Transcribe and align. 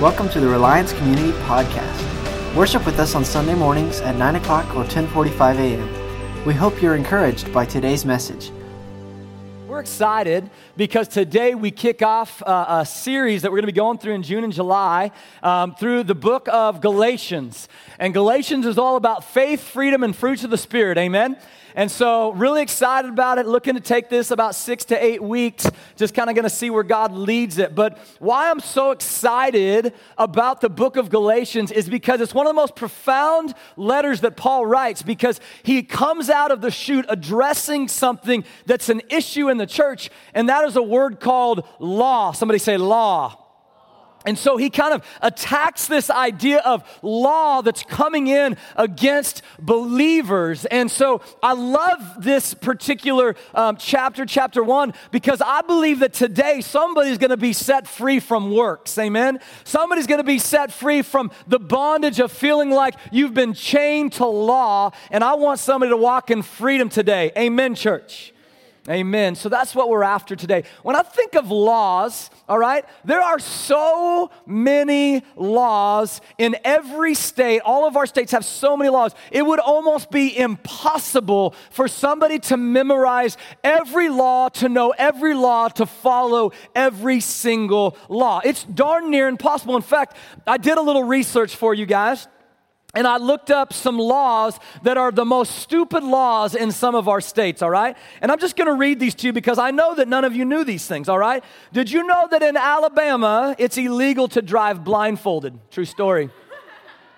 Welcome 0.00 0.28
to 0.30 0.40
the 0.40 0.48
Reliance 0.48 0.92
Community 0.92 1.30
Podcast. 1.42 2.56
Worship 2.56 2.84
with 2.84 2.98
us 2.98 3.14
on 3.14 3.24
Sunday 3.24 3.54
mornings 3.54 4.00
at 4.00 4.16
9 4.16 4.34
o'clock 4.34 4.66
or 4.74 4.78
1045 4.78 5.58
a.m. 5.60 6.44
We 6.44 6.54
hope 6.54 6.82
you're 6.82 6.96
encouraged 6.96 7.52
by 7.52 7.66
today's 7.66 8.04
message. 8.04 8.50
We're 9.68 9.78
excited 9.78 10.50
because 10.76 11.06
today 11.06 11.54
we 11.54 11.70
kick 11.70 12.02
off 12.02 12.42
uh, 12.42 12.80
a 12.80 12.86
series 12.86 13.42
that 13.42 13.52
we're 13.52 13.58
going 13.58 13.68
to 13.68 13.72
be 13.72 13.76
going 13.76 13.98
through 13.98 14.14
in 14.14 14.24
June 14.24 14.42
and 14.42 14.52
July 14.52 15.12
um, 15.42 15.76
through 15.76 16.02
the 16.02 16.16
book 16.16 16.48
of 16.50 16.80
Galatians. 16.80 17.68
And 18.00 18.12
Galatians 18.12 18.66
is 18.66 18.78
all 18.78 18.96
about 18.96 19.22
faith, 19.22 19.60
freedom, 19.60 20.02
and 20.02 20.16
fruits 20.16 20.42
of 20.42 20.50
the 20.50 20.58
Spirit. 20.58 20.98
Amen? 20.98 21.36
And 21.74 21.90
so, 21.90 22.32
really 22.32 22.62
excited 22.62 23.08
about 23.10 23.38
it. 23.38 23.46
Looking 23.46 23.74
to 23.74 23.80
take 23.80 24.08
this 24.08 24.30
about 24.30 24.54
six 24.54 24.84
to 24.86 25.04
eight 25.04 25.22
weeks. 25.22 25.68
Just 25.96 26.14
kind 26.14 26.28
of 26.28 26.36
going 26.36 26.44
to 26.44 26.50
see 26.50 26.70
where 26.70 26.82
God 26.82 27.12
leads 27.12 27.58
it. 27.58 27.74
But 27.74 27.98
why 28.18 28.50
I'm 28.50 28.60
so 28.60 28.90
excited 28.90 29.94
about 30.18 30.60
the 30.60 30.68
book 30.68 30.96
of 30.96 31.10
Galatians 31.10 31.70
is 31.70 31.88
because 31.88 32.20
it's 32.20 32.34
one 32.34 32.46
of 32.46 32.50
the 32.50 32.54
most 32.54 32.76
profound 32.76 33.54
letters 33.76 34.20
that 34.20 34.36
Paul 34.36 34.66
writes 34.66 35.02
because 35.02 35.40
he 35.62 35.82
comes 35.82 36.28
out 36.28 36.50
of 36.50 36.60
the 36.60 36.70
chute 36.70 37.06
addressing 37.08 37.88
something 37.88 38.44
that's 38.66 38.88
an 38.88 39.02
issue 39.08 39.48
in 39.48 39.56
the 39.56 39.66
church, 39.66 40.10
and 40.34 40.48
that 40.48 40.64
is 40.64 40.76
a 40.76 40.82
word 40.82 41.20
called 41.20 41.66
law. 41.78 42.32
Somebody 42.32 42.58
say 42.58 42.76
law. 42.76 43.41
And 44.24 44.38
so 44.38 44.56
he 44.56 44.70
kind 44.70 44.94
of 44.94 45.04
attacks 45.20 45.86
this 45.86 46.10
idea 46.10 46.58
of 46.58 46.84
law 47.02 47.62
that's 47.62 47.82
coming 47.82 48.26
in 48.28 48.56
against 48.76 49.42
believers. 49.60 50.64
And 50.66 50.90
so 50.90 51.22
I 51.42 51.52
love 51.54 52.00
this 52.18 52.54
particular 52.54 53.36
um, 53.54 53.76
chapter, 53.76 54.24
chapter 54.24 54.62
one, 54.62 54.94
because 55.10 55.40
I 55.40 55.62
believe 55.62 56.00
that 56.00 56.12
today 56.12 56.60
somebody's 56.60 57.18
going 57.18 57.30
to 57.30 57.36
be 57.36 57.52
set 57.52 57.86
free 57.86 58.20
from 58.20 58.52
works. 58.52 58.98
Amen. 58.98 59.40
Somebody's 59.64 60.06
going 60.06 60.20
to 60.20 60.24
be 60.24 60.38
set 60.38 60.72
free 60.72 61.02
from 61.02 61.30
the 61.46 61.58
bondage 61.58 62.20
of 62.20 62.30
feeling 62.32 62.70
like 62.70 62.94
you've 63.10 63.34
been 63.34 63.54
chained 63.54 64.12
to 64.14 64.26
law. 64.26 64.90
And 65.10 65.24
I 65.24 65.34
want 65.34 65.58
somebody 65.60 65.90
to 65.90 65.96
walk 65.96 66.30
in 66.30 66.42
freedom 66.42 66.88
today. 66.88 67.32
Amen, 67.36 67.74
church. 67.74 68.31
Amen. 68.88 69.36
So 69.36 69.48
that's 69.48 69.76
what 69.76 69.88
we're 69.88 70.02
after 70.02 70.34
today. 70.34 70.64
When 70.82 70.96
I 70.96 71.02
think 71.02 71.36
of 71.36 71.52
laws, 71.52 72.30
all 72.48 72.58
right, 72.58 72.84
there 73.04 73.20
are 73.20 73.38
so 73.38 74.28
many 74.44 75.22
laws 75.36 76.20
in 76.36 76.56
every 76.64 77.14
state. 77.14 77.60
All 77.60 77.86
of 77.86 77.96
our 77.96 78.06
states 78.06 78.32
have 78.32 78.44
so 78.44 78.76
many 78.76 78.90
laws. 78.90 79.14
It 79.30 79.46
would 79.46 79.60
almost 79.60 80.10
be 80.10 80.36
impossible 80.36 81.54
for 81.70 81.86
somebody 81.86 82.40
to 82.40 82.56
memorize 82.56 83.36
every 83.62 84.08
law, 84.08 84.48
to 84.48 84.68
know 84.68 84.90
every 84.98 85.34
law, 85.34 85.68
to 85.68 85.86
follow 85.86 86.50
every 86.74 87.20
single 87.20 87.96
law. 88.08 88.40
It's 88.44 88.64
darn 88.64 89.10
near 89.10 89.28
impossible. 89.28 89.76
In 89.76 89.82
fact, 89.82 90.16
I 90.44 90.56
did 90.56 90.76
a 90.76 90.82
little 90.82 91.04
research 91.04 91.54
for 91.54 91.72
you 91.72 91.86
guys. 91.86 92.26
And 92.94 93.06
I 93.06 93.16
looked 93.16 93.50
up 93.50 93.72
some 93.72 93.98
laws 93.98 94.60
that 94.82 94.98
are 94.98 95.10
the 95.10 95.24
most 95.24 95.56
stupid 95.56 96.04
laws 96.04 96.54
in 96.54 96.70
some 96.70 96.94
of 96.94 97.08
our 97.08 97.22
states, 97.22 97.62
all 97.62 97.70
right? 97.70 97.96
And 98.20 98.30
I'm 98.30 98.38
just 98.38 98.54
gonna 98.54 98.74
read 98.74 99.00
these 99.00 99.14
to 99.16 99.28
you 99.28 99.32
because 99.32 99.58
I 99.58 99.70
know 99.70 99.94
that 99.94 100.08
none 100.08 100.24
of 100.24 100.36
you 100.36 100.44
knew 100.44 100.62
these 100.62 100.86
things, 100.86 101.08
all 101.08 101.18
right? 101.18 101.42
Did 101.72 101.90
you 101.90 102.06
know 102.06 102.28
that 102.30 102.42
in 102.42 102.54
Alabama, 102.56 103.54
it's 103.58 103.78
illegal 103.78 104.28
to 104.28 104.42
drive 104.42 104.84
blindfolded? 104.84 105.58
True 105.70 105.86
story. 105.86 106.28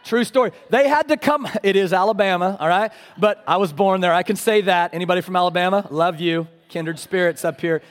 True 0.04 0.22
story. 0.22 0.52
They 0.70 0.86
had 0.86 1.08
to 1.08 1.16
come, 1.16 1.48
it 1.64 1.74
is 1.74 1.92
Alabama, 1.92 2.56
all 2.60 2.68
right? 2.68 2.92
But 3.18 3.42
I 3.46 3.56
was 3.56 3.72
born 3.72 4.00
there. 4.00 4.12
I 4.12 4.22
can 4.22 4.36
say 4.36 4.60
that. 4.62 4.94
Anybody 4.94 5.22
from 5.22 5.34
Alabama? 5.34 5.88
Love 5.90 6.20
you. 6.20 6.46
Kindred 6.68 7.00
spirits 7.00 7.44
up 7.44 7.60
here. 7.60 7.82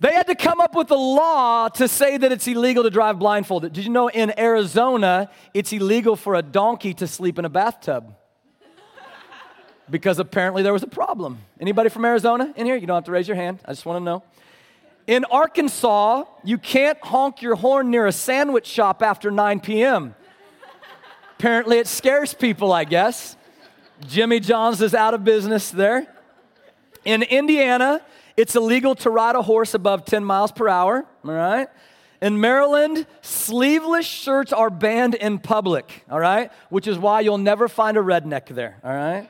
They 0.00 0.14
had 0.14 0.26
to 0.28 0.34
come 0.34 0.62
up 0.62 0.74
with 0.74 0.90
a 0.90 0.96
law 0.96 1.68
to 1.68 1.86
say 1.86 2.16
that 2.16 2.32
it's 2.32 2.48
illegal 2.48 2.84
to 2.84 2.90
drive 2.90 3.18
blindfolded. 3.18 3.74
Did 3.74 3.84
you 3.84 3.90
know 3.90 4.08
in 4.08 4.32
Arizona, 4.38 5.30
it's 5.52 5.74
illegal 5.74 6.16
for 6.16 6.34
a 6.34 6.42
donkey 6.42 6.94
to 6.94 7.06
sleep 7.06 7.38
in 7.38 7.44
a 7.44 7.50
bathtub? 7.50 8.14
Because 9.90 10.18
apparently 10.18 10.62
there 10.62 10.72
was 10.72 10.82
a 10.82 10.88
problem. 10.88 11.40
Anybody 11.60 11.90
from 11.90 12.06
Arizona 12.06 12.54
in 12.56 12.64
here? 12.64 12.76
You 12.76 12.86
don't 12.86 12.94
have 12.94 13.04
to 13.04 13.10
raise 13.10 13.28
your 13.28 13.36
hand. 13.36 13.60
I 13.66 13.72
just 13.72 13.84
want 13.84 13.98
to 13.98 14.04
know. 14.04 14.22
In 15.06 15.26
Arkansas, 15.26 16.24
you 16.44 16.56
can't 16.56 16.98
honk 17.02 17.42
your 17.42 17.56
horn 17.56 17.90
near 17.90 18.06
a 18.06 18.12
sandwich 18.12 18.66
shop 18.66 19.02
after 19.02 19.30
9 19.30 19.60
p.m. 19.60 20.14
Apparently 21.38 21.76
it 21.76 21.86
scares 21.86 22.32
people, 22.32 22.72
I 22.72 22.84
guess. 22.84 23.36
Jimmy 24.06 24.40
John's 24.40 24.80
is 24.80 24.94
out 24.94 25.12
of 25.12 25.24
business 25.24 25.70
there. 25.70 26.06
In 27.04 27.22
Indiana, 27.22 28.00
it's 28.40 28.56
illegal 28.56 28.94
to 28.94 29.10
ride 29.10 29.36
a 29.36 29.42
horse 29.42 29.74
above 29.74 30.06
10 30.06 30.24
miles 30.24 30.50
per 30.50 30.66
hour, 30.66 31.04
all 31.26 31.30
right? 31.30 31.68
In 32.22 32.40
Maryland, 32.40 33.06
sleeveless 33.20 34.06
shirts 34.06 34.50
are 34.50 34.70
banned 34.70 35.14
in 35.14 35.38
public, 35.38 36.06
all 36.10 36.18
right? 36.18 36.50
Which 36.70 36.86
is 36.86 36.96
why 36.96 37.20
you'll 37.20 37.36
never 37.36 37.68
find 37.68 37.98
a 37.98 38.00
redneck 38.00 38.46
there, 38.46 38.78
all 38.82 38.94
right? 38.94 39.28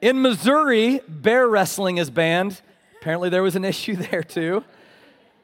In 0.00 0.22
Missouri, 0.22 1.02
bear 1.06 1.46
wrestling 1.46 1.98
is 1.98 2.08
banned. 2.08 2.62
Apparently, 2.98 3.28
there 3.28 3.42
was 3.42 3.56
an 3.56 3.64
issue 3.64 3.96
there 4.10 4.22
too. 4.22 4.64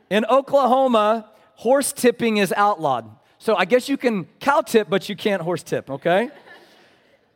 In 0.09 0.25
Oklahoma, 0.25 1.29
horse 1.57 1.93
tipping 1.93 2.39
is 2.39 2.51
outlawed. 2.57 3.11
So 3.37 3.57
I 3.57 3.67
guess 3.67 3.91
you 3.91 3.99
can 3.99 4.25
cow 4.41 4.63
tip, 4.63 4.89
but 4.89 5.07
you 5.07 5.17
can't 5.17 5.43
horse 5.43 5.63
tip, 5.63 5.91
okay? 5.91 6.31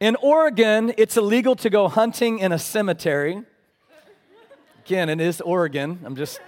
In 0.00 0.16
Oregon, 0.22 0.94
it's 0.96 1.18
illegal 1.18 1.54
to 1.56 1.68
go 1.68 1.86
hunting 1.86 2.38
in 2.38 2.50
a 2.50 2.58
cemetery. 2.58 3.42
Again, 4.86 5.08
it 5.08 5.20
is 5.20 5.40
Oregon. 5.40 5.98
I'm 6.04 6.14
just, 6.14 6.38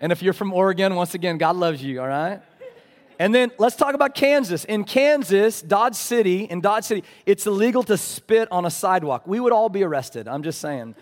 and 0.00 0.10
if 0.10 0.22
you're 0.22 0.32
from 0.32 0.54
Oregon, 0.54 0.94
once 0.94 1.12
again, 1.12 1.36
God 1.36 1.54
loves 1.56 1.84
you, 1.84 2.00
all 2.00 2.08
right? 2.08 2.40
And 3.18 3.34
then 3.34 3.52
let's 3.58 3.76
talk 3.76 3.94
about 3.94 4.14
Kansas. 4.14 4.64
In 4.64 4.84
Kansas, 4.84 5.60
Dodge 5.60 5.96
City, 5.96 6.44
in 6.44 6.62
Dodge 6.62 6.84
City, 6.84 7.04
it's 7.26 7.46
illegal 7.46 7.82
to 7.82 7.98
spit 7.98 8.50
on 8.50 8.64
a 8.64 8.70
sidewalk. 8.70 9.26
We 9.26 9.38
would 9.38 9.52
all 9.52 9.68
be 9.68 9.82
arrested, 9.82 10.28
I'm 10.28 10.42
just 10.42 10.62
saying. 10.62 10.94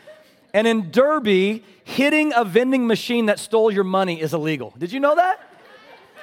And 0.53 0.67
in 0.67 0.91
Derby, 0.91 1.63
hitting 1.85 2.33
a 2.35 2.45
vending 2.45 2.89
machine 2.89 3.27
that 3.27 3.39
stole 3.39 3.71
your 3.71 3.85
money 3.85 4.21
is 4.21 4.35
illegal. 4.35 4.75
Did 4.77 4.91
you 4.91 4.99
know 4.99 5.15
that? 5.15 5.39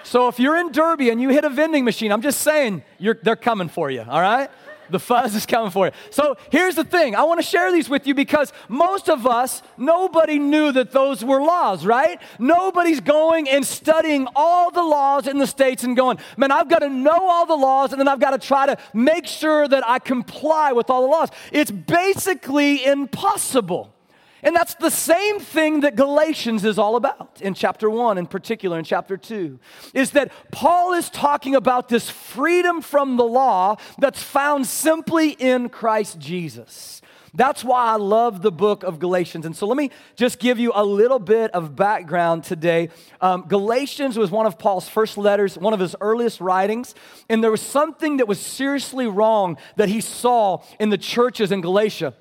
So 0.04 0.28
if 0.28 0.42
you're 0.42 0.58
in 0.58 0.74
Derby 0.74 1.10
and 1.10 1.22
you 1.22 1.30
hit 1.30 1.46
a 1.46 1.50
vending 1.50 1.86
machine, 1.86 2.12
I'm 2.12 2.22
just 2.22 2.42
saying, 2.42 2.84
they're 3.00 3.38
coming 3.38 3.70
for 3.70 3.90
you, 3.90 4.02
all 4.02 4.20
right? 4.20 4.50
The 4.92 5.00
fuzz 5.00 5.36
is 5.36 5.46
coming 5.46 5.72
for 5.72 5.88
you. 5.88 5.92
So 6.10 6.38
here's 6.52 6.76
the 6.76 6.84
thing 6.84 7.16
I 7.16 7.24
want 7.24 7.40
to 7.40 7.46
share 7.46 7.72
these 7.72 7.90
with 7.90 8.08
you 8.08 8.14
because 8.14 8.54
most 8.68 9.10
of 9.10 9.26
us, 9.26 9.62
nobody 9.78 10.40
knew 10.40 10.72
that 10.74 10.92
those 10.92 11.24
were 11.24 11.42
laws, 11.42 11.86
right? 11.86 12.20
Nobody's 12.40 13.00
going 13.00 13.50
and 13.50 13.66
studying 13.66 14.28
all 14.36 14.72
the 14.72 14.84
laws 14.84 15.28
in 15.28 15.38
the 15.38 15.48
states 15.48 15.84
and 15.84 15.96
going, 15.96 16.20
man, 16.38 16.52
I've 16.52 16.70
got 16.70 16.80
to 16.80 16.90
know 16.90 17.30
all 17.30 17.46
the 17.46 17.56
laws 17.56 17.92
and 17.92 18.00
then 18.00 18.08
I've 18.08 18.20
got 18.20 18.32
to 18.32 18.48
try 18.48 18.66
to 18.66 18.78
make 18.94 19.26
sure 19.28 19.68
that 19.68 19.88
I 19.88 20.00
comply 20.00 20.72
with 20.74 20.90
all 20.90 21.02
the 21.02 21.08
laws. 21.08 21.30
It's 21.52 21.72
basically 21.72 22.86
impossible. 22.86 23.94
And 24.44 24.56
that's 24.56 24.76
the 24.76 24.90
same 24.90 25.40
thing 25.40 25.82
that 25.82 25.96
Galatians 25.96 26.66
is 26.66 26.80
all 26.80 26.96
about 26.96 27.40
in 27.42 27.54
chapter 27.54 27.90
1 27.90 28.18
in 28.18 28.26
particular 28.26 28.80
in 28.80 28.86
chapter 28.86 29.18
2 29.18 29.60
is 29.94 30.12
that 30.12 30.32
Paul 30.52 30.94
is 30.94 31.10
talking 31.10 31.56
about 31.56 31.90
this 31.90 32.10
freedom 32.10 32.82
from 32.82 33.18
the 33.18 33.24
law 33.24 33.78
that's 34.00 34.24
found 34.24 34.66
simply 34.68 35.32
in 35.32 35.70
Christ 35.70 36.20
Jesus. 36.20 37.02
That's 37.34 37.64
why 37.64 37.86
I 37.86 37.96
love 37.96 38.42
the 38.42 38.52
book 38.52 38.84
of 38.84 39.00
Galatians. 39.00 39.46
And 39.46 39.56
so 39.56 39.66
let 39.66 39.78
me 39.78 39.90
just 40.18 40.38
give 40.38 40.60
you 40.60 40.74
a 40.76 40.84
little 40.84 41.20
bit 41.20 41.52
of 41.52 41.76
background 41.78 42.44
today. 42.44 42.90
Um, 43.22 43.46
Galatians 43.48 44.18
was 44.18 44.32
one 44.32 44.46
of 44.46 44.60
Paul's 44.60 44.90
first 44.90 45.18
letters, 45.18 45.58
one 45.58 45.74
of 45.74 45.80
his 45.80 45.96
earliest 46.02 46.42
writings. 46.42 46.94
And 47.30 47.42
there 47.42 47.52
was 47.52 47.62
something 47.62 48.18
that 48.18 48.28
was 48.28 48.40
seriously 48.40 49.08
wrong 49.08 49.58
that 49.78 49.88
he 49.88 50.02
saw 50.02 50.62
in 50.78 50.90
the 50.90 50.98
churches 50.98 51.54
in 51.54 51.62
Galatia 51.62 52.16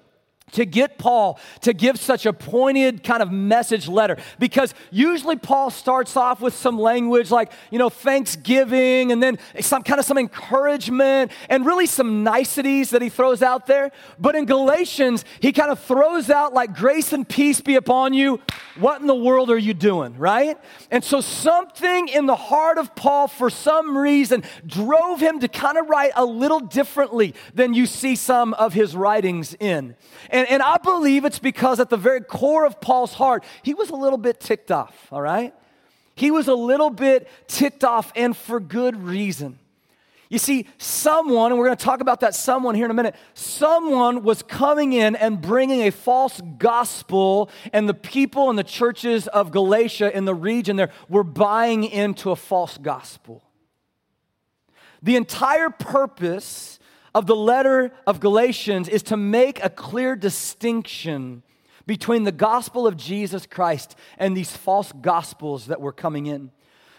to 0.52 0.64
get 0.64 0.98
Paul 0.98 1.38
to 1.62 1.72
give 1.72 1.98
such 1.98 2.26
a 2.26 2.32
pointed 2.32 3.02
kind 3.02 3.22
of 3.22 3.30
message 3.30 3.88
letter 3.88 4.16
because 4.38 4.74
usually 4.90 5.36
Paul 5.36 5.70
starts 5.70 6.16
off 6.16 6.40
with 6.40 6.54
some 6.54 6.78
language 6.78 7.30
like, 7.30 7.52
you 7.70 7.78
know, 7.78 7.90
thanksgiving 7.90 9.12
and 9.12 9.22
then 9.22 9.38
some 9.60 9.82
kind 9.82 9.98
of 9.98 10.06
some 10.06 10.18
encouragement 10.18 11.32
and 11.48 11.66
really 11.66 11.86
some 11.86 12.22
niceties 12.22 12.90
that 12.90 13.02
he 13.02 13.08
throws 13.08 13.42
out 13.42 13.66
there. 13.66 13.90
But 14.18 14.34
in 14.34 14.46
Galatians, 14.46 15.24
he 15.40 15.52
kind 15.52 15.70
of 15.70 15.80
throws 15.80 16.30
out 16.30 16.52
like 16.52 16.74
grace 16.74 17.12
and 17.12 17.28
peace 17.28 17.60
be 17.60 17.76
upon 17.76 18.14
you. 18.14 18.40
What 18.78 19.00
in 19.00 19.06
the 19.06 19.14
world 19.14 19.50
are 19.50 19.58
you 19.58 19.74
doing, 19.74 20.16
right? 20.16 20.58
And 20.90 21.04
so 21.04 21.20
something 21.20 22.08
in 22.08 22.26
the 22.26 22.36
heart 22.36 22.78
of 22.78 22.94
Paul 22.94 23.28
for 23.28 23.50
some 23.50 23.96
reason 23.96 24.42
drove 24.66 25.20
him 25.20 25.40
to 25.40 25.48
kind 25.48 25.78
of 25.78 25.88
write 25.88 26.12
a 26.16 26.24
little 26.24 26.60
differently 26.60 27.34
than 27.54 27.74
you 27.74 27.86
see 27.86 28.16
some 28.16 28.54
of 28.54 28.72
his 28.72 28.96
writings 28.96 29.54
in. 29.54 29.96
And 30.30 30.39
and, 30.40 30.48
and 30.48 30.62
I 30.62 30.78
believe 30.78 31.26
it's 31.26 31.38
because 31.38 31.80
at 31.80 31.90
the 31.90 31.98
very 31.98 32.22
core 32.22 32.64
of 32.64 32.80
Paul's 32.80 33.12
heart, 33.12 33.44
he 33.62 33.74
was 33.74 33.90
a 33.90 33.94
little 33.94 34.16
bit 34.16 34.40
ticked 34.40 34.70
off, 34.70 35.06
all 35.12 35.20
right? 35.20 35.54
He 36.14 36.30
was 36.30 36.48
a 36.48 36.54
little 36.54 36.88
bit 36.88 37.28
ticked 37.46 37.84
off, 37.84 38.10
and 38.16 38.34
for 38.34 38.58
good 38.58 38.96
reason. 39.02 39.58
You 40.30 40.38
see, 40.38 40.66
someone, 40.78 41.52
and 41.52 41.58
we're 41.58 41.66
going 41.66 41.76
to 41.76 41.84
talk 41.84 42.00
about 42.00 42.20
that 42.20 42.34
someone 42.34 42.74
here 42.74 42.86
in 42.86 42.90
a 42.90 42.94
minute, 42.94 43.16
someone 43.34 44.22
was 44.22 44.42
coming 44.42 44.94
in 44.94 45.14
and 45.14 45.42
bringing 45.42 45.82
a 45.82 45.90
false 45.90 46.40
gospel, 46.56 47.50
and 47.72 47.86
the 47.86 47.94
people 47.94 48.48
in 48.48 48.56
the 48.56 48.64
churches 48.64 49.26
of 49.28 49.50
Galatia 49.50 50.16
in 50.16 50.24
the 50.24 50.34
region 50.34 50.76
there 50.76 50.90
were 51.10 51.24
buying 51.24 51.84
into 51.84 52.30
a 52.30 52.36
false 52.36 52.78
gospel. 52.78 53.42
The 55.02 55.16
entire 55.16 55.68
purpose 55.68 56.78
of 57.14 57.26
the 57.26 57.36
letter 57.36 57.92
of 58.06 58.20
Galatians 58.20 58.88
is 58.88 59.02
to 59.04 59.16
make 59.16 59.62
a 59.62 59.70
clear 59.70 60.16
distinction 60.16 61.42
between 61.86 62.24
the 62.24 62.32
gospel 62.32 62.86
of 62.86 62.96
Jesus 62.96 63.46
Christ 63.46 63.96
and 64.18 64.36
these 64.36 64.56
false 64.56 64.92
gospels 64.92 65.66
that 65.66 65.80
were 65.80 65.92
coming 65.92 66.26
in. 66.26 66.50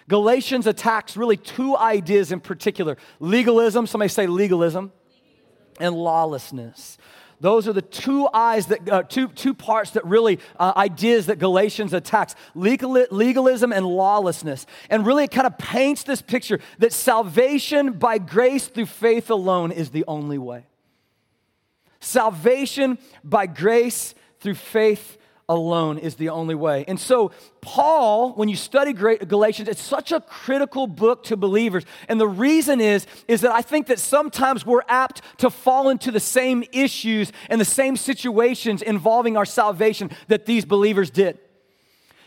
Galatians 0.09 0.67
attacks 0.67 1.15
really 1.15 1.37
two 1.37 1.77
ideas 1.77 2.31
in 2.31 2.41
particular 2.41 2.97
legalism, 3.19 3.87
somebody 3.87 4.09
say 4.09 4.27
legalism, 4.27 4.91
and 5.79 5.95
lawlessness. 5.95 6.97
Those 7.41 7.67
are 7.67 7.73
the 7.73 7.81
two 7.81 8.29
eyes 8.31 8.67
that 8.67 8.87
uh, 8.87 9.01
two, 9.01 9.27
two 9.29 9.55
parts 9.55 9.91
that 9.91 10.05
really 10.05 10.39
uh, 10.59 10.73
ideas 10.77 11.25
that 11.25 11.39
Galatians 11.39 11.91
attacks 11.91 12.35
Legal, 12.53 12.91
legalism 13.09 13.73
and 13.73 13.83
lawlessness. 13.83 14.67
And 14.91 15.07
really, 15.07 15.23
it 15.23 15.31
kind 15.31 15.47
of 15.47 15.57
paints 15.57 16.03
this 16.03 16.21
picture 16.21 16.59
that 16.77 16.93
salvation 16.93 17.93
by 17.93 18.19
grace 18.19 18.67
through 18.67 18.85
faith 18.85 19.31
alone 19.31 19.71
is 19.71 19.89
the 19.89 20.05
only 20.07 20.37
way. 20.37 20.67
Salvation 21.99 22.99
by 23.23 23.47
grace 23.47 24.13
through 24.39 24.55
faith 24.55 25.17
alone 25.51 25.97
is 25.97 26.15
the 26.15 26.29
only 26.29 26.55
way. 26.55 26.85
And 26.87 26.99
so, 26.99 27.31
Paul, 27.59 28.31
when 28.33 28.47
you 28.47 28.55
study 28.55 28.93
Galatians, 28.93 29.67
it's 29.67 29.81
such 29.81 30.11
a 30.11 30.21
critical 30.21 30.87
book 30.87 31.23
to 31.25 31.35
believers. 31.35 31.83
And 32.07 32.19
the 32.19 32.27
reason 32.27 32.79
is, 32.79 33.05
is 33.27 33.41
that 33.41 33.51
I 33.51 33.61
think 33.61 33.87
that 33.87 33.99
sometimes 33.99 34.65
we're 34.65 34.83
apt 34.87 35.21
to 35.39 35.49
fall 35.49 35.89
into 35.89 36.09
the 36.09 36.19
same 36.21 36.63
issues 36.71 37.31
and 37.49 37.59
the 37.59 37.65
same 37.65 37.97
situations 37.97 38.81
involving 38.81 39.35
our 39.35 39.45
salvation 39.45 40.09
that 40.29 40.45
these 40.45 40.63
believers 40.63 41.09
did. 41.09 41.37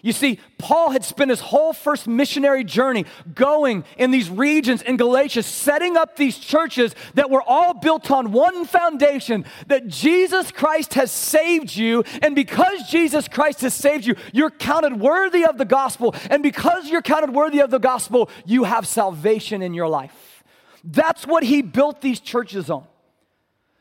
You 0.04 0.12
see, 0.12 0.38
Paul 0.58 0.90
had 0.90 1.02
spent 1.02 1.30
his 1.30 1.40
whole 1.40 1.72
first 1.72 2.06
missionary 2.06 2.62
journey 2.62 3.06
going 3.34 3.84
in 3.96 4.10
these 4.10 4.28
regions 4.28 4.82
in 4.82 4.98
Galatia, 4.98 5.42
setting 5.42 5.96
up 5.96 6.16
these 6.16 6.36
churches 6.38 6.94
that 7.14 7.30
were 7.30 7.40
all 7.40 7.72
built 7.72 8.10
on 8.10 8.30
one 8.30 8.66
foundation 8.66 9.46
that 9.68 9.88
Jesus 9.88 10.52
Christ 10.52 10.92
has 10.92 11.10
saved 11.10 11.74
you. 11.74 12.04
And 12.20 12.34
because 12.34 12.82
Jesus 12.90 13.28
Christ 13.28 13.62
has 13.62 13.72
saved 13.72 14.04
you, 14.04 14.14
you're 14.34 14.50
counted 14.50 15.00
worthy 15.00 15.46
of 15.46 15.56
the 15.56 15.64
gospel. 15.64 16.14
And 16.28 16.42
because 16.42 16.90
you're 16.90 17.00
counted 17.00 17.34
worthy 17.34 17.60
of 17.60 17.70
the 17.70 17.78
gospel, 17.78 18.28
you 18.44 18.64
have 18.64 18.86
salvation 18.86 19.62
in 19.62 19.72
your 19.72 19.88
life. 19.88 20.44
That's 20.84 21.26
what 21.26 21.44
he 21.44 21.62
built 21.62 22.02
these 22.02 22.20
churches 22.20 22.68
on. 22.68 22.84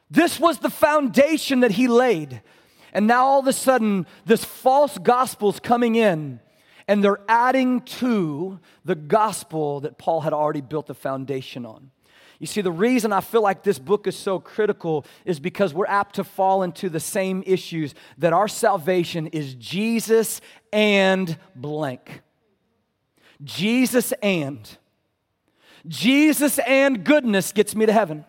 This 0.10 0.40
was 0.40 0.60
the 0.60 0.70
foundation 0.70 1.60
that 1.60 1.72
he 1.72 1.90
laid. 1.90 2.42
And 2.94 3.08
now 3.08 3.26
all 3.26 3.40
of 3.40 3.48
a 3.48 3.54
sudden, 3.54 4.06
this 4.26 4.46
false 4.46 4.98
gospel's 5.00 5.60
coming 5.60 5.96
in, 5.96 6.40
and 6.88 7.04
they're 7.04 7.20
adding 7.28 7.82
to 7.82 8.60
the 8.86 8.96
gospel 8.96 9.82
that 9.82 9.98
Paul 9.98 10.22
had 10.22 10.32
already 10.32 10.62
built 10.62 10.88
the 10.88 10.94
foundation 10.94 11.66
on. 11.66 11.92
You 12.40 12.48
see, 12.48 12.62
the 12.62 12.72
reason 12.72 13.14
I 13.14 13.22
feel 13.22 13.42
like 13.42 13.64
this 13.64 13.80
book 13.80 14.06
is 14.06 14.18
so 14.18 14.38
critical 14.38 15.06
is 15.26 15.40
because 15.40 15.74
we're 15.74 15.88
apt 15.88 16.16
to 16.16 16.24
fall 16.24 16.62
into 16.62 16.90
the 16.90 17.00
same 17.00 17.44
issues 17.46 17.96
that 18.18 18.34
our 18.34 18.48
salvation 18.48 19.28
is 19.28 19.56
Jesus 19.56 20.42
and 20.72 21.38
blank. 21.56 22.22
Jesus 23.44 24.12
and. 24.22 24.70
Jesus 25.88 26.60
and 26.60 27.04
goodness 27.04 27.52
gets 27.52 27.76
me 27.76 27.86
to 27.86 27.94
heaven. 27.94 28.26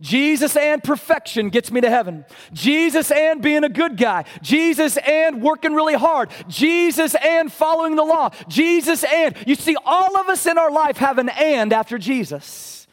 Jesus 0.00 0.56
and 0.56 0.82
perfection 0.82 1.48
gets 1.50 1.70
me 1.70 1.80
to 1.80 1.90
heaven. 1.90 2.24
Jesus 2.52 3.10
and 3.10 3.42
being 3.42 3.64
a 3.64 3.68
good 3.68 3.96
guy. 3.96 4.24
Jesus 4.42 4.96
and 4.98 5.42
working 5.42 5.72
really 5.72 5.94
hard. 5.94 6.30
Jesus 6.48 7.14
and 7.14 7.52
following 7.52 7.96
the 7.96 8.04
law. 8.04 8.30
Jesus 8.48 9.04
and. 9.04 9.34
You 9.46 9.54
see, 9.54 9.76
all 9.84 10.16
of 10.16 10.28
us 10.28 10.46
in 10.46 10.58
our 10.58 10.70
life 10.70 10.96
have 10.98 11.18
an 11.18 11.28
and 11.28 11.72
after 11.72 11.98
Jesus. 11.98 12.86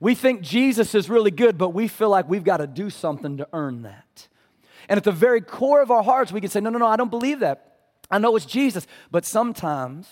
We 0.00 0.14
think 0.14 0.42
Jesus 0.42 0.94
is 0.94 1.08
really 1.08 1.30
good, 1.30 1.56
but 1.56 1.70
we 1.70 1.88
feel 1.88 2.10
like 2.10 2.28
we've 2.28 2.44
got 2.44 2.58
to 2.58 2.66
do 2.66 2.90
something 2.90 3.38
to 3.38 3.48
earn 3.52 3.82
that. 3.82 4.28
And 4.88 4.98
at 4.98 5.04
the 5.04 5.12
very 5.12 5.40
core 5.40 5.82
of 5.82 5.90
our 5.90 6.02
hearts, 6.02 6.32
we 6.32 6.40
can 6.40 6.50
say, 6.50 6.60
no, 6.60 6.70
no, 6.70 6.78
no, 6.78 6.86
I 6.86 6.96
don't 6.96 7.10
believe 7.10 7.40
that. 7.40 7.78
I 8.10 8.18
know 8.18 8.36
it's 8.36 8.46
Jesus. 8.46 8.86
But 9.10 9.24
sometimes 9.24 10.06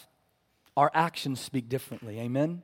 our 0.76 0.90
actions 0.94 1.40
speak 1.40 1.68
differently. 1.68 2.18
Amen? 2.18 2.62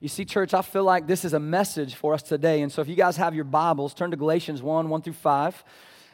You 0.00 0.06
see, 0.06 0.24
church, 0.24 0.54
I 0.54 0.62
feel 0.62 0.84
like 0.84 1.08
this 1.08 1.24
is 1.24 1.32
a 1.32 1.40
message 1.40 1.96
for 1.96 2.14
us 2.14 2.22
today. 2.22 2.62
And 2.62 2.70
so 2.70 2.80
if 2.80 2.86
you 2.86 2.94
guys 2.94 3.16
have 3.16 3.34
your 3.34 3.42
Bibles, 3.42 3.94
turn 3.94 4.12
to 4.12 4.16
Galatians 4.16 4.62
1 4.62 4.88
1 4.88 5.02
through 5.02 5.12
5. 5.14 5.64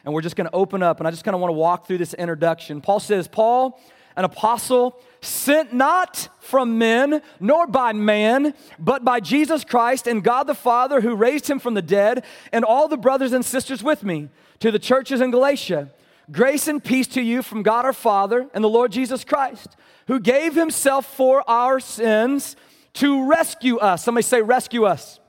And 0.03 0.13
we're 0.13 0.23
just 0.23 0.35
going 0.35 0.49
to 0.49 0.55
open 0.55 0.81
up, 0.81 0.99
and 0.99 1.07
I 1.07 1.11
just 1.11 1.23
kind 1.23 1.35
of 1.35 1.41
want 1.41 1.49
to 1.49 1.55
walk 1.55 1.85
through 1.85 1.99
this 1.99 2.15
introduction. 2.15 2.81
Paul 2.81 2.99
says, 2.99 3.27
Paul, 3.27 3.79
an 4.15 4.25
apostle, 4.25 4.99
sent 5.21 5.71
not 5.71 6.29
from 6.39 6.79
men, 6.79 7.21
nor 7.39 7.67
by 7.67 7.93
man, 7.93 8.55
but 8.79 9.03
by 9.03 9.19
Jesus 9.19 9.63
Christ 9.63 10.07
and 10.07 10.23
God 10.23 10.47
the 10.47 10.55
Father 10.55 11.01
who 11.01 11.15
raised 11.15 11.47
him 11.47 11.59
from 11.59 11.75
the 11.75 11.81
dead, 11.81 12.23
and 12.51 12.65
all 12.65 12.87
the 12.87 12.97
brothers 12.97 13.33
and 13.33 13.45
sisters 13.45 13.83
with 13.83 14.03
me, 14.03 14.29
to 14.61 14.71
the 14.71 14.79
churches 14.79 15.21
in 15.21 15.29
Galatia. 15.29 15.91
Grace 16.31 16.67
and 16.67 16.83
peace 16.83 17.07
to 17.07 17.21
you 17.21 17.43
from 17.43 17.61
God 17.61 17.85
our 17.85 17.93
Father 17.93 18.47
and 18.55 18.63
the 18.63 18.69
Lord 18.69 18.91
Jesus 18.91 19.23
Christ, 19.23 19.75
who 20.07 20.19
gave 20.19 20.55
himself 20.55 21.05
for 21.05 21.47
our 21.47 21.79
sins 21.79 22.55
to 22.95 23.27
rescue 23.29 23.77
us. 23.77 24.03
Somebody 24.03 24.23
say, 24.23 24.41
rescue 24.41 24.85
us 24.85 25.19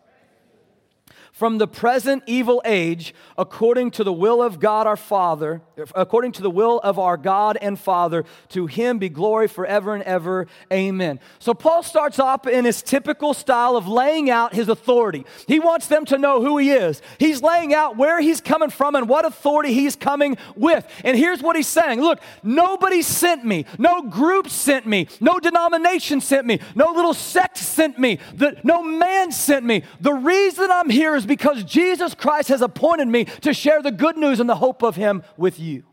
from 1.37 1.59
the 1.59 1.69
present 1.69 2.23
evil 2.27 2.63
age 2.65 3.15
according 3.37 3.91
to 3.91 4.03
the 4.03 4.13
will 4.13 4.43
of 4.43 4.59
God 4.59 4.87
our 4.87 4.97
Father, 4.97 5.61
according 5.95 6.33
to 6.33 6.41
the 6.41 6.51
will 6.51 6.79
of 6.79 6.99
our 6.99 7.19
God 7.19 7.59
and 7.61 7.79
Father. 7.79 8.25
To 8.49 8.67
him 8.67 8.97
be 8.99 9.11
glory 9.11 9.47
forever 9.47 9.95
and 9.95 10.03
ever. 10.05 10.47
Amen. 10.73 11.21
So 11.39 11.53
Paul 11.53 11.83
starts 11.83 12.19
off 12.19 12.47
in 12.47 12.65
his 12.65 12.81
typical 12.81 13.35
style 13.35 13.77
of 13.77 13.87
laying 13.87 14.31
out 14.31 14.55
his 14.55 14.71
authority. 14.71 15.27
He 15.47 15.61
wants 15.61 15.89
them 15.89 16.07
to 16.07 16.17
know 16.17 16.41
who 16.41 16.57
he 16.57 16.71
is. 16.71 17.03
He's 17.19 17.43
laying 17.43 17.75
out 17.75 17.99
where 17.99 18.19
he's 18.19 18.41
coming 18.41 18.71
from 18.71 18.95
and 18.95 19.07
what 19.07 19.27
authority 19.27 19.75
he's 19.75 19.95
coming 19.95 20.39
with. 20.55 20.91
And 21.05 21.19
here's 21.19 21.43
what 21.43 21.55
he's 21.55 21.69
saying 21.69 22.01
Look, 22.01 22.19
nobody 22.43 23.03
sent 23.03 23.45
me, 23.45 23.67
no 23.77 24.01
group 24.01 24.49
sent 24.49 24.87
me, 24.87 25.07
no 25.21 25.39
denomination 25.39 26.23
sent 26.23 26.47
me, 26.47 26.61
no 26.75 26.93
little 26.93 27.13
sect 27.13 27.59
sent 27.59 27.99
me, 27.99 28.21
the, 28.33 28.59
no 28.65 28.83
man 28.83 29.33
sent 29.33 29.67
me. 29.67 29.83
The 30.01 30.15
reason 30.15 30.71
I'm 30.71 30.89
here 30.89 31.15
is 31.15 31.26
because 31.27 31.65
Jesus 31.65 32.15
Christ 32.15 32.49
has 32.49 32.63
appointed 32.63 33.09
me 33.09 33.25
to 33.43 33.53
share 33.53 33.83
the 33.83 33.91
good 33.91 34.17
news 34.17 34.41
and 34.41 34.49
the 34.49 34.57
hope 34.57 34.83
of 34.83 34.97
Him 34.97 35.23
with 35.37 35.59
you. 35.59 35.85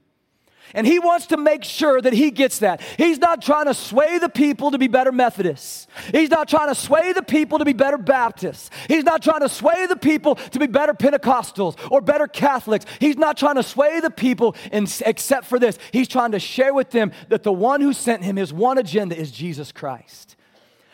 And 0.74 0.88
he 0.88 0.98
wants 0.98 1.28
to 1.28 1.38
make 1.38 1.64
sure 1.64 2.02
that 2.02 2.14
he 2.14 2.32
gets 2.32 2.60
that. 2.60 2.82
He's 2.98 3.20
not 3.20 3.42
trying 3.42 3.66
to 3.66 3.74
sway 3.74 4.18
the 4.18 4.30
people 4.30 4.72
to 4.72 4.78
be 4.78 4.88
better 4.88 5.12
Methodists. 5.12 5.88
He's 6.12 6.32
not 6.32 6.48
trying 6.48 6.70
to 6.70 6.76
sway 6.76 7.14
the 7.14 7.22
people 7.22 7.60
to 7.60 7.66
be 7.66 7.74
better 7.74 7.98
Baptists. 7.98 8.72
He's 8.88 9.04
not 9.04 9.22
trying 9.22 9.42
to 9.42 9.50
sway 9.50 9.86
the 9.86 9.96
people 9.96 10.36
to 10.36 10.60
be 10.60 10.66
better 10.66 10.94
Pentecostals 10.94 11.78
or 11.92 12.02
better 12.02 12.28
Catholics. 12.28 12.86
He's 13.00 13.18
not 13.18 13.38
trying 13.38 13.56
to 13.56 13.64
sway 13.64 14.00
the 14.00 14.10
people 14.10 14.56
in, 14.72 14.88
except 15.06 15.46
for 15.46 15.60
this. 15.60 15.78
He's 15.92 16.08
trying 16.08 16.32
to 16.32 16.40
share 16.40 16.74
with 16.74 16.90
them 16.90 17.12
that 17.30 17.44
the 17.44 17.54
one 17.54 17.82
who 17.82 17.94
sent 17.94 18.24
him, 18.24 18.38
his 18.38 18.52
one 18.52 18.80
agenda 18.80 19.16
is 19.16 19.32
Jesus 19.32 19.72
Christ. 19.72 20.36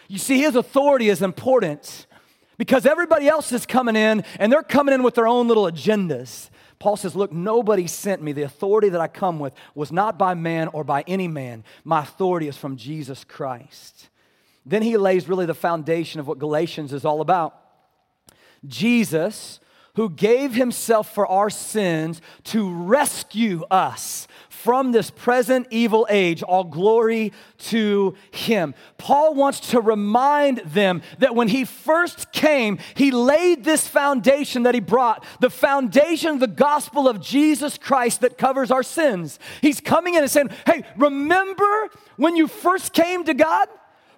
You 0.10 0.18
see, 0.18 0.40
his 0.40 0.56
authority 0.56 1.08
is 1.08 1.22
important 1.22 2.08
because 2.60 2.86
everybody 2.86 3.28
else 3.28 3.52
is 3.54 3.66
coming 3.66 3.96
in 3.96 4.24
and 4.38 4.52
they're 4.52 4.62
coming 4.62 4.94
in 4.94 5.02
with 5.02 5.16
their 5.16 5.28
own 5.28 5.48
little 5.48 5.64
agendas. 5.64 6.50
Paul 6.78 6.98
says, 6.98 7.16
Look, 7.16 7.32
nobody 7.32 7.88
sent 7.88 8.22
me. 8.22 8.34
The 8.34 8.44
authority 8.44 8.90
that 8.90 9.02
I 9.02 9.08
come 9.08 9.40
with 9.40 9.54
was 9.74 9.92
not 9.92 10.20
by 10.20 10.34
man 10.34 10.68
or 10.68 10.84
by 10.84 11.04
any 11.08 11.28
man. 11.28 11.64
My 11.84 12.02
authority 12.02 12.50
is 12.50 12.58
from 12.58 12.76
Jesus 12.76 13.24
Christ. 13.24 14.10
Then 14.66 14.82
he 14.84 14.98
lays 14.98 15.28
really 15.28 15.46
the 15.46 15.54
foundation 15.54 16.20
of 16.20 16.28
what 16.28 16.38
Galatians 16.38 16.92
is 16.92 17.06
all 17.06 17.22
about. 17.22 17.56
Jesus, 18.68 19.62
who 20.00 20.10
gave 20.10 20.54
himself 20.54 21.14
for 21.14 21.28
our 21.28 21.50
sins 21.50 22.22
to 22.46 22.74
rescue 22.74 23.66
us 23.70 24.30
from 24.48 24.94
this 24.94 25.10
present 25.10 25.68
evil 25.72 26.08
age, 26.10 26.42
all 26.42 26.64
glory 26.64 27.34
to 27.58 28.16
him. 28.32 28.74
Paul 28.98 29.34
wants 29.34 29.60
to 29.72 29.82
remind 29.82 30.60
them 30.60 31.02
that 31.18 31.36
when 31.36 31.50
he 31.50 31.66
first 31.66 32.32
came, 32.32 32.80
he 32.94 33.12
laid 33.12 33.66
this 33.66 33.90
foundation 33.90 34.64
that 34.64 34.74
he 34.74 34.80
brought, 34.80 35.26
the 35.42 35.50
foundation 35.50 36.30
of 36.30 36.40
the 36.40 36.48
gospel 36.48 37.10
of 37.10 37.20
Jesus 37.20 37.78
Christ 37.78 38.22
that 38.22 38.38
covers 38.38 38.72
our 38.72 38.84
sins. 38.84 39.38
He's 39.60 39.82
coming 39.82 40.14
in 40.14 40.22
and 40.22 40.32
saying, 40.32 40.52
Hey, 40.66 40.84
remember 40.96 41.90
when 42.16 42.38
you 42.38 42.48
first 42.48 42.94
came 42.94 43.26
to 43.26 43.34
God? 43.34 43.68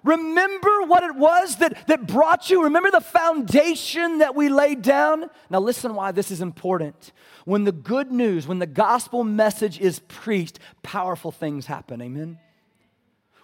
Remember 0.04 0.82
what 0.82 1.04
it 1.04 1.14
was 1.14 1.56
that, 1.56 1.86
that 1.86 2.06
brought 2.06 2.50
you? 2.50 2.64
Remember 2.64 2.90
the 2.90 3.00
foundation 3.00 4.18
that 4.18 4.34
we 4.34 4.48
laid 4.48 4.82
down? 4.82 5.30
Now, 5.48 5.60
listen 5.60 5.94
why 5.94 6.12
this 6.12 6.30
is 6.30 6.40
important. 6.40 7.12
When 7.44 7.64
the 7.64 7.72
good 7.72 8.10
news, 8.10 8.46
when 8.46 8.58
the 8.58 8.66
gospel 8.66 9.24
message 9.24 9.78
is 9.80 10.00
preached, 10.00 10.58
powerful 10.82 11.30
things 11.30 11.66
happen. 11.66 12.02
Amen? 12.02 12.38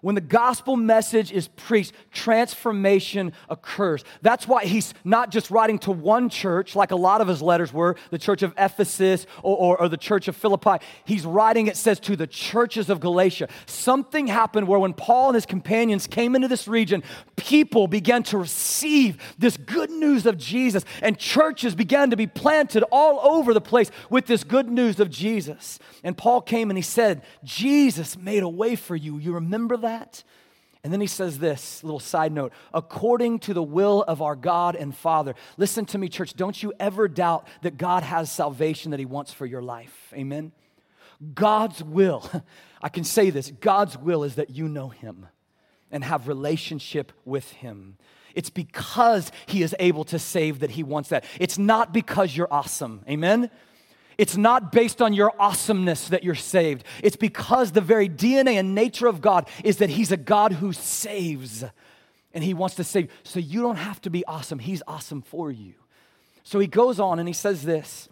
When 0.00 0.14
the 0.14 0.20
gospel 0.20 0.76
message 0.76 1.32
is 1.32 1.48
preached, 1.48 1.92
transformation 2.12 3.32
occurs. 3.48 4.04
That's 4.22 4.46
why 4.46 4.64
he's 4.64 4.94
not 5.02 5.30
just 5.30 5.50
writing 5.50 5.78
to 5.80 5.90
one 5.90 6.28
church, 6.28 6.76
like 6.76 6.92
a 6.92 6.96
lot 6.96 7.20
of 7.20 7.26
his 7.26 7.42
letters 7.42 7.72
were, 7.72 7.96
the 8.10 8.18
church 8.18 8.42
of 8.42 8.54
Ephesus 8.56 9.26
or, 9.42 9.56
or, 9.56 9.80
or, 9.80 9.88
the 9.88 9.96
church 9.96 10.28
of 10.28 10.36
Philippi. 10.36 10.84
He's 11.04 11.26
writing, 11.26 11.66
it 11.66 11.76
says, 11.76 11.98
to 12.00 12.14
the 12.14 12.26
churches 12.26 12.90
of 12.90 13.00
Galatia. 13.00 13.48
Something 13.66 14.28
happened 14.28 14.68
where 14.68 14.78
when 14.78 14.94
Paul 14.94 15.28
and 15.28 15.34
his 15.34 15.46
companions 15.46 16.06
came 16.06 16.36
into 16.36 16.46
this 16.46 16.68
region, 16.68 17.02
people 17.36 17.88
began 17.88 18.22
to 18.24 18.38
receive 18.38 19.16
this 19.36 19.56
good 19.56 19.90
news 19.90 20.26
of 20.26 20.38
Jesus, 20.38 20.84
and 21.02 21.18
churches 21.18 21.74
began 21.74 22.10
to 22.10 22.16
be 22.16 22.26
planted 22.26 22.84
all 22.92 23.18
over 23.20 23.52
the 23.52 23.60
place 23.60 23.90
with 24.10 24.26
this 24.26 24.44
good 24.44 24.68
news 24.68 25.00
of 25.00 25.10
Jesus. 25.10 25.80
And 26.04 26.16
Paul 26.16 26.40
came 26.40 26.70
and 26.70 26.78
he 26.78 26.82
said, 26.82 27.22
Jesus 27.42 28.16
made 28.16 28.42
a 28.44 28.48
way 28.48 28.76
for 28.76 28.94
you. 28.94 29.18
You 29.18 29.32
remember 29.34 29.76
that? 29.78 29.87
That? 29.88 30.22
And 30.84 30.92
then 30.92 31.00
he 31.00 31.06
says 31.06 31.38
this 31.38 31.82
little 31.82 32.00
side 32.00 32.32
note 32.32 32.52
according 32.72 33.40
to 33.40 33.54
the 33.54 33.62
will 33.62 34.02
of 34.04 34.22
our 34.22 34.36
God 34.36 34.76
and 34.76 34.94
Father. 34.94 35.34
Listen 35.56 35.84
to 35.86 35.98
me, 35.98 36.08
church. 36.08 36.34
Don't 36.34 36.62
you 36.62 36.72
ever 36.78 37.08
doubt 37.08 37.48
that 37.62 37.76
God 37.76 38.04
has 38.04 38.30
salvation 38.30 38.92
that 38.92 39.00
he 39.00 39.06
wants 39.06 39.32
for 39.32 39.44
your 39.44 39.62
life. 39.62 40.12
Amen. 40.14 40.52
God's 41.34 41.82
will, 41.82 42.30
I 42.82 42.88
can 42.88 43.04
say 43.04 43.30
this 43.30 43.50
God's 43.50 43.98
will 43.98 44.22
is 44.24 44.36
that 44.36 44.50
you 44.50 44.68
know 44.68 44.88
him 44.88 45.26
and 45.90 46.04
have 46.04 46.28
relationship 46.28 47.12
with 47.24 47.50
him. 47.52 47.96
It's 48.34 48.50
because 48.50 49.32
he 49.46 49.62
is 49.62 49.74
able 49.80 50.04
to 50.04 50.18
save 50.18 50.60
that 50.60 50.70
he 50.70 50.84
wants 50.84 51.08
that. 51.08 51.24
It's 51.40 51.58
not 51.58 51.92
because 51.92 52.36
you're 52.36 52.52
awesome. 52.52 53.02
Amen. 53.08 53.50
It's 54.18 54.36
not 54.36 54.72
based 54.72 55.00
on 55.00 55.12
your 55.12 55.32
awesomeness 55.40 56.08
that 56.08 56.24
you're 56.24 56.34
saved. 56.34 56.84
It's 57.04 57.16
because 57.16 57.70
the 57.70 57.80
very 57.80 58.08
DNA 58.08 58.54
and 58.54 58.74
nature 58.74 59.06
of 59.06 59.20
God 59.20 59.48
is 59.62 59.76
that 59.76 59.90
He's 59.90 60.10
a 60.10 60.16
God 60.16 60.52
who 60.52 60.72
saves. 60.72 61.64
And 62.34 62.42
He 62.42 62.52
wants 62.52 62.74
to 62.76 62.84
save. 62.84 63.10
So 63.22 63.38
you 63.38 63.62
don't 63.62 63.76
have 63.76 64.00
to 64.02 64.10
be 64.10 64.24
awesome. 64.26 64.58
He's 64.58 64.82
awesome 64.88 65.22
for 65.22 65.52
you. 65.52 65.74
So 66.42 66.58
He 66.58 66.66
goes 66.66 66.98
on 66.98 67.20
and 67.20 67.28
He 67.28 67.32
says 67.32 67.62
this. 67.62 68.08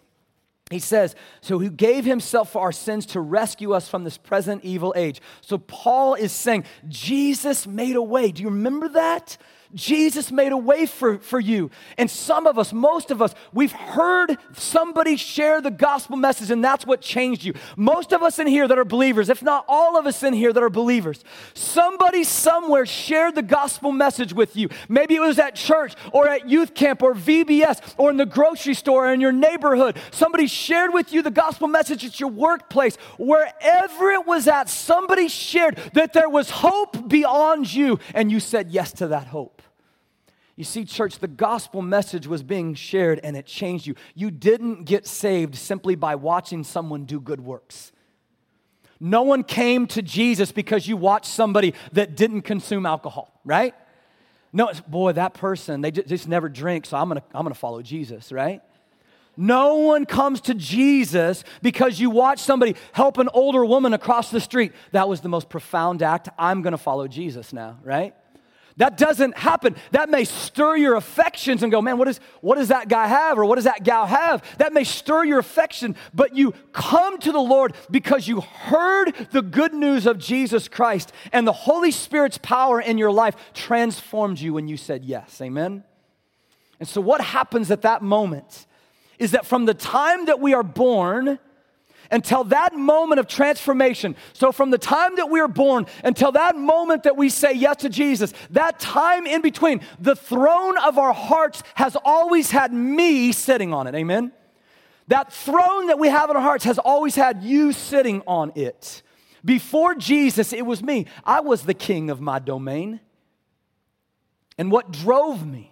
He 0.71 0.79
says, 0.79 1.13
So 1.41 1.59
He 1.59 1.69
gave 1.69 2.05
Himself 2.05 2.53
for 2.53 2.61
our 2.61 2.71
sins 2.71 3.05
to 3.07 3.19
rescue 3.19 3.73
us 3.73 3.89
from 3.89 4.05
this 4.05 4.17
present 4.17 4.63
evil 4.63 4.93
age. 4.95 5.21
So 5.41 5.57
Paul 5.57 6.13
is 6.13 6.31
saying, 6.31 6.63
Jesus 6.87 7.67
made 7.67 7.97
a 7.97 8.01
way. 8.01 8.31
Do 8.31 8.43
you 8.43 8.49
remember 8.49 8.87
that? 8.89 9.37
Jesus 9.73 10.31
made 10.31 10.51
a 10.51 10.57
way 10.57 10.85
for, 10.85 11.17
for 11.19 11.39
you. 11.39 11.69
And 11.97 12.09
some 12.09 12.47
of 12.47 12.57
us, 12.57 12.71
most 12.71 13.11
of 13.11 13.21
us, 13.21 13.33
we've 13.53 13.71
heard 13.71 14.37
somebody 14.53 15.17
share 15.17 15.61
the 15.61 15.71
gospel 15.71 16.15
message, 16.15 16.51
and 16.51 16.63
that's 16.63 16.85
what 16.85 17.01
changed 17.01 17.43
you. 17.43 17.53
Most 17.75 18.13
of 18.13 18.23
us 18.23 18.39
in 18.39 18.47
here 18.47 18.67
that 18.67 18.77
are 18.77 18.85
believers, 18.85 19.29
if 19.29 19.43
not 19.43 19.65
all 19.67 19.97
of 19.97 20.05
us 20.05 20.23
in 20.23 20.33
here 20.33 20.53
that 20.53 20.63
are 20.63 20.69
believers, 20.69 21.23
somebody 21.53 22.23
somewhere 22.23 22.85
shared 22.85 23.35
the 23.35 23.41
gospel 23.41 23.91
message 23.91 24.33
with 24.33 24.55
you. 24.55 24.69
Maybe 24.87 25.15
it 25.15 25.21
was 25.21 25.39
at 25.39 25.55
church 25.55 25.93
or 26.13 26.27
at 26.27 26.49
youth 26.49 26.73
camp 26.73 27.03
or 27.03 27.13
VBS 27.13 27.95
or 27.97 28.09
in 28.09 28.17
the 28.17 28.25
grocery 28.25 28.73
store 28.73 29.07
or 29.07 29.13
in 29.13 29.21
your 29.21 29.31
neighborhood. 29.31 29.97
Somebody 30.11 30.47
shared 30.47 30.93
with 30.93 31.11
you 31.11 31.21
the 31.21 31.31
gospel 31.31 31.67
message 31.67 32.05
at 32.05 32.19
your 32.19 32.29
workplace. 32.29 32.95
Wherever 33.17 34.11
it 34.11 34.25
was 34.25 34.47
at, 34.47 34.69
somebody 34.69 35.27
shared 35.27 35.77
that 35.93 36.13
there 36.13 36.29
was 36.29 36.49
hope 36.49 37.07
beyond 37.07 37.73
you, 37.73 37.99
and 38.13 38.31
you 38.31 38.39
said 38.39 38.69
yes 38.69 38.91
to 38.93 39.07
that 39.07 39.27
hope. 39.27 39.61
You 40.57 40.63
see, 40.63 40.85
church, 40.85 41.19
the 41.19 41.27
gospel 41.27 41.83
message 41.83 42.25
was 42.25 42.41
being 42.41 42.73
shared 42.73 43.19
and 43.23 43.37
it 43.37 43.45
changed 43.45 43.85
you. 43.85 43.93
You 44.15 44.31
didn't 44.31 44.85
get 44.85 45.05
saved 45.05 45.55
simply 45.55 45.95
by 45.95 46.15
watching 46.15 46.63
someone 46.63 47.05
do 47.05 47.21
good 47.21 47.39
works. 47.39 47.91
No 48.99 49.21
one 49.21 49.43
came 49.43 49.85
to 49.87 50.01
Jesus 50.01 50.51
because 50.51 50.87
you 50.87 50.97
watched 50.97 51.27
somebody 51.27 51.75
that 51.93 52.17
didn't 52.17 52.41
consume 52.41 52.87
alcohol, 52.87 53.39
right? 53.45 53.75
No, 54.51 54.71
boy, 54.87 55.11
that 55.11 55.35
person, 55.35 55.81
they 55.81 55.91
just 55.91 56.27
never 56.27 56.49
drink, 56.49 56.87
so 56.87 56.97
I'm 56.97 57.07
gonna, 57.07 57.21
I'm 57.35 57.43
gonna 57.43 57.53
follow 57.53 57.83
Jesus, 57.83 58.31
right? 58.31 58.63
No 59.39 59.75
one 59.75 60.07
comes 60.07 60.41
to 60.41 60.55
Jesus 60.55 61.43
because 61.61 61.99
you 61.99 62.09
watch 62.09 62.39
somebody 62.39 62.75
help 62.93 63.19
an 63.19 63.29
older 63.31 63.63
woman 63.63 63.93
across 63.93 64.31
the 64.31 64.41
street. 64.41 64.71
That 64.93 65.07
was 65.07 65.21
the 65.21 65.29
most 65.29 65.47
profound 65.49 66.01
act. 66.01 66.29
I'm 66.39 66.63
gonna 66.63 66.79
follow 66.79 67.07
Jesus 67.07 67.53
now, 67.53 67.77
right? 67.83 68.15
That 68.77 68.95
doesn't 68.95 69.37
happen. 69.37 69.75
That 69.91 70.09
may 70.09 70.23
stir 70.23 70.77
your 70.77 70.95
affections 70.95 71.63
and 71.63 71.71
go, 71.71 71.81
man, 71.81 71.97
what, 71.97 72.07
is, 72.07 72.19
what 72.41 72.55
does 72.55 72.67
that 72.67 72.87
guy 72.87 73.07
have 73.07 73.39
or 73.39 73.45
what 73.45 73.55
does 73.55 73.63
that 73.63 73.83
gal 73.83 74.05
have? 74.05 74.43
That 74.59 74.71
may 74.71 74.83
stir 74.83 75.25
your 75.25 75.39
affection, 75.39 75.95
but 76.13 76.35
you 76.35 76.53
come 76.73 77.17
to 77.19 77.31
the 77.31 77.39
Lord 77.39 77.73
because 77.89 78.27
you 78.27 78.41
heard 78.41 79.13
the 79.31 79.41
good 79.41 79.73
news 79.73 80.05
of 80.05 80.19
Jesus 80.19 80.67
Christ 80.67 81.11
and 81.31 81.47
the 81.47 81.53
Holy 81.53 81.89
Spirit's 81.89 82.37
power 82.37 82.79
in 82.79 82.99
your 82.99 83.11
life 83.11 83.35
transformed 83.53 84.39
you 84.39 84.53
when 84.53 84.67
you 84.67 84.77
said 84.77 85.03
yes. 85.03 85.41
Amen? 85.41 85.83
And 86.79 86.87
so, 86.87 87.01
what 87.01 87.21
happens 87.21 87.71
at 87.71 87.81
that 87.81 88.03
moment 88.03 88.67
is 89.17 89.31
that 89.31 89.47
from 89.47 89.65
the 89.65 89.73
time 89.73 90.25
that 90.25 90.39
we 90.39 90.53
are 90.53 90.61
born, 90.61 91.39
until 92.11 92.43
that 92.45 92.75
moment 92.75 93.19
of 93.19 93.27
transformation. 93.27 94.15
So, 94.33 94.51
from 94.51 94.71
the 94.71 94.77
time 94.77 95.15
that 95.17 95.29
we 95.29 95.39
are 95.39 95.47
born 95.47 95.85
until 96.03 96.31
that 96.33 96.55
moment 96.55 97.03
that 97.03 97.17
we 97.17 97.29
say 97.29 97.53
yes 97.53 97.77
to 97.77 97.89
Jesus, 97.89 98.33
that 98.51 98.79
time 98.79 99.25
in 99.25 99.41
between, 99.41 99.81
the 99.99 100.15
throne 100.15 100.77
of 100.77 100.97
our 100.97 101.13
hearts 101.13 101.63
has 101.75 101.95
always 102.03 102.51
had 102.51 102.73
me 102.73 103.31
sitting 103.31 103.73
on 103.73 103.87
it. 103.87 103.95
Amen? 103.95 104.31
That 105.07 105.31
throne 105.31 105.87
that 105.87 105.99
we 105.99 106.09
have 106.09 106.29
in 106.29 106.35
our 106.35 106.41
hearts 106.41 106.65
has 106.65 106.79
always 106.79 107.15
had 107.15 107.43
you 107.43 107.71
sitting 107.71 108.21
on 108.27 108.51
it. 108.55 109.01
Before 109.43 109.95
Jesus, 109.95 110.51
it 110.51 110.65
was 110.65 110.83
me. 110.83 111.05
I 111.23 111.39
was 111.39 111.63
the 111.63 111.73
king 111.73 112.09
of 112.09 112.19
my 112.19 112.39
domain. 112.39 112.99
And 114.57 114.71
what 114.71 114.91
drove 114.91 115.45
me, 115.45 115.71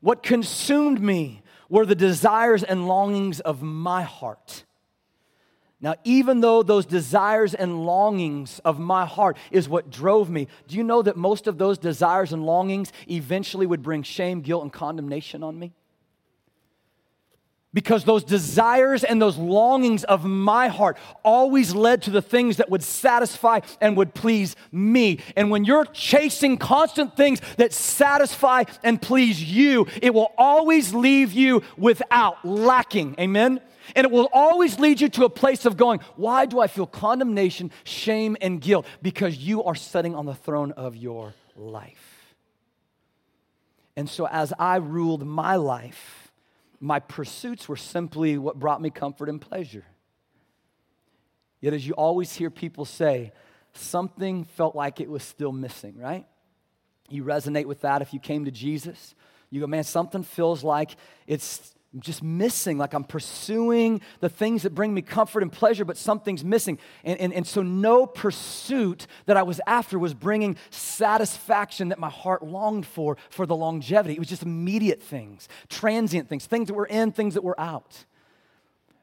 what 0.00 0.22
consumed 0.22 1.00
me, 1.00 1.42
were 1.68 1.86
the 1.86 1.94
desires 1.94 2.62
and 2.62 2.86
longings 2.86 3.40
of 3.40 3.62
my 3.62 4.02
heart. 4.02 4.64
Now, 5.78 5.94
even 6.04 6.40
though 6.40 6.62
those 6.62 6.86
desires 6.86 7.54
and 7.54 7.84
longings 7.84 8.60
of 8.60 8.78
my 8.78 9.04
heart 9.04 9.36
is 9.50 9.68
what 9.68 9.90
drove 9.90 10.30
me, 10.30 10.48
do 10.66 10.76
you 10.76 10.82
know 10.82 11.02
that 11.02 11.16
most 11.16 11.46
of 11.46 11.58
those 11.58 11.76
desires 11.76 12.32
and 12.32 12.46
longings 12.46 12.92
eventually 13.10 13.66
would 13.66 13.82
bring 13.82 14.02
shame, 14.02 14.40
guilt, 14.40 14.62
and 14.62 14.72
condemnation 14.72 15.42
on 15.42 15.58
me? 15.58 15.74
Because 17.74 18.04
those 18.04 18.24
desires 18.24 19.04
and 19.04 19.20
those 19.20 19.36
longings 19.36 20.02
of 20.04 20.24
my 20.24 20.68
heart 20.68 20.96
always 21.22 21.74
led 21.74 22.00
to 22.02 22.10
the 22.10 22.22
things 22.22 22.56
that 22.56 22.70
would 22.70 22.82
satisfy 22.82 23.60
and 23.82 23.98
would 23.98 24.14
please 24.14 24.56
me. 24.72 25.18
And 25.36 25.50
when 25.50 25.66
you're 25.66 25.84
chasing 25.84 26.56
constant 26.56 27.18
things 27.18 27.42
that 27.58 27.74
satisfy 27.74 28.64
and 28.82 29.00
please 29.02 29.44
you, 29.44 29.88
it 30.00 30.14
will 30.14 30.32
always 30.38 30.94
leave 30.94 31.34
you 31.34 31.62
without, 31.76 32.42
lacking. 32.46 33.14
Amen? 33.20 33.60
And 33.94 34.04
it 34.04 34.10
will 34.10 34.28
always 34.32 34.78
lead 34.78 35.00
you 35.00 35.08
to 35.10 35.24
a 35.24 35.30
place 35.30 35.64
of 35.64 35.76
going, 35.76 36.00
Why 36.16 36.46
do 36.46 36.60
I 36.60 36.66
feel 36.66 36.86
condemnation, 36.86 37.70
shame, 37.84 38.36
and 38.40 38.60
guilt? 38.60 38.86
Because 39.02 39.36
you 39.36 39.64
are 39.64 39.74
sitting 39.74 40.14
on 40.14 40.26
the 40.26 40.34
throne 40.34 40.72
of 40.72 40.96
your 40.96 41.34
life. 41.54 42.34
And 43.96 44.08
so, 44.08 44.26
as 44.26 44.52
I 44.58 44.76
ruled 44.76 45.24
my 45.24 45.56
life, 45.56 46.30
my 46.80 47.00
pursuits 47.00 47.68
were 47.68 47.76
simply 47.76 48.36
what 48.36 48.58
brought 48.58 48.82
me 48.82 48.90
comfort 48.90 49.28
and 49.28 49.40
pleasure. 49.40 49.84
Yet, 51.60 51.72
as 51.72 51.86
you 51.86 51.94
always 51.94 52.32
hear 52.32 52.50
people 52.50 52.84
say, 52.84 53.32
something 53.72 54.44
felt 54.44 54.76
like 54.76 55.00
it 55.00 55.08
was 55.08 55.22
still 55.22 55.52
missing, 55.52 55.96
right? 55.98 56.26
You 57.08 57.24
resonate 57.24 57.66
with 57.66 57.82
that 57.82 58.02
if 58.02 58.12
you 58.12 58.20
came 58.20 58.44
to 58.44 58.50
Jesus. 58.50 59.14
You 59.50 59.60
go, 59.60 59.66
man, 59.66 59.84
something 59.84 60.22
feels 60.22 60.64
like 60.64 60.96
it's 61.26 61.74
I'm 61.96 62.02
just 62.02 62.22
missing, 62.22 62.76
like 62.76 62.92
I'm 62.92 63.04
pursuing 63.04 64.02
the 64.20 64.28
things 64.28 64.64
that 64.64 64.74
bring 64.74 64.92
me 64.92 65.00
comfort 65.00 65.42
and 65.42 65.50
pleasure, 65.50 65.86
but 65.86 65.96
something's 65.96 66.44
missing. 66.44 66.78
And, 67.04 67.18
and, 67.18 67.32
and 67.32 67.46
so, 67.46 67.62
no 67.62 68.04
pursuit 68.04 69.06
that 69.24 69.38
I 69.38 69.42
was 69.42 69.62
after 69.66 69.98
was 69.98 70.12
bringing 70.12 70.58
satisfaction 70.68 71.88
that 71.88 71.98
my 71.98 72.10
heart 72.10 72.42
longed 72.42 72.84
for, 72.84 73.16
for 73.30 73.46
the 73.46 73.56
longevity. 73.56 74.12
It 74.12 74.18
was 74.18 74.28
just 74.28 74.42
immediate 74.42 75.02
things, 75.02 75.48
transient 75.70 76.28
things, 76.28 76.44
things 76.44 76.68
that 76.68 76.74
were 76.74 76.84
in, 76.84 77.12
things 77.12 77.32
that 77.32 77.42
were 77.42 77.58
out. 77.58 78.04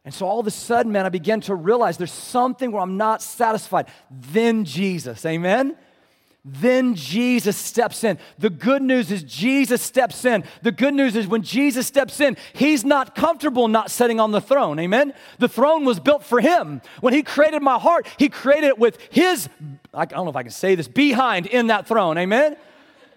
And 0.06 0.14
so, 0.14 0.28
all 0.28 0.40
of 0.40 0.46
a 0.46 0.52
sudden, 0.52 0.92
man, 0.92 1.08
I 1.08 1.10
began 1.10 1.42
to 1.42 1.56
realize 1.56 1.98
there's 1.98 2.12
something 2.12 2.72
where 2.72 2.84
I'm 2.84 2.98
not 2.98 3.24
satisfied. 3.24 3.88
Then 4.12 4.66
Jesus, 4.66 5.26
amen? 5.26 5.76
Then 6.46 6.96
Jesus 6.96 7.56
steps 7.56 8.04
in. 8.04 8.20
The 8.38 8.50
good 8.50 8.82
news 8.82 9.12
is 9.12 9.24
Jesus 9.24 9.82
steps 9.82 10.26
in. 10.26 10.44
The 10.62 10.74
good 10.74 10.94
news 10.94 11.16
is 11.16 11.26
when 11.26 11.42
Jesus 11.42 11.88
steps 11.88 12.20
in, 12.20 12.36
he's 12.52 12.84
not 12.84 13.16
comfortable 13.16 13.70
not 13.70 13.90
sitting 13.90 14.20
on 14.20 14.32
the 14.32 14.42
throne. 14.42 14.78
Amen? 14.78 15.14
The 15.40 15.48
throne 15.48 15.86
was 15.86 16.02
built 16.02 16.22
for 16.22 16.42
him. 16.42 16.82
When 17.00 17.14
he 17.14 17.24
created 17.24 17.62
my 17.62 17.80
heart, 17.80 18.08
he 18.18 18.28
created 18.28 18.68
it 18.68 18.78
with 18.78 18.98
his, 19.10 19.48
I 19.94 20.04
don't 20.04 20.26
know 20.26 20.32
if 20.32 20.36
I 20.36 20.44
can 20.44 20.52
say 20.52 20.76
this, 20.76 20.90
behind 20.90 21.46
in 21.46 21.68
that 21.68 21.88
throne. 21.88 22.18
Amen? 22.18 22.58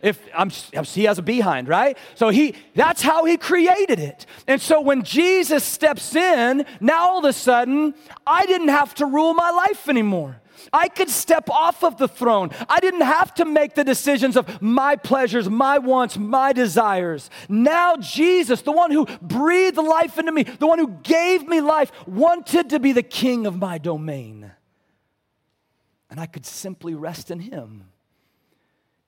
If 0.02 0.21
I'm, 0.33 0.50
he 0.50 1.04
has 1.04 1.18
a 1.18 1.23
behind, 1.23 1.66
right? 1.66 1.99
So 2.14 2.28
he, 2.28 2.54
that's 2.76 3.02
how 3.02 3.25
he 3.25 3.37
created 3.37 3.99
it. 3.99 4.25
And 4.47 4.61
so 4.62 4.80
when 4.80 5.02
Jesus 5.02 5.64
steps 5.64 6.14
in, 6.14 6.64
now 6.80 7.09
all 7.09 7.18
of 7.18 7.25
a 7.25 7.33
sudden, 7.33 7.95
I 8.25 8.47
didn't 8.47 8.68
have 8.68 8.95
to 8.97 9.06
rule 9.06 9.35
my 9.35 9.50
life 9.50 9.88
anymore. 9.88 10.40
I 10.73 10.89
could 10.89 11.11
step 11.11 11.49
off 11.51 11.85
of 11.85 11.97
the 11.97 12.09
throne. 12.09 12.51
I 12.69 12.81
didn't 12.81 13.03
have 13.03 13.35
to 13.35 13.45
make 13.45 13.75
the 13.75 13.85
decisions 13.85 14.37
of 14.37 14.61
my 14.63 14.97
pleasures, 14.97 15.49
my 15.49 15.79
wants, 15.79 16.17
my 16.17 16.53
desires. 16.53 17.31
Now, 17.49 17.97
Jesus, 17.97 18.63
the 18.63 18.73
one 18.73 18.91
who 18.91 19.07
breathed 19.23 19.79
life 19.79 20.19
into 20.19 20.33
me, 20.33 20.43
the 20.43 20.67
one 20.67 20.79
who 20.79 20.89
gave 21.03 21.47
me 21.47 21.61
life, 21.61 21.93
wanted 22.07 22.71
to 22.71 22.81
be 22.81 22.93
the 22.93 23.03
king 23.03 23.47
of 23.47 23.59
my 23.59 23.79
domain. 23.79 24.51
And 26.11 26.21
I 26.21 26.27
could 26.27 26.47
simply 26.47 26.95
rest 26.95 27.31
in 27.31 27.41
him. 27.41 27.89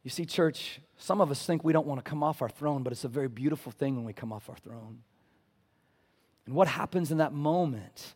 You 0.03 0.11
see, 0.11 0.25
church, 0.25 0.81
some 0.97 1.21
of 1.21 1.31
us 1.31 1.45
think 1.45 1.65
we 1.65 1.73
don't 1.73 1.87
want 1.87 2.05
to 2.05 2.09
come 2.09 2.23
off 2.23 2.43
our 2.43 2.49
throne, 2.49 2.83
but 2.83 2.93
it's 2.93 3.05
a 3.05 3.09
very 3.09 3.29
beautiful 3.29 3.73
thing 3.73 3.97
when 3.97 4.05
we 4.05 4.13
come 4.13 4.33
off 4.33 4.49
our 4.49 4.57
throne. 4.57 5.01
And 6.47 6.55
what 6.55 6.67
happens 6.67 7.13
in 7.13 7.19
that 7.19 7.33
moment 7.33 8.15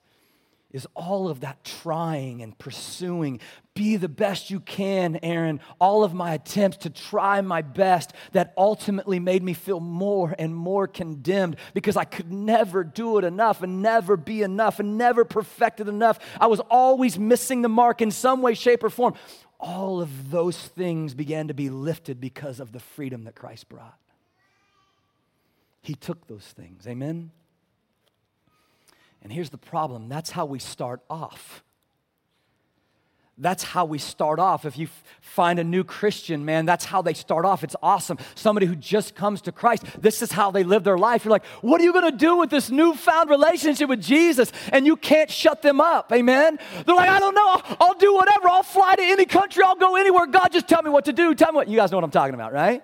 is 0.72 0.86
all 0.94 1.28
of 1.28 1.40
that 1.40 1.62
trying 1.64 2.42
and 2.42 2.58
pursuing. 2.58 3.40
Be 3.74 3.96
the 3.96 4.08
best 4.08 4.50
you 4.50 4.60
can, 4.60 5.18
Aaron. 5.22 5.60
All 5.78 6.02
of 6.02 6.14
my 6.14 6.34
attempts 6.34 6.78
to 6.78 6.90
try 6.90 7.40
my 7.40 7.62
best 7.62 8.12
that 8.32 8.54
ultimately 8.56 9.18
made 9.18 9.42
me 9.42 9.52
feel 9.52 9.80
more 9.80 10.34
and 10.38 10.54
more 10.54 10.86
condemned 10.86 11.56
because 11.74 11.96
I 11.96 12.04
could 12.04 12.32
never 12.32 12.84
do 12.84 13.18
it 13.18 13.24
enough 13.24 13.62
and 13.62 13.82
never 13.82 14.16
be 14.16 14.42
enough 14.42 14.80
and 14.80 14.96
never 14.96 15.24
perfect 15.24 15.80
it 15.80 15.88
enough. 15.88 16.18
I 16.40 16.46
was 16.46 16.60
always 16.60 17.18
missing 17.18 17.62
the 17.62 17.68
mark 17.68 18.00
in 18.00 18.10
some 18.10 18.42
way, 18.42 18.54
shape, 18.54 18.82
or 18.82 18.90
form. 18.90 19.14
All 19.60 20.00
of 20.00 20.30
those 20.30 20.58
things 20.58 21.14
began 21.14 21.48
to 21.48 21.54
be 21.54 21.70
lifted 21.70 22.20
because 22.20 22.60
of 22.60 22.72
the 22.72 22.80
freedom 22.80 23.24
that 23.24 23.34
Christ 23.34 23.68
brought. 23.68 23.98
He 25.82 25.94
took 25.94 26.26
those 26.26 26.44
things. 26.44 26.86
Amen? 26.86 27.30
And 29.22 29.32
here's 29.32 29.50
the 29.50 29.58
problem 29.58 30.08
that's 30.08 30.30
how 30.30 30.44
we 30.44 30.58
start 30.58 31.00
off. 31.08 31.62
That's 33.38 33.62
how 33.62 33.86
we 33.86 33.98
start 33.98 34.38
off. 34.38 34.66
If 34.66 34.76
you 34.76 34.86
f- 34.86 35.04
find 35.22 35.58
a 35.58 35.64
new 35.64 35.84
Christian, 35.84 36.44
man, 36.44 36.66
that's 36.66 36.84
how 36.84 37.00
they 37.00 37.14
start 37.14 37.46
off. 37.46 37.64
It's 37.64 37.74
awesome. 37.82 38.18
Somebody 38.34 38.66
who 38.66 38.76
just 38.76 39.14
comes 39.14 39.40
to 39.42 39.52
Christ, 39.52 39.84
this 40.00 40.20
is 40.20 40.30
how 40.30 40.50
they 40.50 40.64
live 40.64 40.84
their 40.84 40.98
life. 40.98 41.24
You're 41.24 41.32
like, 41.32 41.46
what 41.62 41.80
are 41.80 41.84
you 41.84 41.94
going 41.94 42.10
to 42.10 42.16
do 42.16 42.36
with 42.36 42.50
this 42.50 42.70
newfound 42.70 43.30
relationship 43.30 43.88
with 43.88 44.02
Jesus? 44.02 44.52
And 44.70 44.86
you 44.86 44.96
can't 44.96 45.30
shut 45.30 45.62
them 45.62 45.80
up. 45.80 46.12
Amen? 46.12 46.58
They're 46.84 46.94
like, 46.94 47.08
I 47.08 47.18
don't 47.20 47.34
know. 47.34 47.48
I'll, 47.48 47.76
I'll 47.80 47.94
do 47.94 48.14
whatever. 48.14 48.48
I'll 48.48 48.62
fly 48.62 48.96
to 48.96 49.02
any 49.02 49.24
country. 49.24 49.64
I'll 49.64 49.76
go 49.76 49.96
anywhere. 49.96 50.26
God, 50.26 50.52
just 50.52 50.68
tell 50.68 50.82
me 50.82 50.90
what 50.90 51.06
to 51.06 51.12
do. 51.14 51.34
Tell 51.34 51.52
me 51.52 51.56
what. 51.56 51.68
You 51.68 51.78
guys 51.78 51.90
know 51.90 51.96
what 51.96 52.04
I'm 52.04 52.10
talking 52.10 52.34
about, 52.34 52.52
right? 52.52 52.82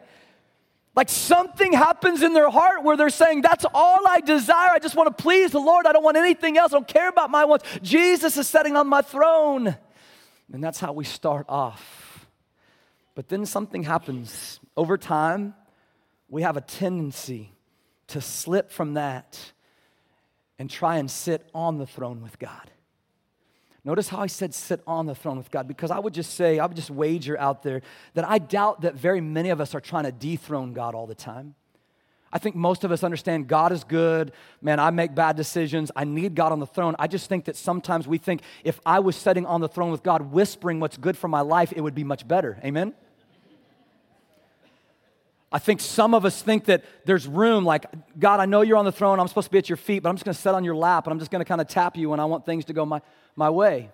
Like 0.98 1.10
something 1.10 1.72
happens 1.72 2.22
in 2.22 2.32
their 2.32 2.50
heart 2.50 2.82
where 2.82 2.96
they're 2.96 3.08
saying, 3.08 3.42
That's 3.42 3.64
all 3.72 4.00
I 4.08 4.18
desire. 4.20 4.70
I 4.70 4.80
just 4.80 4.96
want 4.96 5.16
to 5.16 5.22
please 5.22 5.52
the 5.52 5.60
Lord. 5.60 5.86
I 5.86 5.92
don't 5.92 6.02
want 6.02 6.16
anything 6.16 6.58
else. 6.58 6.72
I 6.72 6.74
don't 6.74 6.88
care 6.88 7.08
about 7.08 7.30
my 7.30 7.44
wants. 7.44 7.64
Jesus 7.82 8.36
is 8.36 8.48
sitting 8.48 8.74
on 8.74 8.88
my 8.88 9.00
throne. 9.00 9.76
And 10.52 10.64
that's 10.64 10.80
how 10.80 10.92
we 10.92 11.04
start 11.04 11.46
off. 11.48 12.26
But 13.14 13.28
then 13.28 13.46
something 13.46 13.84
happens. 13.84 14.58
Over 14.76 14.98
time, 14.98 15.54
we 16.28 16.42
have 16.42 16.56
a 16.56 16.60
tendency 16.60 17.52
to 18.08 18.20
slip 18.20 18.72
from 18.72 18.94
that 18.94 19.38
and 20.58 20.68
try 20.68 20.96
and 20.96 21.08
sit 21.08 21.48
on 21.54 21.78
the 21.78 21.86
throne 21.86 22.22
with 22.22 22.40
God. 22.40 22.72
Notice 23.88 24.10
how 24.10 24.18
I 24.18 24.26
said 24.26 24.52
sit 24.52 24.82
on 24.86 25.06
the 25.06 25.14
throne 25.14 25.38
with 25.38 25.50
God, 25.50 25.66
because 25.66 25.90
I 25.90 25.98
would 25.98 26.12
just 26.12 26.34
say, 26.34 26.58
I 26.58 26.66
would 26.66 26.76
just 26.76 26.90
wager 26.90 27.40
out 27.40 27.62
there 27.62 27.80
that 28.12 28.28
I 28.28 28.36
doubt 28.36 28.82
that 28.82 28.96
very 28.96 29.22
many 29.22 29.48
of 29.48 29.62
us 29.62 29.74
are 29.74 29.80
trying 29.80 30.04
to 30.04 30.12
dethrone 30.12 30.74
God 30.74 30.94
all 30.94 31.06
the 31.06 31.14
time. 31.14 31.54
I 32.30 32.36
think 32.36 32.54
most 32.54 32.84
of 32.84 32.92
us 32.92 33.02
understand 33.02 33.48
God 33.48 33.72
is 33.72 33.84
good. 33.84 34.32
Man, 34.60 34.78
I 34.78 34.90
make 34.90 35.14
bad 35.14 35.36
decisions. 35.36 35.90
I 35.96 36.04
need 36.04 36.34
God 36.34 36.52
on 36.52 36.60
the 36.60 36.66
throne. 36.66 36.96
I 36.98 37.06
just 37.06 37.30
think 37.30 37.46
that 37.46 37.56
sometimes 37.56 38.06
we 38.06 38.18
think 38.18 38.42
if 38.62 38.78
I 38.84 39.00
was 39.00 39.16
sitting 39.16 39.46
on 39.46 39.62
the 39.62 39.68
throne 39.70 39.90
with 39.90 40.02
God, 40.02 40.32
whispering 40.32 40.80
what's 40.80 40.98
good 40.98 41.16
for 41.16 41.28
my 41.28 41.40
life, 41.40 41.72
it 41.74 41.80
would 41.80 41.94
be 41.94 42.04
much 42.04 42.28
better. 42.28 42.60
Amen? 42.62 42.92
I 45.50 45.58
think 45.58 45.80
some 45.80 46.12
of 46.12 46.24
us 46.24 46.42
think 46.42 46.66
that 46.66 46.84
there's 47.06 47.26
room, 47.26 47.64
like, 47.64 47.86
God, 48.18 48.38
I 48.38 48.44
know 48.44 48.60
you're 48.60 48.76
on 48.76 48.84
the 48.84 48.92
throne. 48.92 49.18
I'm 49.18 49.28
supposed 49.28 49.46
to 49.46 49.50
be 49.50 49.58
at 49.58 49.68
your 49.68 49.78
feet, 49.78 50.02
but 50.02 50.10
I'm 50.10 50.16
just 50.16 50.24
going 50.24 50.34
to 50.34 50.40
sit 50.40 50.54
on 50.54 50.62
your 50.62 50.76
lap 50.76 51.06
and 51.06 51.12
I'm 51.12 51.18
just 51.18 51.30
going 51.30 51.40
to 51.40 51.48
kind 51.48 51.60
of 51.60 51.68
tap 51.68 51.96
you 51.96 52.10
when 52.10 52.20
I 52.20 52.26
want 52.26 52.44
things 52.44 52.66
to 52.66 52.74
go 52.74 52.84
my, 52.84 53.00
my 53.34 53.48
way. 53.48 53.90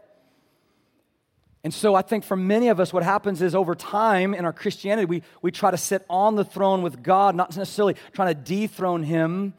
And 1.62 1.72
so 1.72 1.94
I 1.94 2.02
think 2.02 2.24
for 2.24 2.36
many 2.36 2.68
of 2.68 2.80
us, 2.80 2.92
what 2.92 3.04
happens 3.04 3.40
is 3.40 3.54
over 3.54 3.74
time 3.74 4.34
in 4.34 4.44
our 4.44 4.52
Christianity, 4.52 5.06
we, 5.06 5.22
we 5.42 5.50
try 5.50 5.70
to 5.70 5.78
sit 5.78 6.04
on 6.10 6.34
the 6.34 6.44
throne 6.44 6.82
with 6.82 7.02
God, 7.02 7.36
not 7.36 7.56
necessarily 7.56 7.94
trying 8.12 8.34
to 8.34 8.40
dethrone 8.40 9.02
Him. 9.04 9.54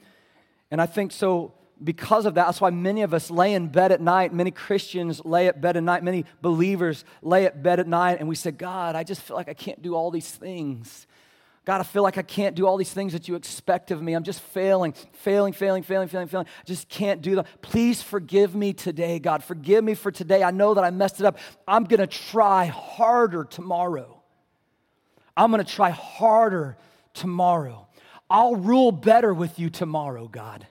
And 0.69 0.82
I 0.82 0.86
think 0.86 1.13
so 1.13 1.54
because 1.84 2.26
of 2.26 2.36
that, 2.36 2.46
that's 2.46 2.62
why 2.62 2.69
many 2.69 3.02
of 3.02 3.13
us 3.13 3.32
lay 3.32 3.54
in 3.54 3.67
bed 3.67 3.91
at 3.91 4.02
night. 4.02 4.34
Many 4.34 4.52
Christians 4.52 5.24
lay 5.26 5.48
at 5.48 5.62
bed 5.62 5.78
at 5.78 5.84
night. 5.84 6.04
Many 6.04 6.26
believers 6.41 7.04
lay 7.22 7.46
at 7.46 7.63
bed 7.63 7.80
at 7.80 7.88
night, 7.88 8.19
and 8.19 8.30
we 8.30 8.36
say, 8.36 8.52
God, 8.52 8.96
I 8.96 9.04
just 9.04 9.22
feel 9.22 9.36
like 9.36 9.50
I 9.50 9.54
can't 9.54 9.82
do 9.82 9.96
all 9.96 10.12
these 10.12 10.30
things. 10.30 11.08
God, 11.65 11.82
I 11.82 11.84
feel 11.84 12.04
like 12.04 12.19
I 12.19 12.21
can't 12.21 12.56
do 12.56 12.67
all 12.67 12.78
these 12.78 12.93
things 12.93 13.13
that 13.13 13.28
you 13.28 13.34
expect 13.34 13.89
of 13.89 13.99
me. 13.99 14.13
I'm 14.13 14.23
just 14.23 14.39
failing, 14.39 14.93
failing, 15.13 15.51
failing, 15.51 15.82
failing, 15.82 16.08
failing, 16.08 16.28
failing. 16.28 16.45
I 16.45 16.63
just 16.65 16.88
can't 16.89 17.23
do 17.23 17.36
them. 17.36 17.45
Please 17.63 18.04
forgive 18.04 18.56
me 18.56 18.71
today, 18.71 19.17
God. 19.17 19.43
Forgive 19.43 19.84
me 19.84 19.95
for 19.95 20.12
today. 20.12 20.43
I 20.43 20.51
know 20.51 20.75
that 20.75 20.84
I 20.84 20.91
messed 20.91 21.19
it 21.19 21.25
up. 21.25 21.39
I'm 21.67 21.86
going 21.86 21.99
to 21.99 22.08
try 22.08 22.67
harder 22.67 23.43
tomorrow. 23.45 24.21
I'm 25.36 25.49
going 25.51 25.63
to 25.63 25.69
try 25.69 25.89
harder 25.89 26.78
tomorrow. 27.15 27.88
I'll 28.30 28.56
rule 28.56 28.91
better 28.91 29.34
with 29.34 29.58
you 29.58 29.71
tomorrow, 29.71 30.28
God. 30.28 30.67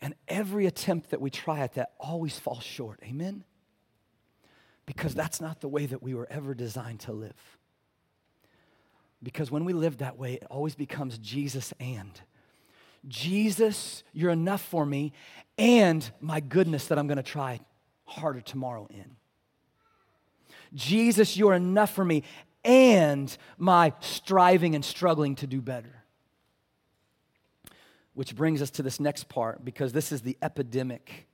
And 0.00 0.14
every 0.28 0.66
attempt 0.66 1.10
that 1.10 1.20
we 1.20 1.30
try 1.30 1.60
at 1.60 1.74
that 1.74 1.94
always 1.98 2.38
falls 2.38 2.62
short. 2.62 3.00
Amen? 3.02 3.42
Because 4.86 5.14
that's 5.14 5.40
not 5.40 5.60
the 5.60 5.68
way 5.68 5.86
that 5.86 6.00
we 6.00 6.14
were 6.14 6.28
ever 6.30 6.54
designed 6.54 7.00
to 7.00 7.12
live. 7.12 7.57
Because 9.22 9.50
when 9.50 9.64
we 9.64 9.72
live 9.72 9.98
that 9.98 10.16
way, 10.16 10.34
it 10.34 10.46
always 10.50 10.74
becomes 10.74 11.18
Jesus 11.18 11.72
and. 11.80 12.20
Jesus, 13.06 14.02
you're 14.12 14.30
enough 14.30 14.62
for 14.62 14.84
me, 14.84 15.12
and 15.56 16.08
my 16.20 16.40
goodness 16.40 16.86
that 16.86 16.98
I'm 16.98 17.06
going 17.06 17.16
to 17.16 17.22
try 17.22 17.60
harder 18.04 18.40
tomorrow 18.40 18.86
in. 18.90 19.16
Jesus, 20.74 21.36
you're 21.36 21.54
enough 21.54 21.94
for 21.94 22.04
me, 22.04 22.22
and 22.64 23.36
my 23.56 23.92
striving 24.00 24.74
and 24.74 24.84
struggling 24.84 25.36
to 25.36 25.46
do 25.46 25.60
better. 25.60 26.02
Which 28.14 28.34
brings 28.34 28.60
us 28.60 28.70
to 28.70 28.82
this 28.82 28.98
next 28.98 29.28
part, 29.28 29.64
because 29.64 29.92
this 29.92 30.12
is 30.12 30.22
the 30.22 30.36
epidemic 30.42 31.28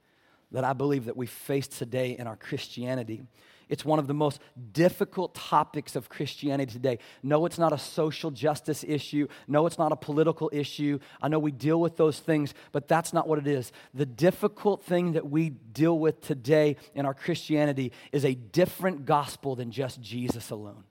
that 0.52 0.64
I 0.64 0.72
believe 0.72 1.06
that 1.06 1.16
we 1.16 1.26
face 1.26 1.66
today 1.66 2.16
in 2.16 2.26
our 2.26 2.36
Christianity. 2.36 3.24
It's 3.68 3.84
one 3.84 3.98
of 3.98 4.06
the 4.06 4.14
most 4.14 4.40
difficult 4.72 5.34
topics 5.34 5.96
of 5.96 6.08
Christianity 6.08 6.72
today. 6.72 6.98
No, 7.22 7.46
it's 7.46 7.58
not 7.58 7.72
a 7.72 7.78
social 7.78 8.30
justice 8.30 8.84
issue. 8.86 9.28
No, 9.48 9.66
it's 9.66 9.78
not 9.78 9.92
a 9.92 9.96
political 9.96 10.50
issue. 10.52 10.98
I 11.22 11.28
know 11.28 11.38
we 11.38 11.52
deal 11.52 11.80
with 11.80 11.96
those 11.96 12.18
things, 12.18 12.54
but 12.72 12.88
that's 12.88 13.12
not 13.12 13.28
what 13.28 13.38
it 13.38 13.46
is. 13.46 13.72
The 13.92 14.06
difficult 14.06 14.82
thing 14.82 15.12
that 15.12 15.28
we 15.28 15.50
deal 15.50 15.98
with 15.98 16.20
today 16.20 16.76
in 16.94 17.06
our 17.06 17.14
Christianity 17.14 17.92
is 18.12 18.24
a 18.24 18.34
different 18.34 19.06
gospel 19.06 19.56
than 19.56 19.70
just 19.70 20.00
Jesus 20.00 20.50
alone. 20.50 20.84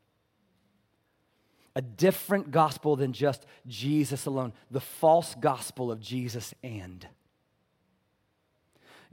A 1.75 1.81
different 1.81 2.51
gospel 2.51 2.95
than 2.95 3.13
just 3.13 3.45
Jesus 3.67 4.25
alone. 4.25 4.53
The 4.69 4.79
false 4.79 5.35
gospel 5.35 5.91
of 5.91 5.99
Jesus 5.99 6.53
and. 6.63 7.07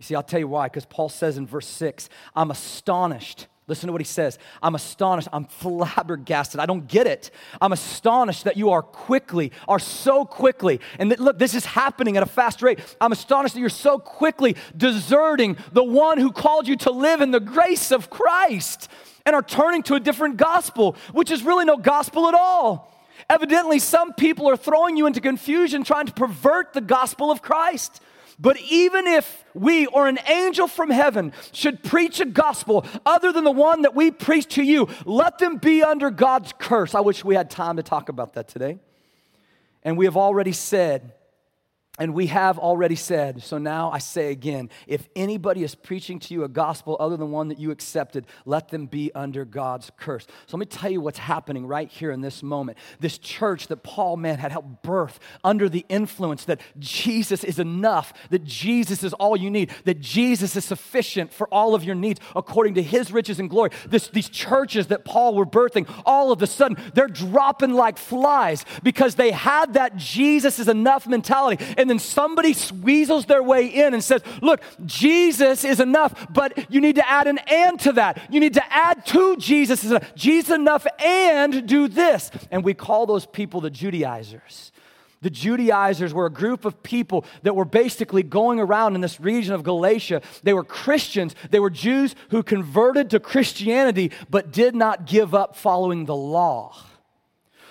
You 0.01 0.05
see, 0.05 0.15
I'll 0.15 0.23
tell 0.23 0.41
you 0.41 0.49
why, 0.49 0.65
because 0.65 0.87
Paul 0.87 1.11
says 1.11 1.37
in 1.37 1.47
verse 1.47 1.67
6, 1.67 2.09
I'm 2.35 2.51
astonished. 2.51 3.49
Listen 3.67 3.89
to 3.89 3.93
what 3.93 4.01
he 4.01 4.07
says. 4.07 4.39
I'm 4.63 4.75
astonished. 4.75 5.29
I'm 5.31 5.45
flabbergasted. 5.45 6.59
I 6.59 6.65
don't 6.65 6.89
get 6.89 7.07
it. 7.07 7.31
I'm 7.61 7.75
astonished 7.75 8.45
that 8.45 8.57
you 8.57 8.71
are 8.71 8.81
quickly, 8.81 9.53
are 9.69 9.79
so 9.79 10.25
quickly, 10.25 10.81
and 10.99 11.15
look, 11.19 11.39
this 11.39 11.55
is 11.55 11.67
happening 11.67 12.17
at 12.17 12.23
a 12.23 12.27
fast 12.27 12.63
rate. 12.63 12.79
I'm 12.99 13.13
astonished 13.13 13.53
that 13.55 13.61
you're 13.61 13.69
so 13.69 13.99
quickly 13.99 14.57
deserting 14.75 15.59
the 15.73 15.85
one 15.85 16.17
who 16.17 16.33
called 16.33 16.67
you 16.67 16.77
to 16.77 16.91
live 16.91 17.21
in 17.21 17.31
the 17.31 17.39
grace 17.39 17.93
of 17.93 18.09
Christ 18.09 18.89
and 19.27 19.37
are 19.37 19.43
turning 19.43 19.83
to 19.83 19.97
a 19.97 20.01
different 20.01 20.39
gospel, 20.39 20.97
which 21.13 21.31
is 21.31 21.43
really 21.43 21.67
no 21.67 21.77
gospel 21.77 22.27
at 22.27 22.35
all. 22.35 22.91
Evidently, 23.29 23.79
some 23.79 24.15
people 24.15 24.49
are 24.49 24.57
throwing 24.57 24.97
you 24.97 25.05
into 25.05 25.21
confusion, 25.21 25.85
trying 25.85 26.07
to 26.07 26.13
pervert 26.15 26.73
the 26.73 26.81
gospel 26.81 27.31
of 27.31 27.43
Christ. 27.43 28.01
But 28.40 28.59
even 28.61 29.07
if 29.07 29.44
we 29.53 29.87
or 29.87 30.09
an 30.09 30.18
angel 30.26 30.66
from 30.66 30.88
heaven 30.88 31.33
should 31.53 31.83
preach 31.83 32.20
a 32.20 32.24
gospel 32.24 32.87
other 33.05 33.33
than 33.33 33.44
the 33.44 33.50
one 33.50 33.83
that 33.83 33.94
we 33.94 34.11
preach 34.11 34.55
to 34.55 34.62
you, 34.62 34.88
let 35.05 35.38
them 35.38 35.59
be 35.59 35.83
under 35.83 36.11
God's 36.11 36.55
curse. 36.59 36.94
I 36.94 37.00
wish 37.00 37.22
we 37.22 37.35
had 37.35 37.50
time 37.50 37.76
to 37.76 37.83
talk 37.83 38.09
about 38.09 38.35
that 38.35 38.48
today. 38.48 38.79
And 39.83 39.98
we 39.98 40.07
have 40.07 40.16
already 40.16 40.53
said 40.53 41.12
And 42.01 42.15
we 42.15 42.29
have 42.29 42.59
already 42.59 42.97
said, 42.97 43.43
so 43.43 43.59
now 43.59 43.91
I 43.91 43.99
say 43.99 44.31
again 44.31 44.71
if 44.87 45.07
anybody 45.15 45.63
is 45.63 45.75
preaching 45.75 46.19
to 46.21 46.33
you 46.33 46.45
a 46.45 46.49
gospel 46.49 46.97
other 46.99 47.19
than 47.19 47.31
one 47.31 47.49
that 47.49 47.59
you 47.59 47.71
accepted, 47.71 48.25
let 48.47 48.71
them 48.71 48.87
be 48.87 49.13
under 49.15 49.45
God's 49.45 49.93
curse. 49.99 50.27
So 50.47 50.57
let 50.57 50.61
me 50.61 50.65
tell 50.67 50.91
you 50.91 51.03
what's 51.03 51.19
happening 51.19 51.67
right 51.67 51.91
here 51.91 52.11
in 52.11 52.23
this 52.23 52.43
moment. 52.43 52.79
This 53.01 53.19
church 53.19 53.67
that 53.67 53.83
Paul, 53.83 54.17
man, 54.17 54.39
had 54.39 54.51
helped 54.51 54.83
birth 54.83 55.21
under 55.45 55.69
the 55.69 55.85
influence 55.91 56.47
that 56.47 56.63
Jesus 56.79 57.45
is 57.45 57.59
enough, 57.59 58.15
that 58.31 58.45
Jesus 58.45 59.05
is 59.05 59.13
all 59.13 59.37
you 59.37 59.51
need, 59.51 59.71
that 59.85 60.01
Jesus 60.01 60.57
is 60.57 60.65
sufficient 60.65 61.35
for 61.35 61.49
all 61.49 61.75
of 61.75 61.85
your 61.85 61.95
needs 61.95 62.19
according 62.35 62.75
to 62.77 62.83
his 62.83 63.13
riches 63.13 63.39
and 63.39 63.51
glory. 63.51 63.73
This, 63.87 64.09
these 64.09 64.31
churches 64.31 64.87
that 64.87 65.05
Paul 65.05 65.35
were 65.35 65.45
birthing, 65.45 65.87
all 66.07 66.33
of 66.33 66.41
a 66.41 66.47
sudden, 66.47 66.79
they're 66.95 67.09
dropping 67.09 67.75
like 67.75 67.99
flies 67.99 68.65
because 68.83 69.17
they 69.17 69.33
had 69.33 69.75
that 69.75 69.97
Jesus 69.97 70.59
is 70.59 70.67
enough 70.67 71.07
mentality. 71.07 71.63
And 71.77 71.89
then 71.90 71.98
somebody 71.98 72.55
weasels 72.83 73.26
their 73.26 73.42
way 73.42 73.66
in 73.66 73.92
and 73.92 74.03
says, 74.03 74.22
Look, 74.40 74.62
Jesus 74.87 75.64
is 75.64 75.81
enough, 75.81 76.29
but 76.33 76.72
you 76.72 76.81
need 76.81 76.96
to 76.96 77.11
add 77.11 77.26
an 77.26 77.38
and 77.48 77.79
to 77.81 77.92
that. 77.92 78.22
You 78.31 78.40
need 78.40 78.55
to 78.55 78.72
add 78.72 79.05
to 79.07 79.37
Jesus 79.37 79.85
is. 79.85 79.98
Jesus 80.14 80.55
enough 80.55 80.87
and 81.05 81.66
do 81.66 81.88
this. 81.88 82.31
And 82.50 82.64
we 82.64 82.74
call 82.74 83.07
those 83.07 83.26
people 83.26 83.61
the 83.61 83.70
Judaizers. 83.70 84.72
The 85.22 85.31
Judaizers 85.31 86.14
were 86.14 86.26
a 86.26 86.31
group 86.31 86.64
of 86.64 86.83
people 86.83 87.26
that 87.42 87.55
were 87.55 87.66
basically 87.66 88.22
going 88.22 88.59
around 88.59 88.94
in 88.94 89.03
this 89.03 89.20
region 89.20 89.53
of 89.55 89.62
Galatia. 89.62 90.22
They 90.42 90.55
were 90.55 90.64
Christians, 90.64 91.35
they 91.50 91.61
were 91.61 91.70
Jews 91.70 92.14
who 92.31 92.42
converted 92.42 93.11
to 93.11 93.20
Christianity 93.20 94.12
but 94.31 94.50
did 94.50 94.74
not 94.74 95.07
give 95.07 95.35
up 95.35 95.57
following 95.57 96.07
the 96.07 96.16
law. 96.16 96.74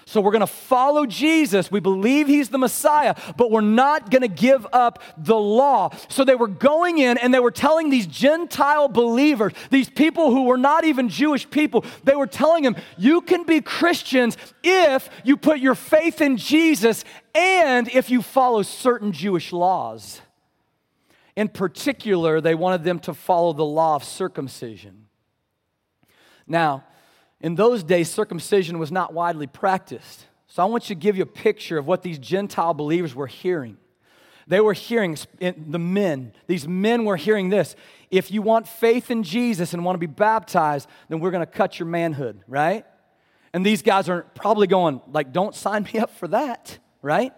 So 0.10 0.22
we're 0.22 0.32
going 0.32 0.39
to 0.39 0.48
follow 0.48 1.06
Jesus. 1.06 1.69
We 1.69 1.80
believe 1.80 2.26
he's 2.26 2.50
the 2.50 2.58
Messiah, 2.58 3.13
but 3.38 3.52
we're 3.52 3.62
not 3.62 4.10
going 4.10 4.24
to 4.24 4.28
give 4.28 4.65
up 4.74 5.04
the 5.19 5.38
law. 5.38 5.91
So 6.08 6.24
they 6.24 6.34
were 6.34 6.48
going 6.48 6.98
in 6.98 7.19
and 7.19 7.32
they 7.32 7.39
were 7.39 7.52
telling 7.52 7.91
these 7.91 8.08
Gentile 8.08 8.88
believers, 8.88 9.54
these 9.69 9.88
people 9.88 10.32
who 10.32 10.45
were 10.45 10.58
not 10.58 10.84
even 10.84 11.10
Jewish 11.10 11.48
people, 11.48 11.86
they 12.06 12.15
were 12.15 12.26
telling 12.26 12.63
them, 12.63 12.76
you 12.98 13.22
can 13.22 13.43
be 13.43 13.62
Christians 13.62 14.36
if 14.63 15.12
you 15.24 15.38
put 15.38 15.60
your 15.60 15.76
faith 15.76 16.22
in 16.22 16.38
Jesus 16.38 17.06
and 17.36 17.88
if 17.89 18.10
you 18.10 18.24
follow 18.24 18.63
certain 18.63 19.12
Jewish 19.12 19.54
laws. 19.54 20.22
In 21.36 21.50
particular, 21.50 22.41
they 22.41 22.56
wanted 22.56 22.84
them 22.84 22.98
to 23.02 23.13
follow 23.13 23.54
the 23.54 23.63
law 23.63 23.93
of 23.93 24.04
circumcision. 24.04 25.06
Now, 26.48 26.84
in 27.41 27.56
those 27.56 27.84
days, 27.84 28.10
circumcision 28.10 28.80
was 28.80 28.91
not 28.91 29.13
widely 29.13 29.47
practiced. 29.47 30.25
So 30.47 30.63
I 30.63 30.65
want 30.65 30.89
you 30.89 30.95
to 30.95 30.99
give 30.99 31.15
you 31.15 31.23
a 31.23 31.28
picture 31.28 31.78
of 31.78 31.86
what 31.86 32.02
these 32.02 32.19
Gentile 32.19 32.73
believers 32.73 33.15
were 33.15 33.28
hearing. 33.28 33.78
They 34.47 34.60
were 34.62 34.73
hearing, 34.73 35.15
the 35.39 35.80
men, 35.80 36.34
these 36.47 36.67
men 36.67 37.06
were 37.06 37.17
hearing 37.17 37.49
this. 37.49 37.75
If 38.10 38.32
you 38.32 38.41
want 38.41 38.67
faith 38.67 39.12
in 39.12 39.21
Jesus 39.21 39.73
and 39.73 39.86
want 39.86 39.93
to 39.93 39.99
be 39.99 40.08
baptized, 40.08 40.89
then 41.08 41.19
we're 41.19 41.30
going 41.30 41.45
to 41.45 41.52
cut 41.52 41.78
your 41.78 41.88
manhood, 41.88 42.41
right? 42.47 42.84
And 43.54 43.63
these 43.63 43.84
guys 43.84 44.10
are 44.10 44.23
probably 44.34 44.65
going, 44.65 45.02
like, 45.12 45.32
don't 45.32 45.54
sign 45.54 45.84
me 45.84 45.99
up 45.99 46.10
for 46.17 46.28
that, 46.30 46.80
right? 47.04 47.32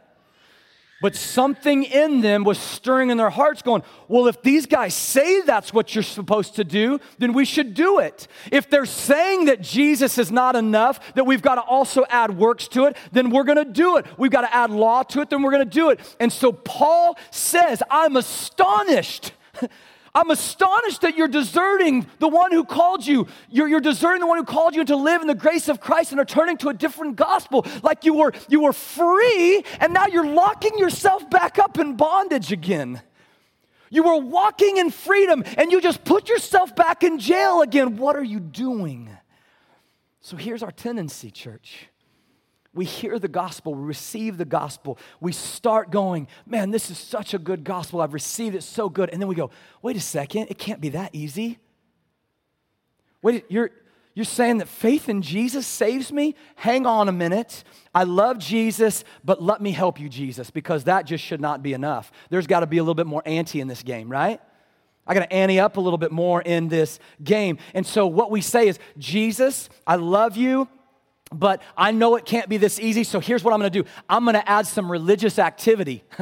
But 1.01 1.15
something 1.15 1.83
in 1.83 2.21
them 2.21 2.43
was 2.43 2.59
stirring 2.59 3.09
in 3.09 3.17
their 3.17 3.31
hearts, 3.31 3.61
going, 3.61 3.83
Well, 4.07 4.27
if 4.27 4.41
these 4.41 4.67
guys 4.67 4.93
say 4.93 5.41
that's 5.41 5.73
what 5.73 5.95
you're 5.95 6.03
supposed 6.03 6.55
to 6.55 6.63
do, 6.63 6.99
then 7.17 7.33
we 7.33 7.43
should 7.43 7.73
do 7.73 7.99
it. 7.99 8.27
If 8.51 8.69
they're 8.69 8.85
saying 8.85 9.45
that 9.45 9.61
Jesus 9.61 10.17
is 10.17 10.31
not 10.31 10.55
enough, 10.55 11.13
that 11.15 11.25
we've 11.25 11.41
got 11.41 11.55
to 11.55 11.61
also 11.61 12.05
add 12.09 12.37
works 12.37 12.67
to 12.69 12.85
it, 12.85 12.95
then 13.11 13.31
we're 13.31 13.43
going 13.43 13.57
to 13.57 13.65
do 13.65 13.97
it. 13.97 14.05
We've 14.17 14.31
got 14.31 14.41
to 14.41 14.55
add 14.55 14.69
law 14.69 15.03
to 15.03 15.21
it, 15.21 15.29
then 15.29 15.41
we're 15.41 15.51
going 15.51 15.67
to 15.67 15.69
do 15.69 15.89
it. 15.89 15.99
And 16.19 16.31
so 16.31 16.51
Paul 16.51 17.17
says, 17.31 17.81
I'm 17.89 18.15
astonished. 18.15 19.33
I'm 20.13 20.29
astonished 20.29 21.01
that 21.01 21.15
you're 21.15 21.29
deserting 21.29 22.05
the 22.19 22.27
one 22.27 22.51
who 22.51 22.65
called 22.65 23.05
you. 23.05 23.27
You're, 23.49 23.69
you're, 23.69 23.79
deserting 23.79 24.19
the 24.19 24.27
one 24.27 24.37
who 24.37 24.43
called 24.43 24.75
you 24.75 24.83
to 24.85 24.95
live 24.97 25.21
in 25.21 25.27
the 25.27 25.35
grace 25.35 25.69
of 25.69 25.79
Christ 25.79 26.11
and 26.11 26.19
are 26.19 26.25
turning 26.25 26.57
to 26.57 26.69
a 26.69 26.73
different 26.73 27.15
gospel. 27.15 27.65
Like 27.81 28.03
you 28.03 28.15
were, 28.15 28.33
you 28.49 28.61
were 28.61 28.73
free 28.73 29.63
and 29.79 29.93
now 29.93 30.07
you're 30.07 30.27
locking 30.27 30.77
yourself 30.77 31.29
back 31.29 31.59
up 31.59 31.79
in 31.79 31.95
bondage 31.95 32.51
again. 32.51 33.01
You 33.89 34.03
were 34.03 34.17
walking 34.17 34.77
in 34.77 34.91
freedom 34.91 35.43
and 35.57 35.71
you 35.71 35.79
just 35.79 36.03
put 36.03 36.27
yourself 36.27 36.75
back 36.75 37.03
in 37.03 37.17
jail 37.17 37.61
again. 37.61 37.95
What 37.95 38.17
are 38.17 38.23
you 38.23 38.39
doing? 38.39 39.09
So 40.19 40.35
here's 40.35 40.61
our 40.61 40.71
tendency, 40.71 41.31
church 41.31 41.87
we 42.73 42.85
hear 42.85 43.19
the 43.19 43.27
gospel, 43.27 43.73
we 43.75 43.83
receive 43.83 44.37
the 44.37 44.45
gospel, 44.45 44.97
we 45.19 45.33
start 45.33 45.91
going, 45.91 46.27
man, 46.45 46.71
this 46.71 46.89
is 46.89 46.97
such 46.97 47.33
a 47.33 47.37
good 47.37 47.63
gospel. 47.63 47.99
I've 47.99 48.13
received 48.13 48.55
it 48.55 48.63
so 48.63 48.89
good. 48.89 49.09
And 49.09 49.21
then 49.21 49.27
we 49.27 49.35
go, 49.35 49.51
wait 49.81 49.97
a 49.97 50.01
second, 50.01 50.47
it 50.49 50.57
can't 50.57 50.79
be 50.79 50.89
that 50.89 51.13
easy. 51.13 51.59
Wait, 53.21 53.45
you're, 53.49 53.71
you're 54.13 54.25
saying 54.25 54.59
that 54.59 54.69
faith 54.69 55.09
in 55.09 55.21
Jesus 55.21 55.67
saves 55.67 56.13
me? 56.13 56.33
Hang 56.55 56.85
on 56.85 57.09
a 57.09 57.11
minute. 57.11 57.63
I 57.93 58.03
love 58.03 58.39
Jesus, 58.39 59.03
but 59.23 59.43
let 59.43 59.61
me 59.61 59.71
help 59.71 59.99
you, 59.99 60.07
Jesus, 60.07 60.49
because 60.49 60.85
that 60.85 61.05
just 61.05 61.23
should 61.23 61.41
not 61.41 61.61
be 61.61 61.73
enough. 61.73 62.11
There's 62.29 62.47
got 62.47 62.61
to 62.61 62.67
be 62.67 62.77
a 62.77 62.83
little 62.83 62.95
bit 62.95 63.07
more 63.07 63.21
ante 63.25 63.59
in 63.59 63.67
this 63.67 63.83
game, 63.83 64.09
right? 64.09 64.39
I 65.05 65.13
got 65.13 65.21
to 65.21 65.33
ante 65.33 65.59
up 65.59 65.75
a 65.75 65.81
little 65.81 65.97
bit 65.97 66.11
more 66.11 66.41
in 66.41 66.69
this 66.69 66.99
game. 67.21 67.57
And 67.73 67.85
so 67.85 68.07
what 68.07 68.31
we 68.31 68.39
say 68.39 68.69
is, 68.69 68.79
Jesus, 68.97 69.69
I 69.85 69.97
love 69.97 70.37
you 70.37 70.69
but 71.31 71.61
I 71.77 71.91
know 71.91 72.15
it 72.15 72.25
can't 72.25 72.49
be 72.49 72.57
this 72.57 72.79
easy, 72.79 73.03
so 73.03 73.19
here's 73.19 73.43
what 73.43 73.53
I'm 73.53 73.59
gonna 73.59 73.69
do 73.69 73.85
I'm 74.09 74.25
gonna 74.25 74.43
add 74.45 74.67
some 74.67 74.91
religious 74.91 75.39
activity. 75.39 76.03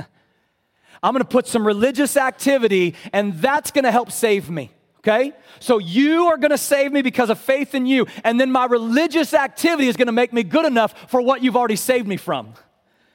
I'm 1.01 1.13
gonna 1.13 1.25
put 1.25 1.47
some 1.47 1.65
religious 1.65 2.17
activity, 2.17 2.95
and 3.13 3.33
that's 3.35 3.71
gonna 3.71 3.91
help 3.91 4.11
save 4.11 4.49
me. 4.49 4.71
Okay? 4.99 5.33
So 5.59 5.77
you 5.77 6.25
are 6.25 6.37
gonna 6.37 6.57
save 6.57 6.91
me 6.91 7.01
because 7.01 7.29
of 7.29 7.39
faith 7.39 7.73
in 7.73 7.85
you, 7.85 8.05
and 8.23 8.39
then 8.39 8.51
my 8.51 8.65
religious 8.65 9.33
activity 9.33 9.87
is 9.87 9.97
gonna 9.97 10.11
make 10.11 10.33
me 10.33 10.43
good 10.43 10.65
enough 10.65 11.09
for 11.09 11.21
what 11.21 11.41
you've 11.41 11.55
already 11.55 11.77
saved 11.77 12.07
me 12.07 12.17
from. 12.17 12.53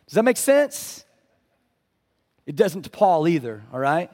Does 0.06 0.14
that 0.14 0.24
make 0.24 0.36
sense? 0.36 1.04
It 2.46 2.56
doesn't 2.56 2.82
to 2.82 2.90
Paul 2.90 3.26
either, 3.28 3.62
all 3.72 3.78
right? 3.78 4.10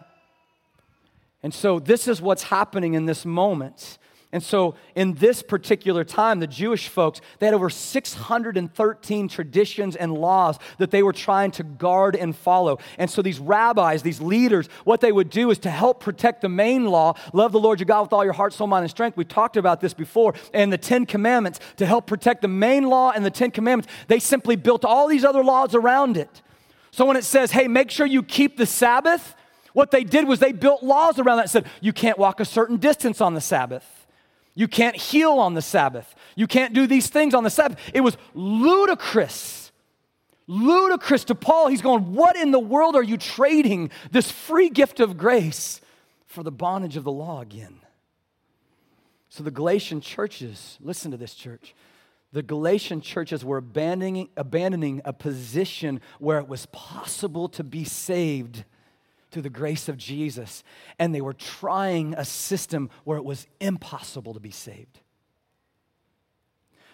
And 1.43 1.55
so 1.55 1.79
this 1.79 2.07
is 2.07 2.21
what's 2.21 2.45
happening 2.45 2.95
in 2.95 3.07
this 3.07 3.25
moment. 3.25 3.99
And 4.33 4.45
so, 4.45 4.77
in 4.95 5.15
this 5.15 5.43
particular 5.43 6.05
time, 6.05 6.39
the 6.39 6.47
Jewish 6.47 6.87
folks, 6.87 7.21
they 7.41 7.47
had 7.47 7.55
over 7.55 7.69
613 7.69 9.29
traditions 9.29 9.97
and 9.97 10.15
laws 10.15 10.57
that 10.79 10.93
they 10.93 11.03
were 11.03 11.13
trying 11.13 11.51
to 11.53 11.65
guard 11.65 12.15
and 12.15 12.37
follow. 12.37 12.79
And 12.97 13.11
so, 13.11 13.23
these 13.23 13.41
rabbis, 13.41 14.03
these 14.03 14.21
leaders, 14.21 14.69
what 14.85 15.01
they 15.01 15.11
would 15.11 15.31
do 15.31 15.51
is 15.51 15.59
to 15.61 15.71
help 15.71 15.99
protect 15.99 16.43
the 16.43 16.49
main 16.49 16.87
law 16.87 17.15
love 17.33 17.51
the 17.51 17.59
Lord 17.59 17.81
your 17.81 17.87
God 17.87 18.03
with 18.03 18.13
all 18.13 18.23
your 18.23 18.33
heart, 18.33 18.53
soul, 18.53 18.69
mind, 18.69 18.85
and 18.85 18.91
strength. 18.91 19.17
We 19.17 19.25
talked 19.25 19.57
about 19.57 19.81
this 19.81 19.95
before. 19.95 20.35
And 20.55 20.73
the 20.73 20.79
Ten 20.79 21.07
Commandments, 21.07 21.59
to 21.79 21.87
help 21.87 22.07
protect 22.07 22.43
the 22.43 22.49
main 22.49 22.85
law 22.85 23.11
and 23.11 23.25
the 23.25 23.33
Ten 23.33 23.51
Commandments, 23.51 23.93
they 24.07 24.21
simply 24.21 24.55
built 24.55 24.85
all 24.85 25.09
these 25.09 25.25
other 25.25 25.43
laws 25.43 25.75
around 25.75 26.17
it. 26.17 26.41
So, 26.93 27.05
when 27.05 27.17
it 27.17 27.25
says, 27.25 27.51
hey, 27.51 27.67
make 27.67 27.91
sure 27.91 28.07
you 28.07 28.23
keep 28.23 28.57
the 28.57 28.67
Sabbath, 28.67 29.35
what 29.73 29.91
they 29.91 30.05
did 30.05 30.29
was 30.29 30.39
they 30.39 30.53
built 30.53 30.85
laws 30.85 31.19
around 31.19 31.39
that 31.39 31.51
said, 31.51 31.67
you 31.81 31.93
can't 31.93 32.17
walk 32.17 32.39
a 32.39 32.45
certain 32.45 32.77
distance 32.77 33.21
on 33.21 33.35
the 33.35 33.41
Sabbath. 33.41 34.00
You 34.61 34.69
can't 34.69 34.95
heal 34.95 35.39
on 35.39 35.55
the 35.55 35.63
Sabbath. 35.63 36.15
You 36.37 36.47
can't 36.47 36.75
do 36.75 36.87
these 36.87 37.07
things 37.07 37.33
on 37.33 37.45
the 37.45 37.49
Sabbath. 37.49 37.79
It 37.95 38.03
was 38.03 38.19
ludicrous. 38.35 39.73
Ludicrous 40.47 41.25
to 41.25 41.35
Paul. 41.35 41.69
He's 41.69 41.81
going, 41.81 42.13
What 42.13 42.37
in 42.37 42.51
the 42.51 42.59
world 42.59 42.95
are 42.95 43.03
you 43.03 43.17
trading 43.17 43.91
this 44.11 44.31
free 44.31 44.69
gift 44.69 45.01
of 45.01 45.17
grace 45.17 45.81
for 46.27 46.43
the 46.43 46.53
bondage 46.53 46.99
of 46.99 47.05
the 47.05 47.11
law 47.11 47.41
again? 47.41 47.81
So 49.31 49.43
the 49.43 49.51
Galatian 49.51 50.03
churches, 50.03 50.77
listen 50.79 51.11
to 51.11 51.17
this, 51.17 51.35
church. 51.35 51.75
The 52.35 52.43
Galatian 52.43 53.01
churches 53.01 53.43
were 53.43 53.57
abandoning, 53.57 54.29
abandoning 54.37 55.01
a 55.07 55.15
position 55.15 56.03
where 56.19 56.39
it 56.39 56.49
was 56.49 56.67
possible 56.67 57.49
to 57.49 57.65
be 57.65 57.85
saved 57.85 58.65
through 59.31 59.43
the 59.43 59.51
grace 59.51 59.89
of 59.89 59.97
Jesus, 59.97 60.63
and 60.99 61.15
they 61.15 61.21
were 61.21 61.33
trying 61.33 62.15
a 62.15 62.25
system 62.25 62.91
where 63.05 63.19
it 63.19 63.25
was 63.25 63.47
impossible 63.61 64.35
to 64.35 64.41
be 64.41 64.51
saved. 64.51 65.01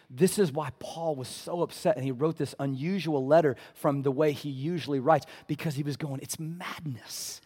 This 0.09 0.39
is 0.39 0.53
why 0.53 0.71
Paul 0.79 1.17
was 1.17 1.29
so 1.29 1.63
upset 1.63 1.97
and 1.97 2.05
he 2.05 2.13
wrote 2.13 2.37
this 2.37 2.55
unusual 2.61 3.27
letter 3.27 3.57
from 3.75 4.03
the 4.03 4.13
way 4.13 4.33
he 4.33 4.51
usually 4.51 5.01
writes 5.01 5.27
because 5.49 5.75
he 5.75 5.83
was 5.83 5.97
going, 5.97 6.21
It's 6.23 6.39
madness. 6.39 7.41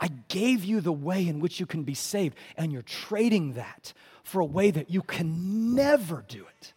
I 0.00 0.08
gave 0.28 0.64
you 0.64 0.80
the 0.80 0.92
way 0.92 1.26
in 1.26 1.40
which 1.40 1.58
you 1.58 1.66
can 1.66 1.82
be 1.82 1.94
saved, 1.94 2.36
and 2.56 2.72
you're 2.72 2.82
trading 2.82 3.54
that 3.54 3.92
for 4.22 4.40
a 4.40 4.46
way 4.46 4.70
that 4.70 4.90
you 4.90 5.02
can 5.02 5.74
never 5.74 6.24
do 6.28 6.46
it. 6.60 6.72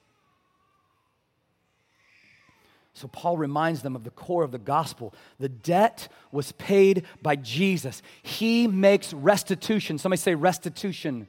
So 2.93 3.07
Paul 3.07 3.37
reminds 3.37 3.81
them 3.81 3.95
of 3.95 4.03
the 4.03 4.09
core 4.09 4.43
of 4.43 4.51
the 4.51 4.57
gospel. 4.57 5.13
The 5.39 5.49
debt 5.49 6.09
was 6.31 6.51
paid 6.53 7.05
by 7.21 7.37
Jesus. 7.37 8.01
He 8.21 8.67
makes 8.67 9.13
restitution. 9.13 9.97
Somebody 9.97 10.19
say 10.19 10.35
restitution. 10.35 11.27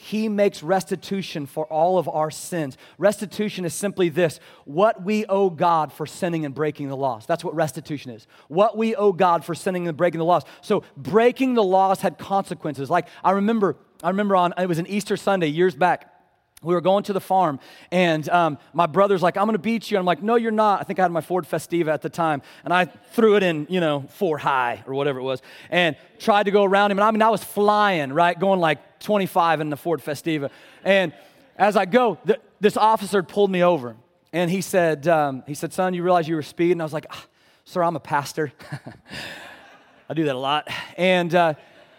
he 0.00 0.28
makes 0.28 0.62
restitution 0.62 1.44
for 1.44 1.66
all 1.66 1.98
of 1.98 2.08
our 2.08 2.30
sins. 2.30 2.76
Restitution 2.98 3.64
is 3.64 3.74
simply 3.74 4.08
this 4.08 4.38
what 4.64 5.02
we 5.02 5.26
owe 5.26 5.50
God 5.50 5.92
for 5.92 6.06
sinning 6.06 6.44
and 6.44 6.54
breaking 6.54 6.88
the 6.88 6.96
laws. 6.96 7.26
That's 7.26 7.42
what 7.42 7.54
restitution 7.56 8.12
is. 8.12 8.28
What 8.46 8.76
we 8.76 8.94
owe 8.94 9.12
God 9.12 9.44
for 9.44 9.56
sinning 9.56 9.88
and 9.88 9.96
breaking 9.96 10.18
the 10.18 10.24
laws. 10.24 10.44
So 10.60 10.84
breaking 10.96 11.54
the 11.54 11.64
laws 11.64 12.00
had 12.00 12.16
consequences. 12.16 12.88
Like 12.88 13.08
I 13.24 13.32
remember, 13.32 13.76
I 14.00 14.10
remember 14.10 14.36
on, 14.36 14.54
it 14.56 14.66
was 14.66 14.78
an 14.78 14.86
Easter 14.86 15.16
Sunday 15.16 15.48
years 15.48 15.74
back 15.74 16.14
we 16.62 16.74
were 16.74 16.80
going 16.80 17.04
to 17.04 17.12
the 17.12 17.20
farm, 17.20 17.60
and 17.90 18.28
um, 18.28 18.58
my 18.72 18.86
brother's 18.86 19.22
like, 19.22 19.36
I'm 19.36 19.46
gonna 19.46 19.58
beat 19.58 19.90
you. 19.90 19.98
I'm 19.98 20.04
like, 20.04 20.22
no, 20.22 20.34
you're 20.34 20.50
not. 20.50 20.80
I 20.80 20.84
think 20.84 20.98
I 20.98 21.02
had 21.02 21.12
my 21.12 21.20
Ford 21.20 21.46
Festiva 21.46 21.88
at 21.88 22.02
the 22.02 22.08
time, 22.08 22.42
and 22.64 22.72
I 22.72 22.86
threw 22.86 23.36
it 23.36 23.42
in, 23.42 23.66
you 23.70 23.80
know, 23.80 24.04
four 24.08 24.38
high 24.38 24.82
or 24.86 24.94
whatever 24.94 25.20
it 25.20 25.22
was, 25.22 25.40
and 25.70 25.96
tried 26.18 26.44
to 26.44 26.50
go 26.50 26.64
around 26.64 26.90
him. 26.90 26.98
And 26.98 27.04
I 27.04 27.10
mean, 27.10 27.22
I 27.22 27.30
was 27.30 27.44
flying, 27.44 28.12
right, 28.12 28.38
going 28.38 28.60
like 28.60 29.00
25 29.00 29.60
in 29.60 29.70
the 29.70 29.76
Ford 29.76 30.02
Festiva. 30.02 30.50
And 30.84 31.12
as 31.56 31.76
I 31.76 31.84
go, 31.84 32.18
th- 32.26 32.40
this 32.60 32.76
officer 32.76 33.22
pulled 33.22 33.50
me 33.50 33.62
over, 33.62 33.96
and 34.32 34.50
he 34.50 34.60
said, 34.60 35.06
um, 35.06 35.44
he 35.46 35.54
said, 35.54 35.72
son, 35.72 35.94
you 35.94 36.02
realize 36.02 36.28
you 36.28 36.34
were 36.34 36.42
speeding? 36.42 36.72
And 36.72 36.82
I 36.82 36.84
was 36.84 36.92
like, 36.92 37.06
ah, 37.10 37.24
sir, 37.64 37.82
I'm 37.82 37.96
a 37.96 38.00
pastor. 38.00 38.52
I 40.08 40.14
do 40.14 40.24
that 40.24 40.34
a 40.34 40.38
lot. 40.38 40.68
And 40.96 41.34
uh, 41.34 41.54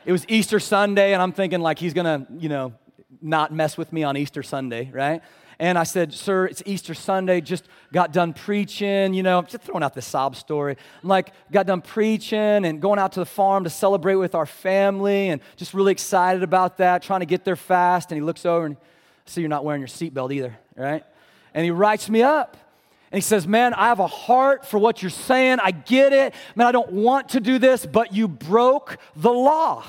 it 0.06 0.12
was 0.12 0.26
Easter 0.28 0.60
Sunday, 0.60 1.14
and 1.14 1.22
I'm 1.22 1.32
thinking 1.32 1.62
like 1.62 1.80
he's 1.80 1.94
gonna, 1.94 2.26
you 2.38 2.50
know, 2.50 2.74
not 3.22 3.54
mess 3.54 3.78
with 3.78 3.92
me 3.92 4.04
on 4.04 4.18
Easter 4.18 4.44
Sunday, 4.44 4.92
right? 4.94 5.22
And 5.62 5.78
I 5.78 5.84
said, 5.84 6.14
Sir, 6.14 6.46
it's 6.46 6.64
Easter 6.66 6.94
Sunday, 6.94 7.42
just 7.42 7.68
got 7.92 8.14
done 8.14 8.34
preaching, 8.34 9.14
you 9.14 9.24
know, 9.24 9.42
just 9.42 9.64
throwing 9.64 9.84
out 9.84 9.94
this 9.94 10.06
sob 10.06 10.38
story. 10.38 10.78
I'm 11.04 11.10
like, 11.10 11.34
got 11.52 11.68
done 11.68 11.82
preaching 11.82 12.66
and 12.66 12.82
going 12.82 12.98
out 12.98 13.12
to 13.14 13.20
the 13.20 13.26
farm 13.26 13.66
to 13.66 13.70
celebrate 13.70 14.16
with 14.16 14.36
our 14.36 14.46
family 14.46 15.30
and 15.30 15.42
just 15.58 15.74
really 15.74 15.92
excited 15.92 16.44
about 16.44 16.78
that, 16.78 17.04
trying 17.04 17.20
to 17.20 17.26
get 17.26 17.44
there 17.44 17.58
fast. 17.58 18.12
And 18.12 18.18
he 18.18 18.22
looks 18.22 18.46
over 18.46 18.68
and 18.68 18.78
see 19.26 19.42
you're 19.42 19.50
not 19.50 19.66
wearing 19.66 19.82
your 19.82 19.90
seatbelt 19.90 20.34
either, 20.34 20.58
right? 20.78 21.04
And 21.54 21.66
he 21.66 21.72
writes 21.72 22.10
me 22.10 22.22
up. 22.24 22.56
And 23.12 23.18
he 23.18 23.22
says, 23.22 23.48
Man, 23.48 23.74
I 23.74 23.88
have 23.88 24.00
a 24.00 24.08
heart 24.08 24.66
for 24.66 24.78
what 24.78 25.02
you're 25.02 25.10
saying. 25.10 25.58
I 25.62 25.72
get 25.72 26.14
it. 26.14 26.34
Man, 26.56 26.68
I 26.68 26.72
don't 26.72 26.92
want 26.92 27.30
to 27.30 27.40
do 27.40 27.58
this, 27.58 27.86
but 27.86 28.14
you 28.14 28.28
broke 28.28 28.98
the 29.16 29.32
law. 29.32 29.84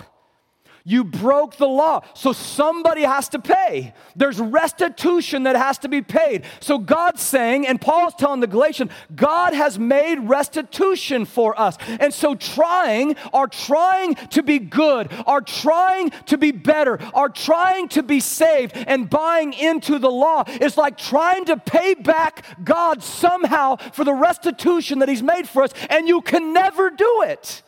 You 0.85 1.05
broke 1.05 1.57
the 1.57 1.69
law. 1.69 2.03
So 2.14 2.33
somebody 2.33 3.03
has 3.03 3.29
to 3.31 3.38
pay. 3.38 3.95
There's 4.16 4.40
restitution 4.40 5.45
that 5.45 5.57
has 5.57 5.79
to 5.79 5.88
be 5.88 6.03
paid. 6.03 6.45
So 6.61 6.79
God's 6.79 7.23
saying, 7.23 7.66
and 7.66 7.81
Paul's 7.81 8.14
telling 8.14 8.40
the 8.40 8.47
Galatians, 8.47 8.90
God 9.14 9.55
has 9.55 9.79
made 9.79 10.19
restitution 10.21 11.25
for 11.25 11.59
us. 11.61 11.77
And 12.01 12.12
so 12.12 12.35
trying, 12.35 13.16
are 13.33 13.47
trying 13.47 14.14
to 14.14 14.43
be 14.43 14.59
good, 14.59 15.12
are 15.27 15.40
trying 15.40 16.11
to 16.27 16.38
be 16.38 16.51
better, 16.51 16.99
are 17.14 17.29
trying 17.29 17.88
to 17.88 18.03
be 18.03 18.21
saved, 18.21 18.73
and 18.77 19.09
buying 19.09 19.53
into 19.53 19.99
the 19.99 20.11
law 20.11 20.45
is 20.61 20.77
like 20.77 20.97
trying 20.97 21.45
to 21.47 21.57
pay 21.57 21.95
back 21.95 22.45
God 22.64 23.03
somehow 23.03 23.77
for 23.77 24.05
the 24.05 24.14
restitution 24.14 25.01
that 25.01 25.09
He's 25.09 25.23
made 25.23 25.49
for 25.49 25.62
us, 25.62 25.73
and 25.88 26.09
you 26.09 26.21
can 26.21 26.53
never 26.53 26.90
do 26.90 27.23
it. 27.27 27.62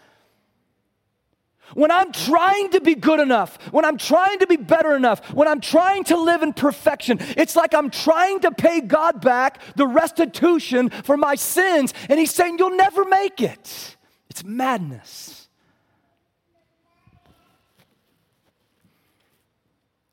When 1.75 1.91
I'm 1.91 2.13
trying 2.13 2.71
to 2.71 2.81
be 2.81 2.95
good 2.95 3.21
enough, 3.21 3.57
when 3.73 3.85
I'm 3.85 3.97
trying 3.97 4.39
to 4.41 4.47
be 4.47 4.57
better 4.57 4.95
enough, 4.95 5.33
when 5.33 5.49
I'm 5.49 5.61
trying 5.61 6.05
to 6.05 6.17
live 6.17 6.43
in 6.43 6.53
perfection, 6.53 7.19
it's 7.37 7.57
like 7.57 7.75
I'm 7.75 7.91
trying 7.91 8.41
to 8.41 8.51
pay 8.51 8.81
God 8.81 9.21
back 9.21 9.61
the 9.77 9.87
restitution 9.87 10.91
for 10.91 11.17
my 11.17 11.35
sins. 11.35 11.95
And 12.09 12.19
He's 12.19 12.33
saying, 12.33 12.59
You'll 12.59 12.77
never 12.77 13.05
make 13.05 13.41
it. 13.41 13.97
It's 14.29 14.45
madness. 14.45 15.49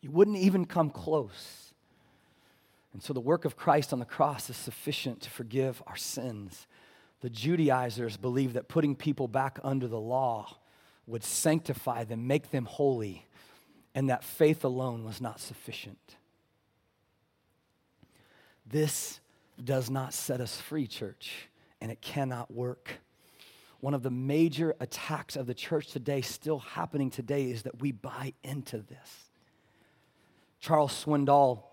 You 0.02 0.12
wouldn't 0.12 0.38
even 0.38 0.66
come 0.66 0.90
close. 0.90 1.74
And 2.94 3.04
so 3.04 3.14
the 3.14 3.20
work 3.20 3.46
of 3.46 3.56
Christ 3.56 3.94
on 3.94 4.00
the 4.00 4.06
cross 4.06 4.50
is 4.50 4.58
sufficient 4.58 5.22
to 5.22 5.30
forgive 5.30 5.84
our 5.88 5.98
sins. 5.98 6.68
The 7.22 7.30
Judaizers 7.30 8.18
believe 8.18 8.54
that 8.54 8.68
putting 8.68 8.96
people 8.96 9.28
back 9.28 9.60
under 9.64 9.88
the 9.88 10.00
law 10.00 10.59
would 11.10 11.24
sanctify 11.24 12.04
them, 12.04 12.28
make 12.28 12.52
them 12.52 12.66
holy, 12.66 13.26
and 13.96 14.10
that 14.10 14.24
faith 14.24 14.64
alone 14.64 15.04
was 15.04 15.20
not 15.20 15.40
sufficient. 15.40 16.16
This 18.66 19.20
does 19.62 19.90
not 19.90 20.14
set 20.14 20.40
us 20.40 20.62
free, 20.62 20.86
church, 20.86 21.50
and 21.82 21.92
it 21.92 22.00
cannot 22.02 22.54
work. 22.54 22.92
One 23.80 23.96
of 23.96 24.04
the 24.04 24.12
major 24.12 24.76
attacks 24.80 25.36
of 25.36 25.48
the 25.48 25.54
church 25.56 25.88
today, 25.88 26.22
still 26.22 26.60
happening 26.60 27.10
today, 27.10 27.50
is 27.50 27.64
that 27.64 27.82
we 27.82 27.92
buy 27.92 28.34
into 28.44 28.78
this. 28.78 29.30
Charles 30.60 31.06
Swindoll, 31.06 31.64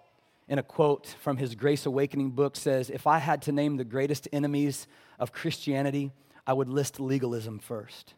in 0.49 0.59
a 0.59 0.63
quote 0.63 1.15
from 1.21 1.37
his 1.37 1.55
Grace 1.55 1.85
Awakening 1.85 2.31
book, 2.31 2.57
says 2.57 2.89
If 2.89 3.07
I 3.07 3.19
had 3.19 3.43
to 3.43 3.53
name 3.53 3.77
the 3.77 3.85
greatest 3.85 4.29
enemies 4.33 4.87
of 5.19 5.33
Christianity, 5.33 6.13
I 6.47 6.55
would 6.55 6.69
list 6.69 7.01
legalism 7.01 7.59
first. 7.59 8.15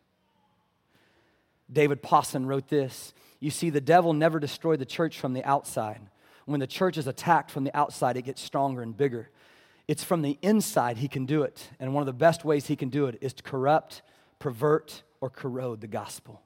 David 1.72 2.02
Pawson 2.02 2.46
wrote 2.46 2.68
this 2.68 3.12
You 3.40 3.50
see, 3.50 3.70
the 3.70 3.80
devil 3.80 4.12
never 4.12 4.38
destroyed 4.40 4.78
the 4.78 4.86
church 4.86 5.18
from 5.18 5.32
the 5.32 5.44
outside. 5.44 6.00
When 6.46 6.60
the 6.60 6.66
church 6.66 6.96
is 6.96 7.06
attacked 7.06 7.50
from 7.50 7.64
the 7.64 7.76
outside, 7.76 8.16
it 8.16 8.22
gets 8.22 8.40
stronger 8.40 8.80
and 8.80 8.96
bigger. 8.96 9.28
It's 9.86 10.02
from 10.02 10.22
the 10.22 10.38
inside 10.40 10.98
he 10.98 11.08
can 11.08 11.26
do 11.26 11.42
it. 11.42 11.70
And 11.78 11.94
one 11.94 12.02
of 12.02 12.06
the 12.06 12.12
best 12.12 12.44
ways 12.44 12.66
he 12.66 12.76
can 12.76 12.88
do 12.88 13.06
it 13.06 13.18
is 13.20 13.34
to 13.34 13.42
corrupt, 13.42 14.02
pervert, 14.38 15.02
or 15.20 15.28
corrode 15.28 15.80
the 15.80 15.86
gospel. 15.86 16.42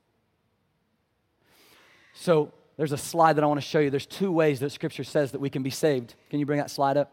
So 2.14 2.52
there's 2.76 2.92
a 2.92 2.98
slide 2.98 3.34
that 3.34 3.44
I 3.44 3.46
want 3.46 3.60
to 3.60 3.66
show 3.66 3.78
you. 3.78 3.90
There's 3.90 4.06
two 4.06 4.32
ways 4.32 4.60
that 4.60 4.70
Scripture 4.70 5.04
says 5.04 5.32
that 5.32 5.40
we 5.40 5.50
can 5.50 5.62
be 5.62 5.70
saved. 5.70 6.14
Can 6.30 6.40
you 6.40 6.46
bring 6.46 6.58
that 6.58 6.70
slide 6.70 6.96
up? 6.96 7.12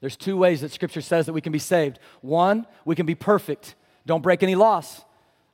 There's 0.00 0.16
two 0.16 0.36
ways 0.36 0.60
that 0.60 0.72
Scripture 0.72 1.00
says 1.00 1.26
that 1.26 1.32
we 1.32 1.40
can 1.40 1.52
be 1.52 1.58
saved. 1.58 1.98
One, 2.20 2.66
we 2.84 2.94
can 2.94 3.06
be 3.06 3.14
perfect. 3.14 3.74
Don't 4.06 4.22
break 4.22 4.42
any 4.42 4.54
laws. 4.54 5.04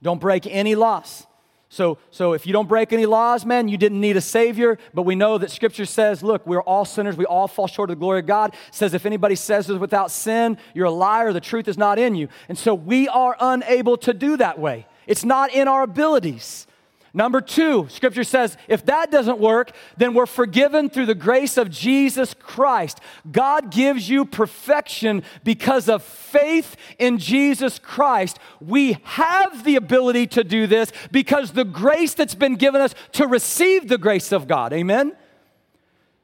Don't 0.02 0.20
break 0.20 0.46
any 0.46 0.74
laws. 0.74 1.26
So, 1.72 1.98
so 2.10 2.32
if 2.32 2.48
you 2.48 2.52
don't 2.52 2.68
break 2.68 2.92
any 2.92 3.06
laws, 3.06 3.46
man, 3.46 3.68
you 3.68 3.78
didn't 3.78 4.00
need 4.00 4.16
a 4.16 4.20
savior. 4.20 4.76
But 4.92 5.02
we 5.02 5.14
know 5.14 5.38
that 5.38 5.52
scripture 5.52 5.84
says, 5.84 6.20
look, 6.20 6.44
we're 6.44 6.62
all 6.62 6.84
sinners. 6.84 7.16
We 7.16 7.26
all 7.26 7.46
fall 7.46 7.68
short 7.68 7.90
of 7.90 7.96
the 7.96 8.00
glory 8.00 8.18
of 8.18 8.26
God. 8.26 8.52
It 8.52 8.74
says 8.74 8.92
if 8.92 9.06
anybody 9.06 9.36
says 9.36 9.70
it's 9.70 9.78
without 9.78 10.10
sin, 10.10 10.58
you're 10.74 10.86
a 10.86 10.90
liar. 10.90 11.32
The 11.32 11.40
truth 11.40 11.68
is 11.68 11.78
not 11.78 11.96
in 11.96 12.16
you. 12.16 12.28
And 12.48 12.58
so 12.58 12.74
we 12.74 13.06
are 13.06 13.36
unable 13.38 13.96
to 13.98 14.12
do 14.12 14.36
that 14.38 14.58
way. 14.58 14.88
It's 15.06 15.24
not 15.24 15.54
in 15.54 15.68
our 15.68 15.84
abilities. 15.84 16.66
Number 17.12 17.40
two, 17.40 17.88
scripture 17.88 18.22
says, 18.22 18.56
if 18.68 18.84
that 18.86 19.10
doesn't 19.10 19.40
work, 19.40 19.72
then 19.96 20.14
we're 20.14 20.26
forgiven 20.26 20.88
through 20.88 21.06
the 21.06 21.14
grace 21.14 21.56
of 21.56 21.68
Jesus 21.68 22.34
Christ. 22.34 23.00
God 23.30 23.72
gives 23.72 24.08
you 24.08 24.24
perfection 24.24 25.24
because 25.42 25.88
of 25.88 26.04
faith 26.04 26.76
in 26.98 27.18
Jesus 27.18 27.80
Christ. 27.80 28.38
We 28.60 28.98
have 29.02 29.64
the 29.64 29.74
ability 29.74 30.28
to 30.28 30.44
do 30.44 30.68
this 30.68 30.92
because 31.10 31.50
the 31.52 31.64
grace 31.64 32.14
that's 32.14 32.36
been 32.36 32.54
given 32.54 32.80
us 32.80 32.94
to 33.12 33.26
receive 33.26 33.88
the 33.88 33.98
grace 33.98 34.30
of 34.30 34.46
God. 34.46 34.72
Amen? 34.72 35.16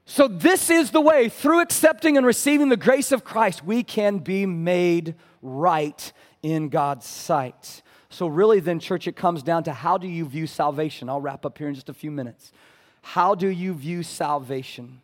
So, 0.09 0.29
this 0.29 0.69
is 0.69 0.91
the 0.91 1.01
way 1.01 1.27
through 1.27 1.59
accepting 1.59 2.15
and 2.15 2.25
receiving 2.25 2.69
the 2.69 2.77
grace 2.77 3.11
of 3.11 3.25
Christ, 3.25 3.65
we 3.65 3.83
can 3.83 4.19
be 4.19 4.45
made 4.45 5.15
right 5.41 6.13
in 6.41 6.69
God's 6.69 7.05
sight. 7.05 7.81
So, 8.09 8.27
really, 8.27 8.59
then, 8.59 8.79
church, 8.79 9.07
it 9.07 9.15
comes 9.15 9.43
down 9.43 9.63
to 9.65 9.73
how 9.73 9.97
do 9.97 10.07
you 10.07 10.25
view 10.25 10.47
salvation? 10.47 11.09
I'll 11.09 11.21
wrap 11.21 11.45
up 11.45 11.57
here 11.57 11.67
in 11.67 11.75
just 11.75 11.89
a 11.89 11.93
few 11.93 12.11
minutes. 12.11 12.51
How 13.01 13.35
do 13.35 13.47
you 13.47 13.73
view 13.73 14.03
salvation? 14.03 15.01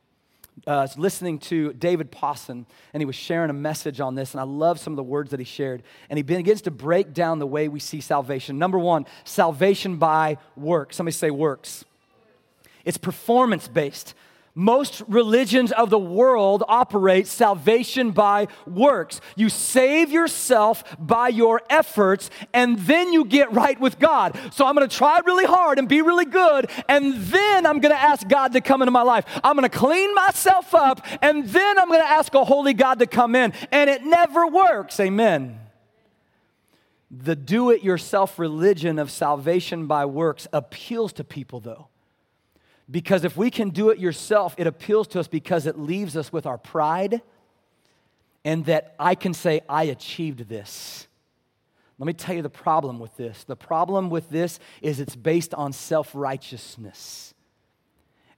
Uh, 0.67 0.71
I 0.71 0.81
was 0.81 0.97
listening 0.97 1.39
to 1.39 1.73
David 1.73 2.11
Pawson, 2.11 2.65
and 2.93 3.01
he 3.01 3.05
was 3.05 3.15
sharing 3.15 3.49
a 3.49 3.53
message 3.53 3.99
on 3.99 4.15
this, 4.15 4.33
and 4.33 4.41
I 4.41 4.43
love 4.43 4.79
some 4.79 4.93
of 4.93 4.97
the 4.97 5.03
words 5.03 5.31
that 5.31 5.39
he 5.39 5.45
shared. 5.45 5.83
And 6.09 6.17
he 6.17 6.23
begins 6.23 6.61
to 6.63 6.71
break 6.71 7.13
down 7.13 7.39
the 7.39 7.47
way 7.47 7.67
we 7.67 7.79
see 7.79 8.01
salvation. 8.01 8.59
Number 8.59 8.77
one, 8.77 9.05
salvation 9.23 9.97
by 9.97 10.37
works. 10.55 10.95
Somebody 10.95 11.13
say 11.13 11.31
works. 11.31 11.85
It's 12.85 12.97
performance 12.97 13.67
based. 13.67 14.13
Most 14.55 15.01
religions 15.07 15.71
of 15.71 15.89
the 15.89 15.97
world 15.97 16.63
operate 16.67 17.25
salvation 17.25 18.11
by 18.11 18.47
works. 18.67 19.19
You 19.35 19.49
save 19.49 20.11
yourself 20.11 20.83
by 20.99 21.29
your 21.29 21.63
efforts, 21.71 22.29
and 22.53 22.77
then 22.77 23.11
you 23.11 23.25
get 23.25 23.51
right 23.51 23.79
with 23.79 23.97
God. 23.97 24.39
So 24.53 24.67
I'm 24.67 24.75
gonna 24.75 24.87
try 24.87 25.19
really 25.25 25.45
hard 25.45 25.79
and 25.79 25.89
be 25.89 26.03
really 26.03 26.25
good, 26.25 26.69
and 26.87 27.15
then 27.15 27.65
I'm 27.65 27.79
gonna 27.79 27.95
ask 27.95 28.27
God 28.27 28.53
to 28.53 28.61
come 28.61 28.83
into 28.83 28.91
my 28.91 29.01
life. 29.01 29.25
I'm 29.43 29.55
gonna 29.55 29.69
clean 29.69 30.13
myself 30.13 30.75
up, 30.75 31.03
and 31.23 31.47
then 31.47 31.79
I'm 31.79 31.89
gonna 31.89 32.03
ask 32.03 32.31
a 32.35 32.45
holy 32.45 32.75
God 32.75 32.99
to 32.99 33.07
come 33.07 33.33
in. 33.33 33.53
And 33.71 33.89
it 33.89 34.03
never 34.03 34.45
works. 34.45 34.99
Amen. 34.99 35.59
The 37.09 37.35
do 37.35 37.71
it 37.71 37.83
yourself 37.83 38.37
religion 38.37 38.99
of 38.99 39.09
salvation 39.09 39.87
by 39.87 40.05
works 40.05 40.47
appeals 40.53 41.11
to 41.13 41.23
people, 41.23 41.59
though. 41.59 41.87
Because 42.89 43.23
if 43.23 43.37
we 43.37 43.49
can 43.49 43.69
do 43.69 43.89
it 43.89 43.99
yourself, 43.99 44.55
it 44.57 44.67
appeals 44.67 45.07
to 45.09 45.19
us 45.19 45.27
because 45.27 45.65
it 45.65 45.77
leaves 45.77 46.17
us 46.17 46.33
with 46.33 46.45
our 46.45 46.57
pride 46.57 47.21
and 48.45 48.65
that 48.65 48.93
I 48.99 49.15
can 49.15 49.33
say, 49.33 49.61
I 49.69 49.83
achieved 49.83 50.49
this. 50.49 51.07
Let 51.97 52.07
me 52.07 52.13
tell 52.13 52.35
you 52.35 52.41
the 52.41 52.49
problem 52.49 52.99
with 52.99 53.15
this. 53.15 53.43
The 53.45 53.55
problem 53.55 54.09
with 54.09 54.29
this 54.29 54.59
is 54.81 54.99
it's 54.99 55.15
based 55.15 55.53
on 55.53 55.71
self 55.71 56.11
righteousness. 56.13 57.33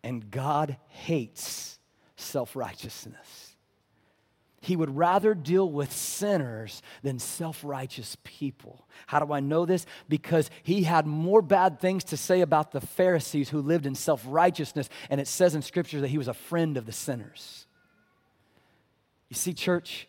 And 0.03 0.29
God 0.29 0.77
hates 0.87 1.79
self 2.15 2.55
righteousness. 2.55 3.44
He 4.65 4.75
would 4.75 4.97
rather 4.97 5.35
deal 5.35 5.69
with 5.69 5.93
sinners 5.93 6.81
than 7.03 7.19
self 7.19 7.63
righteous 7.63 8.17
people. 8.23 8.87
How 9.05 9.19
do 9.19 9.31
I 9.31 9.39
know 9.39 9.63
this? 9.63 9.85
Because 10.09 10.49
he 10.63 10.81
had 10.83 11.05
more 11.05 11.43
bad 11.43 11.79
things 11.79 12.03
to 12.05 12.17
say 12.17 12.41
about 12.41 12.71
the 12.71 12.81
Pharisees 12.81 13.49
who 13.49 13.61
lived 13.61 13.85
in 13.85 13.93
self 13.93 14.23
righteousness, 14.25 14.89
and 15.11 15.21
it 15.21 15.27
says 15.27 15.53
in 15.53 15.61
Scripture 15.61 16.01
that 16.01 16.07
he 16.07 16.17
was 16.17 16.27
a 16.27 16.33
friend 16.33 16.77
of 16.77 16.87
the 16.87 16.91
sinners. 16.91 17.67
You 19.29 19.35
see, 19.35 19.53
church, 19.53 20.07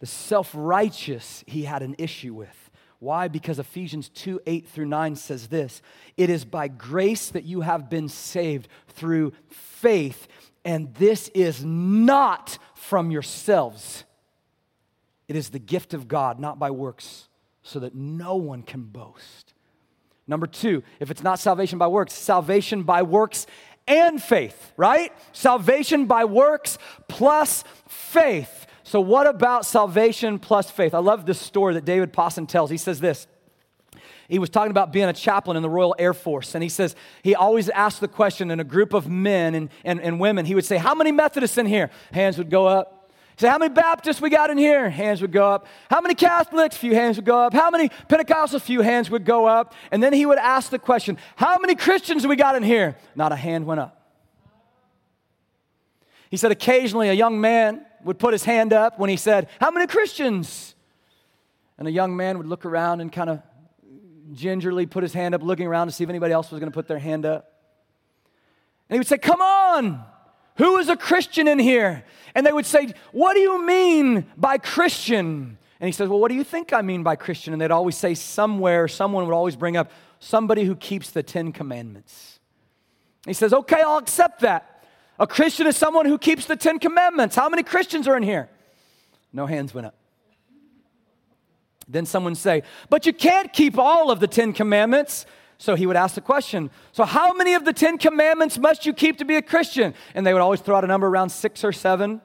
the 0.00 0.06
self 0.06 0.50
righteous 0.54 1.44
he 1.46 1.62
had 1.62 1.82
an 1.82 1.94
issue 1.98 2.34
with. 2.34 2.70
Why? 2.98 3.28
Because 3.28 3.60
Ephesians 3.60 4.08
2 4.08 4.40
8 4.44 4.68
through 4.68 4.86
9 4.86 5.14
says 5.14 5.46
this 5.46 5.82
It 6.16 6.30
is 6.30 6.44
by 6.44 6.66
grace 6.66 7.30
that 7.30 7.44
you 7.44 7.60
have 7.60 7.88
been 7.88 8.08
saved 8.08 8.66
through 8.88 9.34
faith, 9.46 10.26
and 10.64 10.94
this 10.94 11.28
is 11.28 11.64
not 11.64 12.58
from 12.74 13.10
yourselves. 13.10 14.04
It 15.26 15.36
is 15.36 15.50
the 15.50 15.58
gift 15.58 15.94
of 15.94 16.08
God, 16.08 16.38
not 16.38 16.58
by 16.58 16.70
works, 16.70 17.28
so 17.62 17.80
that 17.80 17.94
no 17.94 18.36
one 18.36 18.62
can 18.62 18.82
boast. 18.82 19.54
Number 20.26 20.46
two, 20.46 20.82
if 21.00 21.10
it's 21.10 21.22
not 21.22 21.38
salvation 21.38 21.78
by 21.78 21.86
works, 21.86 22.12
salvation 22.14 22.82
by 22.82 23.02
works 23.02 23.46
and 23.86 24.22
faith, 24.22 24.72
right? 24.76 25.12
Salvation 25.32 26.06
by 26.06 26.24
works 26.24 26.78
plus 27.08 27.64
faith. 27.88 28.66
So, 28.84 29.00
what 29.00 29.26
about 29.26 29.66
salvation 29.66 30.38
plus 30.38 30.70
faith? 30.70 30.94
I 30.94 30.98
love 30.98 31.26
this 31.26 31.40
story 31.40 31.74
that 31.74 31.84
David 31.84 32.12
Pawson 32.12 32.46
tells. 32.46 32.70
He 32.70 32.76
says 32.76 33.00
this 33.00 33.26
he 34.28 34.38
was 34.38 34.50
talking 34.50 34.70
about 34.70 34.92
being 34.92 35.08
a 35.08 35.12
chaplain 35.14 35.56
in 35.56 35.62
the 35.62 35.70
Royal 35.70 35.94
Air 35.98 36.12
Force. 36.12 36.54
And 36.54 36.62
he 36.62 36.68
says 36.68 36.94
he 37.22 37.34
always 37.34 37.70
asked 37.70 38.00
the 38.00 38.08
question 38.08 38.50
in 38.50 38.60
a 38.60 38.64
group 38.64 38.92
of 38.92 39.08
men 39.08 39.54
and, 39.54 39.70
and, 39.84 40.00
and 40.02 40.20
women. 40.20 40.44
He 40.44 40.54
would 40.54 40.66
say, 40.66 40.76
How 40.76 40.94
many 40.94 41.12
Methodists 41.12 41.56
in 41.56 41.64
here? 41.64 41.90
Hands 42.12 42.36
would 42.36 42.50
go 42.50 42.66
up. 42.66 43.10
Say, 43.38 43.48
How 43.48 43.56
many 43.56 43.72
Baptists 43.72 44.20
we 44.20 44.28
got 44.28 44.50
in 44.50 44.58
here? 44.58 44.90
Hands 44.90 45.22
would 45.22 45.32
go 45.32 45.50
up. 45.50 45.66
How 45.88 46.02
many 46.02 46.14
Catholics? 46.14 46.76
Few 46.76 46.94
hands 46.94 47.16
would 47.16 47.24
go 47.24 47.40
up. 47.40 47.54
How 47.54 47.70
many 47.70 47.88
Pentecostals? 47.88 48.60
Few 48.60 48.82
hands 48.82 49.08
would 49.08 49.24
go 49.24 49.46
up. 49.46 49.72
And 49.90 50.02
then 50.02 50.12
he 50.12 50.26
would 50.26 50.38
ask 50.38 50.70
the 50.70 50.78
question, 50.78 51.16
How 51.36 51.58
many 51.58 51.74
Christians 51.74 52.26
we 52.26 52.36
got 52.36 52.54
in 52.54 52.62
here? 52.62 52.98
Not 53.16 53.32
a 53.32 53.36
hand 53.36 53.64
went 53.64 53.80
up. 53.80 53.94
He 56.30 56.36
said 56.36 56.52
occasionally 56.52 57.08
a 57.08 57.14
young 57.14 57.40
man 57.40 57.86
would 58.04 58.18
put 58.18 58.34
his 58.34 58.44
hand 58.44 58.74
up 58.74 58.98
when 58.98 59.08
he 59.08 59.16
said, 59.16 59.48
How 59.58 59.70
many 59.70 59.86
Christians? 59.86 60.74
And 61.78 61.88
a 61.88 61.92
young 61.92 62.14
man 62.16 62.36
would 62.38 62.46
look 62.46 62.66
around 62.66 63.00
and 63.00 63.10
kind 63.10 63.30
of 63.30 63.40
gingerly 64.32 64.86
put 64.86 65.02
his 65.02 65.12
hand 65.12 65.34
up, 65.34 65.42
looking 65.42 65.66
around 65.66 65.86
to 65.88 65.92
see 65.92 66.04
if 66.04 66.10
anybody 66.10 66.32
else 66.32 66.50
was 66.50 66.60
going 66.60 66.70
to 66.70 66.74
put 66.74 66.88
their 66.88 66.98
hand 66.98 67.26
up. 67.26 67.52
And 68.88 68.94
he 68.94 68.98
would 68.98 69.06
say, 69.06 69.18
Come 69.18 69.40
on, 69.40 70.04
who 70.56 70.78
is 70.78 70.88
a 70.88 70.96
Christian 70.96 71.46
in 71.48 71.58
here? 71.58 72.04
And 72.34 72.44
they 72.46 72.52
would 72.52 72.66
say, 72.66 72.92
What 73.12 73.34
do 73.34 73.40
you 73.40 73.64
mean 73.64 74.26
by 74.36 74.58
Christian? 74.58 75.58
And 75.80 75.86
he 75.86 75.92
says, 75.92 76.08
Well, 76.08 76.18
what 76.18 76.28
do 76.28 76.34
you 76.34 76.44
think 76.44 76.72
I 76.72 76.82
mean 76.82 77.02
by 77.02 77.16
Christian? 77.16 77.52
And 77.52 77.62
they'd 77.62 77.70
always 77.70 77.96
say, 77.96 78.14
Somewhere, 78.14 78.88
someone 78.88 79.24
would 79.26 79.34
always 79.34 79.56
bring 79.56 79.76
up 79.76 79.90
somebody 80.18 80.64
who 80.64 80.74
keeps 80.74 81.10
the 81.10 81.22
Ten 81.22 81.52
Commandments. 81.52 82.40
He 83.26 83.32
says, 83.32 83.52
Okay, 83.52 83.80
I'll 83.80 83.98
accept 83.98 84.40
that. 84.40 84.84
A 85.20 85.26
Christian 85.26 85.66
is 85.66 85.76
someone 85.76 86.06
who 86.06 86.18
keeps 86.18 86.46
the 86.46 86.56
Ten 86.56 86.78
Commandments. 86.78 87.34
How 87.34 87.48
many 87.48 87.62
Christians 87.62 88.06
are 88.08 88.16
in 88.16 88.22
here? 88.22 88.48
No 89.32 89.46
hands 89.46 89.74
went 89.74 89.86
up. 89.86 89.94
Then 91.88 92.04
someone 92.04 92.34
say, 92.34 92.62
But 92.90 93.06
you 93.06 93.12
can't 93.12 93.52
keep 93.52 93.78
all 93.78 94.10
of 94.10 94.20
the 94.20 94.26
Ten 94.26 94.52
Commandments. 94.52 95.26
So 95.60 95.74
he 95.74 95.86
would 95.86 95.96
ask 95.96 96.14
the 96.14 96.20
question, 96.20 96.70
So 96.92 97.04
how 97.04 97.32
many 97.32 97.54
of 97.54 97.64
the 97.64 97.72
Ten 97.72 97.98
Commandments 97.98 98.58
must 98.58 98.86
you 98.86 98.92
keep 98.92 99.18
to 99.18 99.24
be 99.24 99.36
a 99.36 99.42
Christian? 99.42 99.94
And 100.14 100.26
they 100.26 100.32
would 100.32 100.42
always 100.42 100.60
throw 100.60 100.76
out 100.76 100.84
a 100.84 100.86
number 100.86 101.06
around 101.06 101.30
six 101.30 101.64
or 101.64 101.72
seven. 101.72 102.20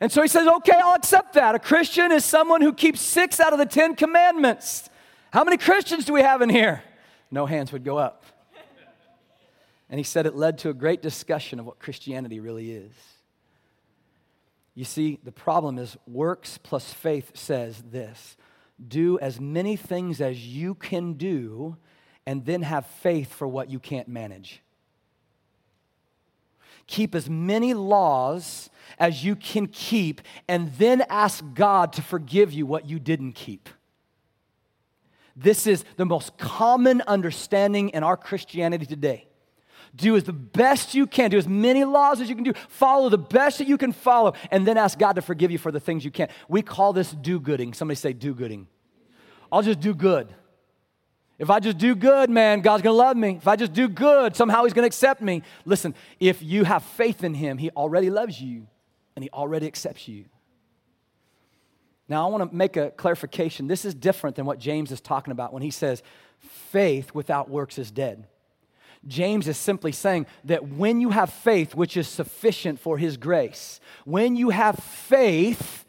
And 0.00 0.10
so 0.10 0.22
he 0.22 0.28
says, 0.28 0.46
Okay, 0.46 0.78
I'll 0.82 0.94
accept 0.94 1.34
that. 1.34 1.54
A 1.54 1.58
Christian 1.58 2.12
is 2.12 2.24
someone 2.24 2.62
who 2.62 2.72
keeps 2.72 3.00
six 3.00 3.40
out 3.40 3.52
of 3.52 3.58
the 3.58 3.66
Ten 3.66 3.96
Commandments. 3.96 4.88
How 5.32 5.44
many 5.44 5.56
Christians 5.56 6.04
do 6.04 6.12
we 6.12 6.22
have 6.22 6.42
in 6.42 6.48
here? 6.48 6.82
No 7.30 7.46
hands 7.46 7.72
would 7.72 7.84
go 7.84 7.98
up. 7.98 8.24
And 9.88 9.98
he 9.98 10.04
said 10.04 10.24
it 10.24 10.36
led 10.36 10.58
to 10.58 10.70
a 10.70 10.74
great 10.74 11.02
discussion 11.02 11.58
of 11.58 11.66
what 11.66 11.80
Christianity 11.80 12.38
really 12.38 12.72
is. 12.72 12.92
You 14.74 14.84
see, 14.84 15.18
the 15.24 15.32
problem 15.32 15.78
is 15.78 15.96
works 16.06 16.58
plus 16.58 16.92
faith 16.92 17.32
says 17.34 17.82
this 17.90 18.36
do 18.88 19.18
as 19.18 19.40
many 19.40 19.76
things 19.76 20.20
as 20.20 20.46
you 20.46 20.74
can 20.74 21.14
do, 21.14 21.76
and 22.26 22.46
then 22.46 22.62
have 22.62 22.86
faith 22.86 23.32
for 23.32 23.46
what 23.46 23.70
you 23.70 23.78
can't 23.78 24.08
manage. 24.08 24.62
Keep 26.86 27.14
as 27.14 27.28
many 27.28 27.74
laws 27.74 28.70
as 28.98 29.24
you 29.24 29.36
can 29.36 29.66
keep, 29.66 30.22
and 30.48 30.72
then 30.74 31.02
ask 31.08 31.44
God 31.54 31.92
to 31.94 32.02
forgive 32.02 32.52
you 32.52 32.66
what 32.66 32.88
you 32.88 32.98
didn't 32.98 33.32
keep. 33.32 33.68
This 35.36 35.66
is 35.66 35.84
the 35.96 36.06
most 36.06 36.36
common 36.38 37.02
understanding 37.06 37.90
in 37.90 38.02
our 38.02 38.16
Christianity 38.16 38.86
today. 38.86 39.26
Do 39.94 40.16
as 40.16 40.24
the 40.24 40.32
best 40.32 40.94
you 40.94 41.06
can. 41.06 41.30
Do 41.30 41.38
as 41.38 41.48
many 41.48 41.84
laws 41.84 42.20
as 42.20 42.28
you 42.28 42.34
can 42.34 42.44
do. 42.44 42.52
Follow 42.68 43.08
the 43.08 43.18
best 43.18 43.58
that 43.58 43.66
you 43.66 43.76
can 43.76 43.92
follow, 43.92 44.34
and 44.50 44.66
then 44.66 44.76
ask 44.76 44.98
God 44.98 45.14
to 45.14 45.22
forgive 45.22 45.50
you 45.50 45.58
for 45.58 45.72
the 45.72 45.80
things 45.80 46.04
you 46.04 46.10
can't. 46.10 46.30
We 46.48 46.62
call 46.62 46.92
this 46.92 47.10
do 47.10 47.40
gooding. 47.40 47.74
Somebody 47.74 47.96
say 47.96 48.12
do 48.12 48.34
gooding. 48.34 48.68
I'll 49.50 49.62
just 49.62 49.80
do 49.80 49.94
good. 49.94 50.32
If 51.38 51.48
I 51.48 51.58
just 51.58 51.78
do 51.78 51.94
good, 51.94 52.28
man, 52.28 52.60
God's 52.60 52.82
gonna 52.82 52.96
love 52.96 53.16
me. 53.16 53.36
If 53.36 53.48
I 53.48 53.56
just 53.56 53.72
do 53.72 53.88
good, 53.88 54.36
somehow 54.36 54.64
He's 54.64 54.74
gonna 54.74 54.86
accept 54.86 55.22
me. 55.22 55.42
Listen, 55.64 55.94
if 56.20 56.42
you 56.42 56.64
have 56.64 56.84
faith 56.84 57.24
in 57.24 57.34
Him, 57.34 57.58
He 57.58 57.70
already 57.70 58.10
loves 58.10 58.40
you 58.40 58.66
and 59.16 59.24
He 59.24 59.30
already 59.30 59.66
accepts 59.66 60.06
you. 60.06 60.26
Now, 62.08 62.28
I 62.28 62.30
wanna 62.30 62.48
make 62.52 62.76
a 62.76 62.90
clarification. 62.90 63.68
This 63.68 63.84
is 63.84 63.94
different 63.94 64.36
than 64.36 64.44
what 64.44 64.58
James 64.58 64.92
is 64.92 65.00
talking 65.00 65.32
about 65.32 65.52
when 65.52 65.62
he 65.62 65.70
says, 65.70 66.02
faith 66.40 67.14
without 67.14 67.48
works 67.48 67.78
is 67.78 67.90
dead. 67.90 68.26
James 69.06 69.48
is 69.48 69.56
simply 69.56 69.92
saying 69.92 70.26
that 70.44 70.68
when 70.68 71.00
you 71.00 71.10
have 71.10 71.32
faith, 71.32 71.74
which 71.74 71.96
is 71.96 72.06
sufficient 72.06 72.78
for 72.78 72.98
his 72.98 73.16
grace, 73.16 73.80
when 74.04 74.36
you 74.36 74.50
have 74.50 74.76
faith, 74.76 75.86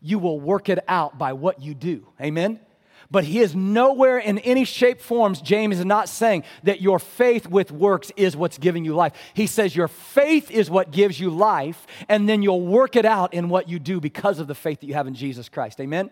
you 0.00 0.18
will 0.18 0.38
work 0.38 0.68
it 0.68 0.78
out 0.86 1.18
by 1.18 1.32
what 1.32 1.62
you 1.62 1.74
do. 1.74 2.06
Amen? 2.20 2.60
But 3.10 3.24
he 3.24 3.40
is 3.40 3.54
nowhere 3.54 4.18
in 4.18 4.38
any 4.40 4.64
shape, 4.64 5.00
forms. 5.00 5.40
James 5.40 5.78
is 5.78 5.84
not 5.86 6.10
saying 6.10 6.44
that 6.64 6.82
your 6.82 6.98
faith 6.98 7.46
with 7.46 7.72
works 7.72 8.12
is 8.16 8.36
what's 8.36 8.58
giving 8.58 8.84
you 8.84 8.94
life. 8.94 9.14
He 9.32 9.46
says 9.46 9.74
your 9.74 9.88
faith 9.88 10.50
is 10.50 10.68
what 10.68 10.90
gives 10.90 11.18
you 11.18 11.30
life, 11.30 11.86
and 12.10 12.28
then 12.28 12.42
you'll 12.42 12.66
work 12.66 12.96
it 12.96 13.06
out 13.06 13.32
in 13.32 13.48
what 13.48 13.68
you 13.68 13.78
do 13.78 13.98
because 14.00 14.38
of 14.38 14.46
the 14.46 14.54
faith 14.54 14.80
that 14.80 14.86
you 14.86 14.94
have 14.94 15.06
in 15.06 15.14
Jesus 15.14 15.48
Christ. 15.48 15.80
Amen? 15.80 16.10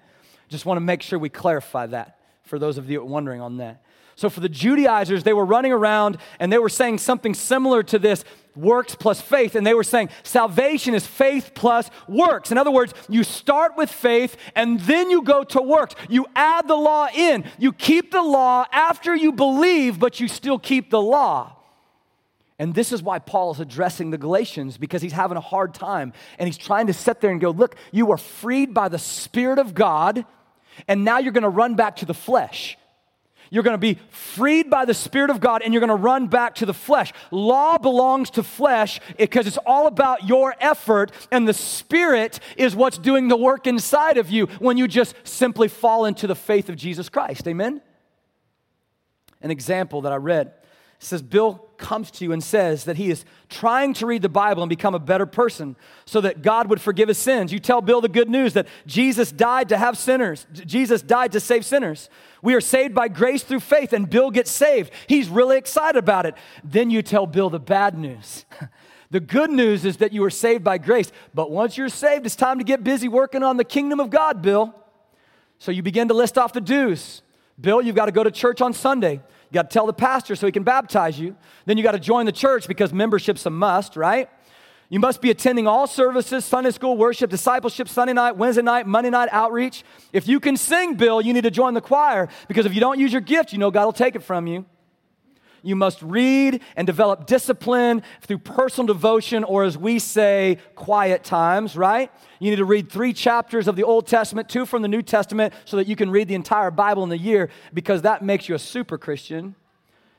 Just 0.49 0.65
want 0.65 0.79
to 0.79 0.81
make 0.81 1.03
sure 1.03 1.19
we 1.19 1.29
clarify 1.29 1.87
that 1.87 2.19
for 2.45 2.59
those 2.59 2.79
of 2.79 2.89
you 2.89 3.05
wondering 3.05 3.43
on 3.43 3.59
that. 3.59 3.83
So 4.17 4.31
for 4.31 4.41
the 4.41 4.49
Judaizers, 4.49 5.25
they 5.25 5.35
were 5.35 5.45
running 5.45 5.73
around 5.73 6.17
and 6.41 6.51
they 6.51 6.59
were 6.59 6.71
saying 6.71 6.99
something 6.99 7.35
similar 7.35 7.83
to 7.85 7.99
this 7.99 8.25
works 8.57 8.95
plus 8.95 9.21
faith. 9.21 9.55
And 9.55 9.67
they 9.67 9.75
were 9.75 9.85
saying 9.85 10.09
salvation 10.23 10.95
is 10.95 11.07
faith 11.07 11.53
plus 11.55 11.91
works. 12.09 12.51
In 12.51 12.57
other 12.57 12.71
words, 12.71 12.95
you 13.11 13.23
start 13.23 13.77
with 13.77 13.91
faith 13.91 14.39
and 14.55 14.81
then 14.81 15.11
you 15.11 15.23
go 15.23 15.45
to 15.45 15.61
works. 15.61 15.95
You 16.09 16.27
add 16.35 16.67
the 16.67 16.77
law 16.77 17.09
in. 17.15 17.45
You 17.59 17.75
keep 17.75 18.11
the 18.11 18.23
law 18.23 18.65
after 18.73 19.15
you 19.15 19.33
believe, 19.33 20.01
but 20.01 20.19
you 20.19 20.29
still 20.29 20.59
keep 20.59 20.91
the 20.91 21.01
law. 21.01 21.53
And 22.59 22.75
this 22.75 22.93
is 22.93 23.03
why 23.03 23.19
Paul 23.19 23.53
is 23.53 23.61
addressing 23.61 24.11
the 24.11 24.17
Galatians 24.17 24.79
because 24.79 25.03
he's 25.03 25.13
having 25.13 25.37
a 25.37 25.43
hard 25.43 25.75
time. 25.75 26.15
And 26.39 26.49
he's 26.49 26.57
trying 26.57 26.87
to 26.87 26.95
sit 26.95 27.21
there 27.21 27.31
and 27.31 27.39
go, 27.39 27.51
Look, 27.51 27.77
you 27.93 28.07
were 28.07 28.17
freed 28.17 28.73
by 28.73 28.89
the 28.89 28.99
Spirit 28.99 29.59
of 29.59 29.75
God, 29.75 30.25
and 30.89 31.05
now 31.05 31.19
you're 31.19 31.35
going 31.35 31.43
to 31.43 31.51
run 31.51 31.75
back 31.75 31.97
to 31.97 32.07
the 32.07 32.15
flesh. 32.15 32.79
You're 33.51 33.63
going 33.63 33.75
to 33.75 33.79
be 33.79 33.99
freed 34.11 34.71
by 34.71 34.85
the 34.85 34.95
Spirit 34.95 35.31
of 35.31 35.41
God 35.41 35.63
and 35.63 35.73
you're 35.73 35.81
going 35.81 35.89
to 35.89 35.95
run 35.95 36.27
back 36.27 36.57
to 36.57 36.67
the 36.67 36.75
flesh. 36.75 37.13
Law 37.31 37.79
belongs 37.79 38.31
to 38.31 38.43
flesh 38.43 39.01
because 39.19 39.47
it's 39.47 39.59
all 39.59 39.87
about 39.87 40.27
your 40.29 40.55
effort, 40.61 41.13
and 41.31 41.47
the 41.47 41.55
Spirit 41.55 42.41
is 42.57 42.75
what's 42.75 42.99
doing 42.99 43.29
the 43.29 43.37
work 43.37 43.67
inside 43.67 44.19
of 44.19 44.31
you 44.31 44.47
when 44.59 44.77
you 44.77 44.89
just 44.89 45.15
simply 45.25 45.69
fall 45.69 46.05
into 46.05 46.27
the 46.27 46.35
faith 46.35 46.69
of 46.69 46.77
Jesus 46.77 47.09
Christ. 47.09 47.47
Amen? 47.47 47.81
An 49.41 49.51
example 49.51 50.03
that 50.03 50.13
I 50.13 50.17
read 50.17 50.53
says 50.99 51.23
Bill 51.23 51.55
comes 51.77 52.11
to 52.11 52.25
you 52.25 52.33
and 52.33 52.43
says 52.43 52.85
that 52.85 52.97
he 52.97 53.11
is 53.11 53.25
trying 53.49 53.93
to 53.95 54.07
read 54.07 54.23
the 54.23 54.29
Bible 54.29 54.63
and 54.63 54.71
become 54.71 54.95
a 54.95 54.99
better 54.99 55.27
person 55.27 55.77
so 56.07 56.21
that 56.23 56.43
God 56.43 56.69
would 56.71 56.81
forgive 56.81 57.09
his 57.09 57.19
sins. 57.19 57.53
You 57.53 57.59
tell 57.59 57.83
Bill 57.83 58.01
the 58.01 58.09
good 58.09 58.31
news 58.31 58.55
that 58.55 58.67
Jesus 58.87 59.31
died 59.31 59.69
to 59.69 59.77
have 59.77 59.99
sinners, 59.99 60.47
Jesus 60.53 61.03
died 61.03 61.33
to 61.33 61.41
save 61.41 61.65
sinners. 61.65 62.09
We 62.43 62.55
are 62.55 62.61
saved 62.61 62.95
by 62.95 63.09
grace 63.09 63.43
through 63.43 63.61
faith, 63.61 63.93
and 63.93 64.09
Bill 64.09 64.31
gets 64.31 64.51
saved. 64.51 64.93
He's 65.07 65.29
really 65.29 65.59
excited 65.59 65.99
about 65.99 66.27
it. 66.27 66.35
Then 66.63 66.91
you 66.91 67.03
tell 67.03 67.27
Bill 67.27 67.51
the 67.51 67.61
bad 67.61 67.99
news. 67.99 68.45
The 69.09 69.21
good 69.21 69.51
news 69.51 69.85
is 69.85 69.99
that 69.99 70.13
you 70.13 70.25
are 70.25 70.31
saved 70.31 70.65
by 70.65 70.79
grace, 70.79 71.13
but 71.33 71.51
once 71.51 71.77
you're 71.77 71.89
saved, 71.89 72.27
it's 72.27 72.35
time 72.35 72.59
to 72.59 72.65
get 72.65 72.83
busy 72.83 73.07
working 73.07 73.45
on 73.45 73.57
the 73.57 73.65
kingdom 73.65 74.01
of 74.01 74.11
God, 74.11 74.43
Bill. 74.43 74.75
So 75.59 75.71
you 75.71 75.83
begin 75.83 76.09
to 76.09 76.15
list 76.15 76.37
off 76.37 76.53
the 76.53 76.61
dues. 76.61 77.23
Bill, 77.59 77.81
you've 77.81 77.97
got 77.97 78.07
to 78.07 78.13
go 78.13 78.25
to 78.25 78.31
church 78.31 78.61
on 78.61 78.73
Sunday. 78.73 79.23
You 79.51 79.55
got 79.55 79.71
to 79.71 79.75
tell 79.75 79.87
the 79.87 79.93
pastor 79.93 80.37
so 80.37 80.47
he 80.47 80.53
can 80.53 80.65
baptize 80.65 81.19
you. 81.19 81.37
Then 81.65 81.77
you 81.77 81.83
got 81.83 81.93
to 81.93 82.01
join 82.01 82.27
the 82.27 82.33
church 82.33 82.67
because 82.67 82.93
membership's 82.93 83.47
a 83.47 83.51
must, 83.51 83.97
right? 83.97 84.29
You 84.89 85.01
must 85.01 85.21
be 85.21 85.31
attending 85.31 85.67
all 85.67 85.87
services 85.87 86.45
Sunday 86.45 86.71
school, 86.71 86.97
worship, 86.97 87.29
discipleship, 87.29 87.89
Sunday 87.89 88.13
night, 88.13 88.37
Wednesday 88.37 88.63
night, 88.63 88.87
Monday 88.87 89.11
night, 89.11 89.29
outreach. 89.33 89.85
If 90.13 90.29
you 90.29 90.39
can 90.39 90.57
sing, 90.57 90.95
Bill, 90.95 91.21
you 91.21 91.33
need 91.33 91.45
to 91.45 91.51
join 91.51 91.75
the 91.75 91.81
choir 91.81 92.29
because 92.47 92.67
if 92.67 92.75
you 92.75 92.81
don't 92.81 92.99
use 92.99 93.13
your 93.13 93.21
gift, 93.21 93.53
you 93.53 93.59
know 93.59 93.71
God 93.71 93.85
will 93.85 93.93
take 93.93 94.15
it 94.15 94.23
from 94.23 94.47
you. 94.47 94.65
You 95.67 95.75
must 95.75 96.01
read 96.01 96.63
and 96.77 96.87
develop 96.87 97.27
discipline 97.27 98.05
through 98.21 98.39
personal 98.39 98.87
devotion, 98.87 99.43
or 99.43 99.65
as 99.65 99.77
we 99.77 99.99
say, 99.99 100.59
quiet 100.77 101.25
times, 101.25 101.77
right? 101.77 102.09
You 102.39 102.51
need 102.51 102.59
to 102.59 102.65
read 102.65 102.89
three 102.89 103.13
chapters 103.13 103.67
of 103.67 103.75
the 103.75 103.83
Old 103.83 104.07
Testament, 104.07 104.49
two 104.49 104.65
from 104.65 104.83
the 104.83 104.89
New 104.89 105.03
Testament, 105.03 105.53
so 105.65 105.77
that 105.77 105.89
you 105.89 105.97
can 105.97 106.09
read 106.09 106.29
the 106.29 106.37
entire 106.37 106.71
Bible 106.71 107.03
in 107.03 107.09
the 107.09 107.19
year 107.19 107.51
because 107.75 108.03
that 108.03 108.23
makes 108.23 108.49
you 108.49 108.55
a 108.55 108.61
super 108.61 108.97
Christian. 108.97 109.57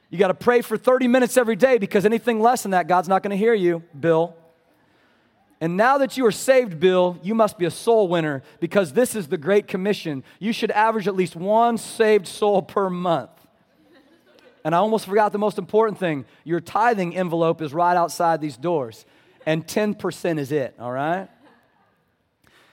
You 0.09 0.17
got 0.17 0.27
to 0.27 0.33
pray 0.33 0.61
for 0.61 0.77
30 0.77 1.07
minutes 1.07 1.37
every 1.37 1.55
day 1.55 1.77
because 1.77 2.03
anything 2.03 2.41
less 2.41 2.63
than 2.63 2.71
that, 2.71 2.89
God's 2.89 3.07
not 3.07 3.23
going 3.23 3.31
to 3.31 3.37
hear 3.37 3.53
you, 3.53 3.83
Bill. 3.97 4.35
And 5.61 5.77
now 5.77 5.97
that 5.99 6.17
you 6.17 6.25
are 6.25 6.31
saved, 6.31 6.77
Bill, 6.77 7.17
you 7.23 7.33
must 7.33 7.57
be 7.57 7.63
a 7.63 7.71
soul 7.71 8.09
winner 8.09 8.43
because 8.59 8.91
this 8.91 9.15
is 9.15 9.29
the 9.29 9.37
Great 9.37 9.65
Commission. 9.65 10.25
You 10.39 10.51
should 10.51 10.71
average 10.71 11.07
at 11.07 11.15
least 11.15 11.37
one 11.37 11.77
saved 11.77 12.27
soul 12.27 12.61
per 12.61 12.89
month. 12.89 13.29
And 14.67 14.75
I 14.75 14.79
almost 14.79 15.05
forgot 15.05 15.31
the 15.31 15.37
most 15.37 15.57
important 15.57 15.97
thing 15.97 16.25
your 16.43 16.59
tithing 16.59 17.15
envelope 17.15 17.61
is 17.61 17.73
right 17.73 17.95
outside 17.95 18.41
these 18.41 18.57
doors, 18.57 19.05
and 19.45 19.65
10% 19.65 20.39
is 20.39 20.51
it, 20.51 20.75
all 20.77 20.91
right? 20.91 21.29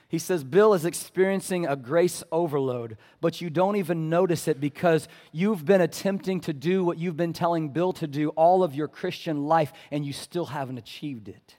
He 0.09 0.19
says, 0.19 0.43
Bill 0.43 0.73
is 0.73 0.83
experiencing 0.83 1.65
a 1.65 1.77
grace 1.77 2.21
overload, 2.33 2.97
but 3.21 3.39
you 3.39 3.49
don't 3.49 3.77
even 3.77 4.09
notice 4.09 4.49
it 4.49 4.59
because 4.59 5.07
you've 5.31 5.63
been 5.63 5.79
attempting 5.79 6.41
to 6.41 6.51
do 6.51 6.83
what 6.83 6.97
you've 6.97 7.15
been 7.15 7.31
telling 7.31 7.69
Bill 7.69 7.93
to 7.93 8.07
do 8.07 8.27
all 8.31 8.61
of 8.61 8.75
your 8.75 8.89
Christian 8.89 9.45
life, 9.45 9.71
and 9.89 10.05
you 10.05 10.11
still 10.11 10.47
haven't 10.47 10.77
achieved 10.77 11.29
it 11.29 11.55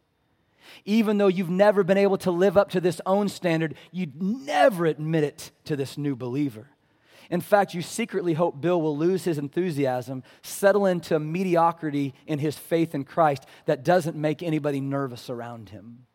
even 0.84 1.16
though 1.16 1.28
you've 1.28 1.48
never 1.48 1.84
been 1.84 1.96
able 1.96 2.18
to 2.18 2.30
live 2.30 2.56
up 2.56 2.70
to 2.70 2.80
this 2.80 3.00
own 3.06 3.28
standard, 3.28 3.76
you'd 3.92 4.20
never 4.20 4.84
admit 4.84 5.22
it 5.22 5.52
to 5.64 5.76
this 5.76 5.96
new 5.96 6.16
believer. 6.16 6.68
In 7.30 7.40
fact, 7.40 7.74
you 7.74 7.82
secretly 7.82 8.34
hope 8.34 8.60
Bill 8.60 8.80
will 8.80 8.96
lose 8.96 9.24
his 9.24 9.38
enthusiasm, 9.38 10.22
settle 10.42 10.86
into 10.86 11.18
mediocrity 11.18 12.14
in 12.26 12.38
his 12.38 12.56
faith 12.56 12.94
in 12.94 13.04
Christ 13.04 13.46
that 13.66 13.84
doesn't 13.84 14.16
make 14.16 14.42
anybody 14.42 14.80
nervous 14.80 15.28
around 15.28 15.70
him. 15.70 16.06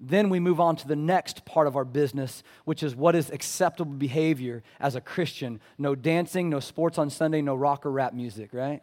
Then 0.00 0.30
we 0.30 0.38
move 0.38 0.60
on 0.60 0.76
to 0.76 0.86
the 0.86 0.96
next 0.96 1.44
part 1.44 1.66
of 1.66 1.74
our 1.74 1.84
business, 1.84 2.44
which 2.64 2.82
is 2.82 2.94
what 2.94 3.16
is 3.16 3.30
acceptable 3.30 3.92
behavior 3.92 4.62
as 4.78 4.94
a 4.94 5.00
Christian. 5.00 5.60
No 5.76 5.94
dancing, 5.94 6.48
no 6.48 6.60
sports 6.60 6.98
on 6.98 7.10
Sunday, 7.10 7.42
no 7.42 7.54
rock 7.56 7.84
or 7.84 7.90
rap 7.90 8.14
music, 8.14 8.50
right? 8.52 8.82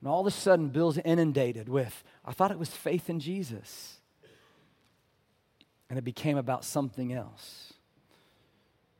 And 0.00 0.08
all 0.08 0.20
of 0.20 0.26
a 0.26 0.30
sudden, 0.30 0.68
Bill's 0.68 0.98
inundated 0.98 1.68
with, 1.68 2.04
I 2.24 2.32
thought 2.32 2.50
it 2.50 2.58
was 2.58 2.70
faith 2.70 3.10
in 3.10 3.20
Jesus. 3.20 3.98
And 5.88 5.98
it 5.98 6.02
became 6.02 6.36
about 6.36 6.64
something 6.64 7.12
else. 7.12 7.74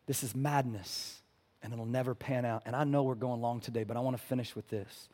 This 0.07 0.22
is 0.22 0.34
madness, 0.34 1.20
and 1.62 1.72
it'll 1.72 1.84
never 1.84 2.14
pan 2.14 2.44
out. 2.44 2.62
And 2.64 2.74
I 2.76 2.84
know 2.84 3.02
we're 3.02 3.14
going 3.14 3.40
long 3.40 3.61
today, 3.61 3.84
but 3.84 3.96
I 3.96 4.00
want 4.00 4.16
to 4.16 4.22
finish 4.22 4.54
with 4.54 4.68
this. 4.68 5.09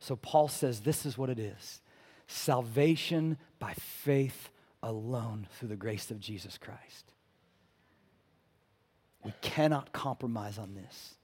So, 0.00 0.16
Paul 0.16 0.48
says 0.48 0.80
this 0.80 1.06
is 1.06 1.16
what 1.16 1.30
it 1.30 1.38
is 1.38 1.80
salvation 2.26 3.36
by 3.58 3.74
faith 3.74 4.50
alone 4.82 5.46
through 5.52 5.68
the 5.68 5.76
grace 5.76 6.10
of 6.10 6.20
Jesus 6.20 6.58
Christ. 6.58 7.12
We 9.24 9.32
cannot 9.40 9.92
compromise 9.92 10.58
on 10.58 10.74
this. 10.74 11.14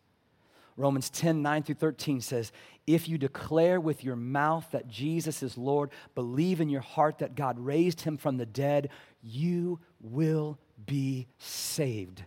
Romans 0.77 1.11
10 1.11 1.43
9 1.43 1.63
through 1.63 1.75
13 1.75 2.23
says, 2.23 2.53
If 2.87 3.07
you 3.07 3.19
declare 3.19 3.79
with 3.79 4.03
your 4.03 4.17
mouth 4.17 4.67
that 4.73 4.89
Jesus 4.89 5.43
is 5.43 5.59
Lord, 5.59 5.91
believe 6.15 6.61
in 6.61 6.71
your 6.71 6.81
heart 6.81 7.19
that 7.19 7.35
God 7.35 7.59
raised 7.59 8.01
him 8.01 8.17
from 8.17 8.39
the 8.39 8.47
dead, 8.47 8.89
you 9.23 9.79
will 10.01 10.59
be 10.87 11.27
saved. 11.39 12.25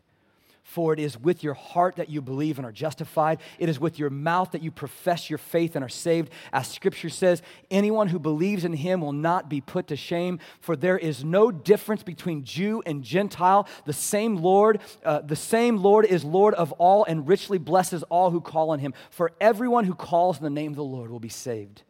For 0.74 0.91
it 0.91 0.99
is 0.99 1.19
with 1.19 1.43
your 1.43 1.53
heart 1.53 1.97
that 1.97 2.09
you 2.09 2.19
believe 2.19 2.57
and 2.57 2.65
are 2.65 2.71
justified. 2.71 3.41
It 3.59 3.69
is 3.69 3.80
with 3.80 3.99
your 3.99 4.09
mouth 4.09 4.53
that 4.53 4.63
you 4.63 4.71
profess 4.71 5.30
your 5.30 5.38
faith 5.38 5.76
and 5.76 5.86
are 5.86 5.88
saved. 5.88 6.32
As 6.51 6.67
scripture 6.67 7.11
says, 7.11 7.43
anyone 7.69 8.07
who 8.07 8.17
believes 8.17 8.65
in 8.65 8.74
him 8.74 8.99
will 8.99 9.13
not 9.13 9.49
be 9.49 9.61
put 9.61 9.86
to 9.89 9.95
shame, 9.95 10.39
for 10.61 10.76
there 10.76 10.97
is 10.97 11.24
no 11.24 11.51
difference 11.51 12.01
between 12.01 12.43
Jew 12.43 12.82
and 12.88 13.03
Gentile. 13.03 13.67
The 13.86 13.93
same 13.93 14.38
Lord, 14.38 14.82
uh, 15.05 15.21
the 15.21 15.36
same 15.36 15.78
Lord 15.78 16.07
is 16.07 16.24
Lord 16.24 16.55
of 16.55 16.71
all 16.80 17.03
and 17.03 17.28
richly 17.28 17.59
blesses 17.59 18.01
all 18.09 18.32
who 18.32 18.41
call 18.41 18.71
on 18.71 18.80
him. 18.80 18.95
For 19.11 19.32
everyone 19.39 19.86
who 19.86 19.93
calls 19.93 20.39
in 20.39 20.43
the 20.43 20.49
name 20.49 20.71
of 20.71 20.78
the 20.78 20.84
Lord 20.84 21.11
will 21.11 21.19
be 21.19 21.30
saved. 21.30 21.84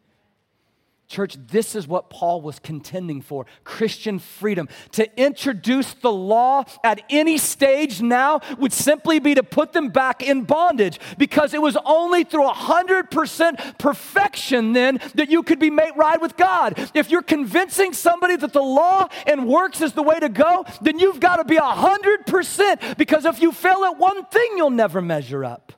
Church, 1.06 1.36
this 1.48 1.74
is 1.74 1.86
what 1.86 2.08
Paul 2.08 2.40
was 2.40 2.58
contending 2.58 3.20
for 3.20 3.44
Christian 3.62 4.18
freedom. 4.18 4.68
To 4.92 5.20
introduce 5.20 5.92
the 5.94 6.10
law 6.10 6.64
at 6.82 7.02
any 7.10 7.36
stage 7.36 8.00
now 8.00 8.40
would 8.58 8.72
simply 8.72 9.18
be 9.18 9.34
to 9.34 9.42
put 9.42 9.72
them 9.72 9.90
back 9.90 10.22
in 10.22 10.44
bondage 10.44 10.98
because 11.18 11.52
it 11.52 11.60
was 11.60 11.76
only 11.84 12.24
through 12.24 12.48
100% 12.48 13.78
perfection 13.78 14.72
then 14.72 14.98
that 15.14 15.30
you 15.30 15.42
could 15.42 15.58
be 15.58 15.70
made 15.70 15.92
right 15.94 16.20
with 16.20 16.36
God. 16.36 16.90
If 16.94 17.10
you're 17.10 17.22
convincing 17.22 17.92
somebody 17.92 18.36
that 18.36 18.54
the 18.54 18.62
law 18.62 19.08
and 19.26 19.46
works 19.46 19.82
is 19.82 19.92
the 19.92 20.02
way 20.02 20.18
to 20.18 20.30
go, 20.30 20.64
then 20.80 20.98
you've 20.98 21.20
got 21.20 21.36
to 21.36 21.44
be 21.44 21.56
100% 21.56 22.96
because 22.96 23.26
if 23.26 23.42
you 23.42 23.52
fail 23.52 23.84
at 23.84 23.98
one 23.98 24.24
thing, 24.26 24.54
you'll 24.56 24.70
never 24.70 25.02
measure 25.02 25.44
up. 25.44 25.72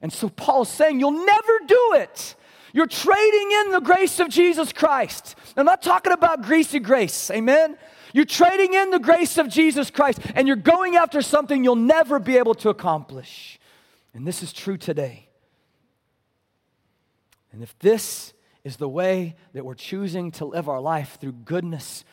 And 0.00 0.12
so 0.12 0.28
Paul's 0.28 0.68
saying, 0.68 1.00
You'll 1.00 1.24
never 1.24 1.58
do 1.66 1.92
it 1.94 2.36
you're 2.74 2.88
trading 2.88 3.52
in 3.52 3.70
the 3.70 3.80
grace 3.80 4.18
of 4.18 4.28
Jesus 4.28 4.72
Christ. 4.72 5.36
I'm 5.56 5.64
not 5.64 5.80
talking 5.80 6.12
about 6.12 6.42
greasy 6.42 6.80
grace, 6.80 7.30
amen? 7.30 7.78
You're 8.12 8.24
trading 8.24 8.74
in 8.74 8.90
the 8.90 8.98
grace 8.98 9.38
of 9.38 9.48
Jesus 9.48 9.92
Christ 9.92 10.18
and 10.34 10.48
you're 10.48 10.56
going 10.56 10.96
after 10.96 11.22
something 11.22 11.62
you'll 11.62 11.76
never 11.76 12.18
be 12.18 12.36
able 12.36 12.54
to 12.56 12.70
accomplish. 12.70 13.60
And 14.12 14.26
this 14.26 14.42
is 14.42 14.52
true 14.52 14.76
today. 14.76 15.28
And 17.52 17.62
if 17.62 17.78
this 17.78 18.32
is 18.64 18.76
the 18.76 18.88
way 18.88 19.36
that 19.52 19.64
we're 19.64 19.74
choosing 19.74 20.32
to 20.32 20.44
live 20.44 20.68
our 20.68 20.80
life 20.80 21.16
through 21.20 21.32
goodness, 21.32 22.04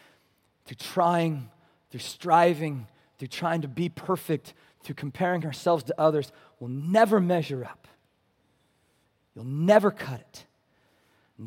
through 0.66 0.78
trying, 0.78 1.50
through 1.90 2.02
striving, 2.02 2.86
through 3.18 3.30
trying 3.30 3.62
to 3.62 3.68
be 3.68 3.90
perfect, 3.90 4.54
through 4.84 4.96
comparing 4.96 5.44
ourselves 5.44 5.84
to 5.86 5.96
others, 6.00 6.32
we'll 6.60 6.70
never 6.70 7.20
measure 7.20 7.66
up. 7.66 7.88
You'll 9.34 9.46
never 9.46 9.90
cut 9.90 10.20
it. 10.20 10.46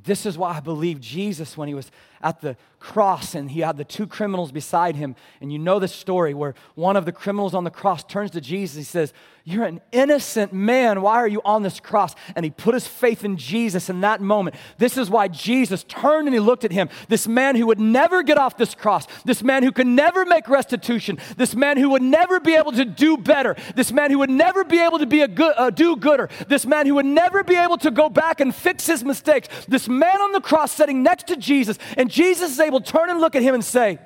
This 0.02 0.26
is 0.26 0.36
why 0.36 0.56
I 0.56 0.60
believe 0.60 1.00
Jesus, 1.00 1.56
when 1.56 1.68
he 1.68 1.74
was 1.74 1.90
at 2.24 2.40
the 2.40 2.56
cross 2.84 3.34
and 3.34 3.50
he 3.50 3.60
had 3.60 3.78
the 3.78 3.84
two 3.84 4.06
criminals 4.06 4.52
beside 4.52 4.94
him, 4.94 5.16
and 5.40 5.52
you 5.52 5.58
know 5.58 5.78
the 5.78 5.88
story 5.88 6.34
where 6.34 6.54
one 6.74 6.96
of 6.96 7.06
the 7.06 7.12
criminals 7.12 7.54
on 7.54 7.64
the 7.64 7.70
cross 7.70 8.04
turns 8.04 8.30
to 8.30 8.40
Jesus. 8.42 8.76
He 8.76 8.84
says, 8.84 9.14
You're 9.42 9.64
an 9.64 9.80
innocent 9.90 10.52
man. 10.52 11.00
Why 11.00 11.14
are 11.14 11.28
you 11.28 11.40
on 11.46 11.62
this 11.62 11.80
cross? 11.80 12.14
And 12.36 12.44
he 12.44 12.50
put 12.50 12.74
his 12.74 12.86
faith 12.86 13.24
in 13.24 13.38
Jesus 13.38 13.88
in 13.88 14.02
that 14.02 14.20
moment. 14.20 14.56
This 14.76 14.98
is 14.98 15.08
why 15.08 15.28
Jesus 15.28 15.82
turned 15.84 16.28
and 16.28 16.34
he 16.34 16.40
looked 16.40 16.64
at 16.64 16.72
him. 16.72 16.90
This 17.08 17.26
man 17.26 17.56
who 17.56 17.66
would 17.68 17.80
never 17.80 18.22
get 18.22 18.36
off 18.36 18.58
this 18.58 18.74
cross, 18.74 19.06
this 19.24 19.42
man 19.42 19.62
who 19.62 19.72
could 19.72 19.86
never 19.86 20.26
make 20.26 20.46
restitution, 20.48 21.18
this 21.38 21.54
man 21.54 21.78
who 21.78 21.88
would 21.90 22.02
never 22.02 22.38
be 22.38 22.54
able 22.54 22.72
to 22.72 22.84
do 22.84 23.16
better, 23.16 23.56
this 23.74 23.92
man 23.92 24.10
who 24.10 24.18
would 24.18 24.30
never 24.30 24.62
be 24.62 24.78
able 24.78 24.98
to 24.98 25.06
be 25.06 25.22
a 25.22 25.28
good, 25.28 25.54
a 25.56 25.70
do 25.70 25.96
gooder, 25.96 26.28
this 26.48 26.66
man 26.66 26.86
who 26.86 26.96
would 26.96 27.06
never 27.06 27.42
be 27.42 27.56
able 27.56 27.78
to 27.78 27.90
go 27.90 28.10
back 28.10 28.40
and 28.40 28.54
fix 28.54 28.86
his 28.86 29.02
mistakes, 29.02 29.48
this 29.68 29.88
man 29.88 30.20
on 30.20 30.32
the 30.32 30.40
cross 30.40 30.70
sitting 30.72 31.02
next 31.02 31.26
to 31.28 31.36
Jesus, 31.36 31.78
and 31.96 32.10
Jesus 32.14 32.52
is 32.52 32.60
able 32.60 32.80
to 32.80 32.92
turn 32.92 33.10
and 33.10 33.20
look 33.20 33.34
at 33.34 33.42
him 33.42 33.54
and 33.54 33.64
say, 33.64 33.98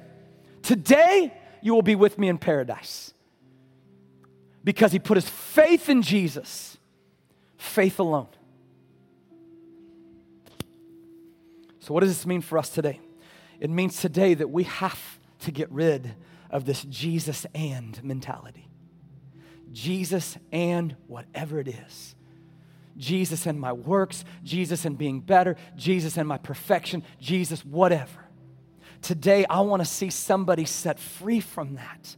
Today 0.62 1.30
you 1.60 1.74
will 1.74 1.82
be 1.82 1.94
with 1.94 2.18
me 2.18 2.28
in 2.28 2.38
paradise. 2.38 3.12
Because 4.64 4.92
he 4.92 4.98
put 4.98 5.18
his 5.18 5.28
faith 5.28 5.90
in 5.90 6.00
Jesus, 6.00 6.78
faith 7.58 7.98
alone. 7.98 8.28
So, 11.80 11.92
what 11.92 12.00
does 12.00 12.16
this 12.16 12.24
mean 12.24 12.40
for 12.40 12.56
us 12.56 12.70
today? 12.70 12.98
It 13.60 13.68
means 13.68 14.00
today 14.00 14.32
that 14.32 14.48
we 14.48 14.62
have 14.64 15.20
to 15.40 15.50
get 15.50 15.70
rid 15.70 16.14
of 16.50 16.64
this 16.64 16.84
Jesus 16.84 17.44
and 17.54 18.02
mentality. 18.02 18.70
Jesus 19.70 20.38
and 20.50 20.96
whatever 21.08 21.60
it 21.60 21.68
is. 21.68 22.14
Jesus 22.98 23.46
and 23.46 23.58
my 23.60 23.72
works, 23.72 24.24
Jesus 24.44 24.84
and 24.84 24.98
being 24.98 25.20
better, 25.20 25.56
Jesus 25.76 26.16
and 26.18 26.28
my 26.28 26.38
perfection, 26.38 27.04
Jesus, 27.20 27.64
whatever. 27.64 28.26
Today, 29.00 29.46
I 29.48 29.60
want 29.60 29.80
to 29.80 29.86
see 29.86 30.10
somebody 30.10 30.64
set 30.64 30.98
free 30.98 31.40
from 31.40 31.76
that. 31.76 32.16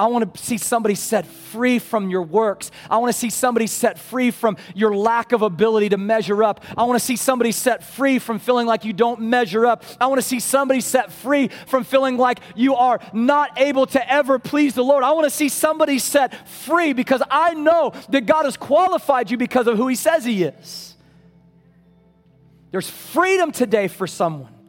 I 0.00 0.06
want 0.06 0.34
to 0.34 0.42
see 0.42 0.56
somebody 0.56 0.94
set 0.94 1.26
free 1.26 1.78
from 1.78 2.08
your 2.08 2.22
works. 2.22 2.70
I 2.88 2.96
want 2.96 3.12
to 3.12 3.18
see 3.18 3.28
somebody 3.28 3.66
set 3.66 3.98
free 3.98 4.30
from 4.30 4.56
your 4.74 4.96
lack 4.96 5.32
of 5.32 5.42
ability 5.42 5.90
to 5.90 5.98
measure 5.98 6.42
up. 6.42 6.64
I 6.74 6.84
want 6.84 6.98
to 6.98 7.04
see 7.04 7.16
somebody 7.16 7.52
set 7.52 7.84
free 7.84 8.18
from 8.18 8.38
feeling 8.38 8.66
like 8.66 8.86
you 8.86 8.94
don't 8.94 9.20
measure 9.20 9.66
up. 9.66 9.84
I 10.00 10.06
want 10.06 10.18
to 10.18 10.26
see 10.26 10.40
somebody 10.40 10.80
set 10.80 11.12
free 11.12 11.48
from 11.66 11.84
feeling 11.84 12.16
like 12.16 12.40
you 12.56 12.76
are 12.76 12.98
not 13.12 13.60
able 13.60 13.84
to 13.88 14.10
ever 14.10 14.38
please 14.38 14.72
the 14.72 14.82
Lord. 14.82 15.04
I 15.04 15.12
want 15.12 15.24
to 15.24 15.30
see 15.30 15.50
somebody 15.50 15.98
set 15.98 16.48
free 16.48 16.94
because 16.94 17.22
I 17.30 17.52
know 17.52 17.92
that 18.08 18.24
God 18.24 18.46
has 18.46 18.56
qualified 18.56 19.30
you 19.30 19.36
because 19.36 19.66
of 19.66 19.76
who 19.76 19.86
He 19.86 19.96
says 19.96 20.24
He 20.24 20.44
is. 20.44 20.94
There's 22.70 22.88
freedom 22.88 23.52
today 23.52 23.86
for 23.86 24.06
someone. 24.06 24.59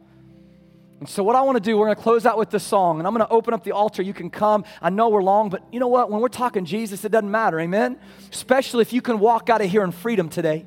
And 1.02 1.08
so, 1.08 1.24
what 1.24 1.34
I 1.34 1.40
want 1.42 1.56
to 1.56 1.60
do, 1.60 1.76
we're 1.76 1.86
going 1.86 1.96
to 1.96 2.02
close 2.02 2.26
out 2.26 2.38
with 2.38 2.50
this 2.50 2.62
song, 2.62 3.00
and 3.00 3.08
I'm 3.08 3.12
going 3.12 3.26
to 3.26 3.32
open 3.32 3.52
up 3.52 3.64
the 3.64 3.72
altar. 3.72 4.02
You 4.02 4.14
can 4.14 4.30
come. 4.30 4.64
I 4.80 4.88
know 4.88 5.08
we're 5.08 5.24
long, 5.24 5.48
but 5.48 5.64
you 5.72 5.80
know 5.80 5.88
what? 5.88 6.12
When 6.12 6.20
we're 6.20 6.28
talking 6.28 6.64
Jesus, 6.64 7.04
it 7.04 7.10
doesn't 7.10 7.28
matter. 7.28 7.58
Amen? 7.58 7.98
Especially 8.30 8.82
if 8.82 8.92
you 8.92 9.02
can 9.02 9.18
walk 9.18 9.50
out 9.50 9.60
of 9.60 9.68
here 9.68 9.82
in 9.82 9.90
freedom 9.90 10.28
today. 10.28 10.64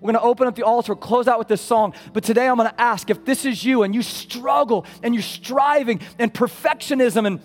We're 0.00 0.12
going 0.12 0.22
to 0.22 0.28
open 0.28 0.46
up 0.46 0.54
the 0.54 0.62
altar, 0.62 0.94
close 0.94 1.26
out 1.26 1.40
with 1.40 1.48
this 1.48 1.60
song. 1.60 1.92
But 2.12 2.22
today 2.22 2.46
I'm 2.46 2.56
going 2.56 2.70
to 2.70 2.80
ask 2.80 3.10
if 3.10 3.24
this 3.24 3.44
is 3.44 3.64
you 3.64 3.82
and 3.82 3.92
you 3.92 4.02
struggle 4.02 4.86
and 5.02 5.12
you're 5.12 5.24
striving 5.24 5.98
and 6.20 6.32
perfectionism 6.32 7.26
and 7.26 7.40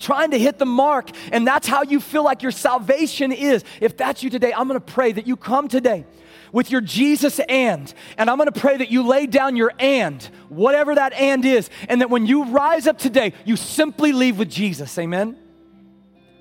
trying 0.00 0.32
to 0.32 0.40
hit 0.40 0.58
the 0.58 0.66
mark, 0.66 1.10
and 1.30 1.46
that's 1.46 1.68
how 1.68 1.84
you 1.84 2.00
feel 2.00 2.24
like 2.24 2.42
your 2.42 2.50
salvation 2.50 3.30
is. 3.30 3.62
If 3.80 3.96
that's 3.96 4.24
you 4.24 4.30
today, 4.30 4.52
I'm 4.52 4.66
going 4.66 4.80
to 4.80 4.92
pray 4.92 5.12
that 5.12 5.28
you 5.28 5.36
come 5.36 5.68
today 5.68 6.04
with 6.52 6.70
your 6.70 6.80
Jesus 6.80 7.40
and. 7.48 7.92
And 8.16 8.30
I'm 8.30 8.38
gonna 8.38 8.52
pray 8.52 8.76
that 8.76 8.90
you 8.90 9.06
lay 9.06 9.26
down 9.26 9.56
your 9.56 9.72
and, 9.78 10.22
whatever 10.48 10.94
that 10.94 11.12
and 11.12 11.44
is, 11.44 11.70
and 11.88 12.00
that 12.00 12.10
when 12.10 12.26
you 12.26 12.44
rise 12.44 12.86
up 12.86 12.98
today, 12.98 13.32
you 13.44 13.56
simply 13.56 14.12
leave 14.12 14.38
with 14.38 14.50
Jesus. 14.50 14.96
Amen? 14.98 15.36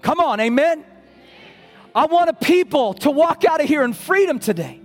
Come 0.01 0.20
on, 0.20 0.39
amen? 0.39 0.86
I 1.93 2.05
want 2.05 2.30
a 2.30 2.34
people 2.34 2.93
to 2.95 3.12
walk 3.12 3.45
out 3.45 3.62
of 3.62 3.68
here 3.68 3.84
in 3.84 3.93
freedom 3.93 4.39
today. 4.39 4.80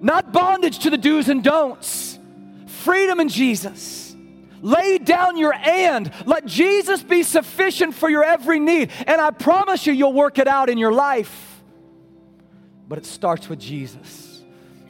Not 0.00 0.32
bondage 0.32 0.80
to 0.80 0.90
the 0.90 0.98
do's 0.98 1.28
and 1.28 1.42
don'ts, 1.42 2.18
freedom 2.66 3.20
in 3.20 3.28
Jesus. 3.28 4.14
Lay 4.62 4.98
down 4.98 5.36
your 5.36 5.52
and. 5.52 6.10
Let 6.24 6.46
Jesus 6.46 7.02
be 7.02 7.22
sufficient 7.22 7.94
for 7.94 8.08
your 8.08 8.24
every 8.24 8.58
need. 8.58 8.90
And 9.06 9.20
I 9.20 9.30
promise 9.30 9.86
you, 9.86 9.92
you'll 9.92 10.12
work 10.12 10.38
it 10.38 10.48
out 10.48 10.70
in 10.70 10.78
your 10.78 10.92
life 10.92 11.45
but 12.88 12.98
it 12.98 13.06
starts 13.06 13.48
with 13.48 13.58
Jesus. 13.58 14.42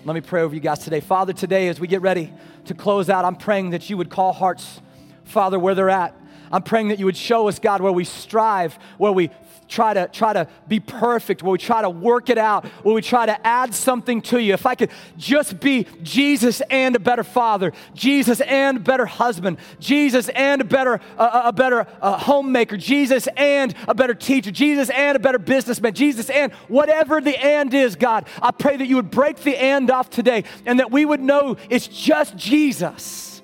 Let 0.05 0.15
me 0.15 0.21
pray 0.21 0.43
over 0.43 0.55
you 0.55 0.61
guys 0.61 0.81
today. 0.81 1.01
Father, 1.01 1.33
today 1.33 1.69
as 1.69 1.81
we 1.81 1.89
get 1.89 2.01
ready 2.01 2.33
to 2.67 2.75
close 2.75 3.11
out, 3.11 3.25
I'm 3.25 3.37
praying 3.37 3.71
that 3.71 3.91
you 3.91 3.97
would 3.97 4.11
call 4.11 4.33
hearts, 4.33 4.81
Father, 5.25 5.59
where 5.59 5.75
they're 5.75 5.91
at. 5.91 6.15
I'm 6.53 6.63
praying 6.63 6.89
that 6.89 6.99
you 6.99 7.07
would 7.07 7.17
show 7.17 7.49
us, 7.49 7.59
God, 7.59 7.81
where 7.81 7.93
we 7.93 8.05
strive, 8.05 8.79
where 8.99 9.11
we 9.11 9.31
try 9.69 9.95
to 9.95 10.09
try 10.09 10.33
to 10.33 10.49
be 10.69 10.81
perfect, 10.81 11.43
where 11.43 11.53
we 11.53 11.59
try 11.59 11.83
to 11.83 11.91
work 11.91 12.31
it 12.31 12.39
out, 12.39 12.67
where 12.85 12.95
we 12.95 13.03
try 13.03 13.27
to 13.27 13.47
add 13.47 13.75
something 13.75 14.23
to 14.23 14.41
you. 14.41 14.55
If 14.55 14.67
I 14.67 14.75
could 14.75 14.91
just 15.17 15.61
be 15.61 15.87
Jesus 16.03 16.61
and 16.71 16.97
a 16.97 16.99
better 16.99 17.25
father, 17.25 17.73
Jesus 17.95 18.41
and 18.41 18.83
better 18.83 19.07
husband, 19.07 19.59
Jesus 19.79 20.29
and 20.31 20.61
a 20.61 20.65
better 20.65 21.01
uh, 21.19 21.43
a 21.45 21.53
better 21.53 21.87
uh, 22.01 22.19
homemaker, 22.19 22.77
Jesus 22.77 23.29
and 23.37 23.75
a 23.89 23.95
better 23.95 24.15
teacher, 24.15 24.51
Jesus 24.51 24.91
and 24.91 25.17
a 25.17 25.21
better 25.21 25.39
businessman, 25.39 25.95
Jesus 25.95 26.31
and 26.31 26.53
whatever 26.69 27.21
the 27.21 27.37
and 27.39 27.73
is, 27.73 27.97
God, 27.97 28.27
I 28.41 28.51
pray 28.51 28.77
that 28.77 28.87
you 28.87 28.97
would 28.97 29.11
break 29.11 29.39
the 29.39 29.57
and 29.57 29.91
off 29.91 30.11
today 30.11 30.45
and 30.65 30.79
that 30.81 30.91
we 30.91 31.05
would 31.05 31.21
know 31.21 31.57
it's 31.69 31.87
just 31.87 32.37
Jesus 32.37 33.43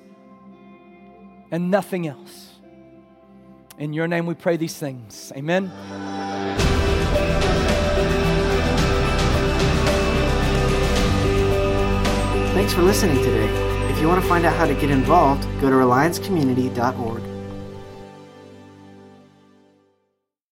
and 1.51 1.69
nothing 1.69 2.07
else. 2.07 2.42
In 3.83 3.91
your 3.91 4.07
name 4.07 4.25
we 4.25 4.33
pray 4.33 4.55
these 4.55 4.77
things. 4.77 5.33
Amen. 5.35 5.69
Thanks 12.53 12.73
for 12.73 12.81
listening 12.81 13.17
today. 13.17 13.49
If 13.91 13.99
you 13.99 14.07
want 14.07 14.21
to 14.21 14.29
find 14.29 14.45
out 14.45 14.55
how 14.55 14.67
to 14.67 14.73
get 14.73 14.89
involved, 14.89 15.43
go 15.59 15.69
to 15.69 15.75
reliancecommunity.org. 15.75 17.32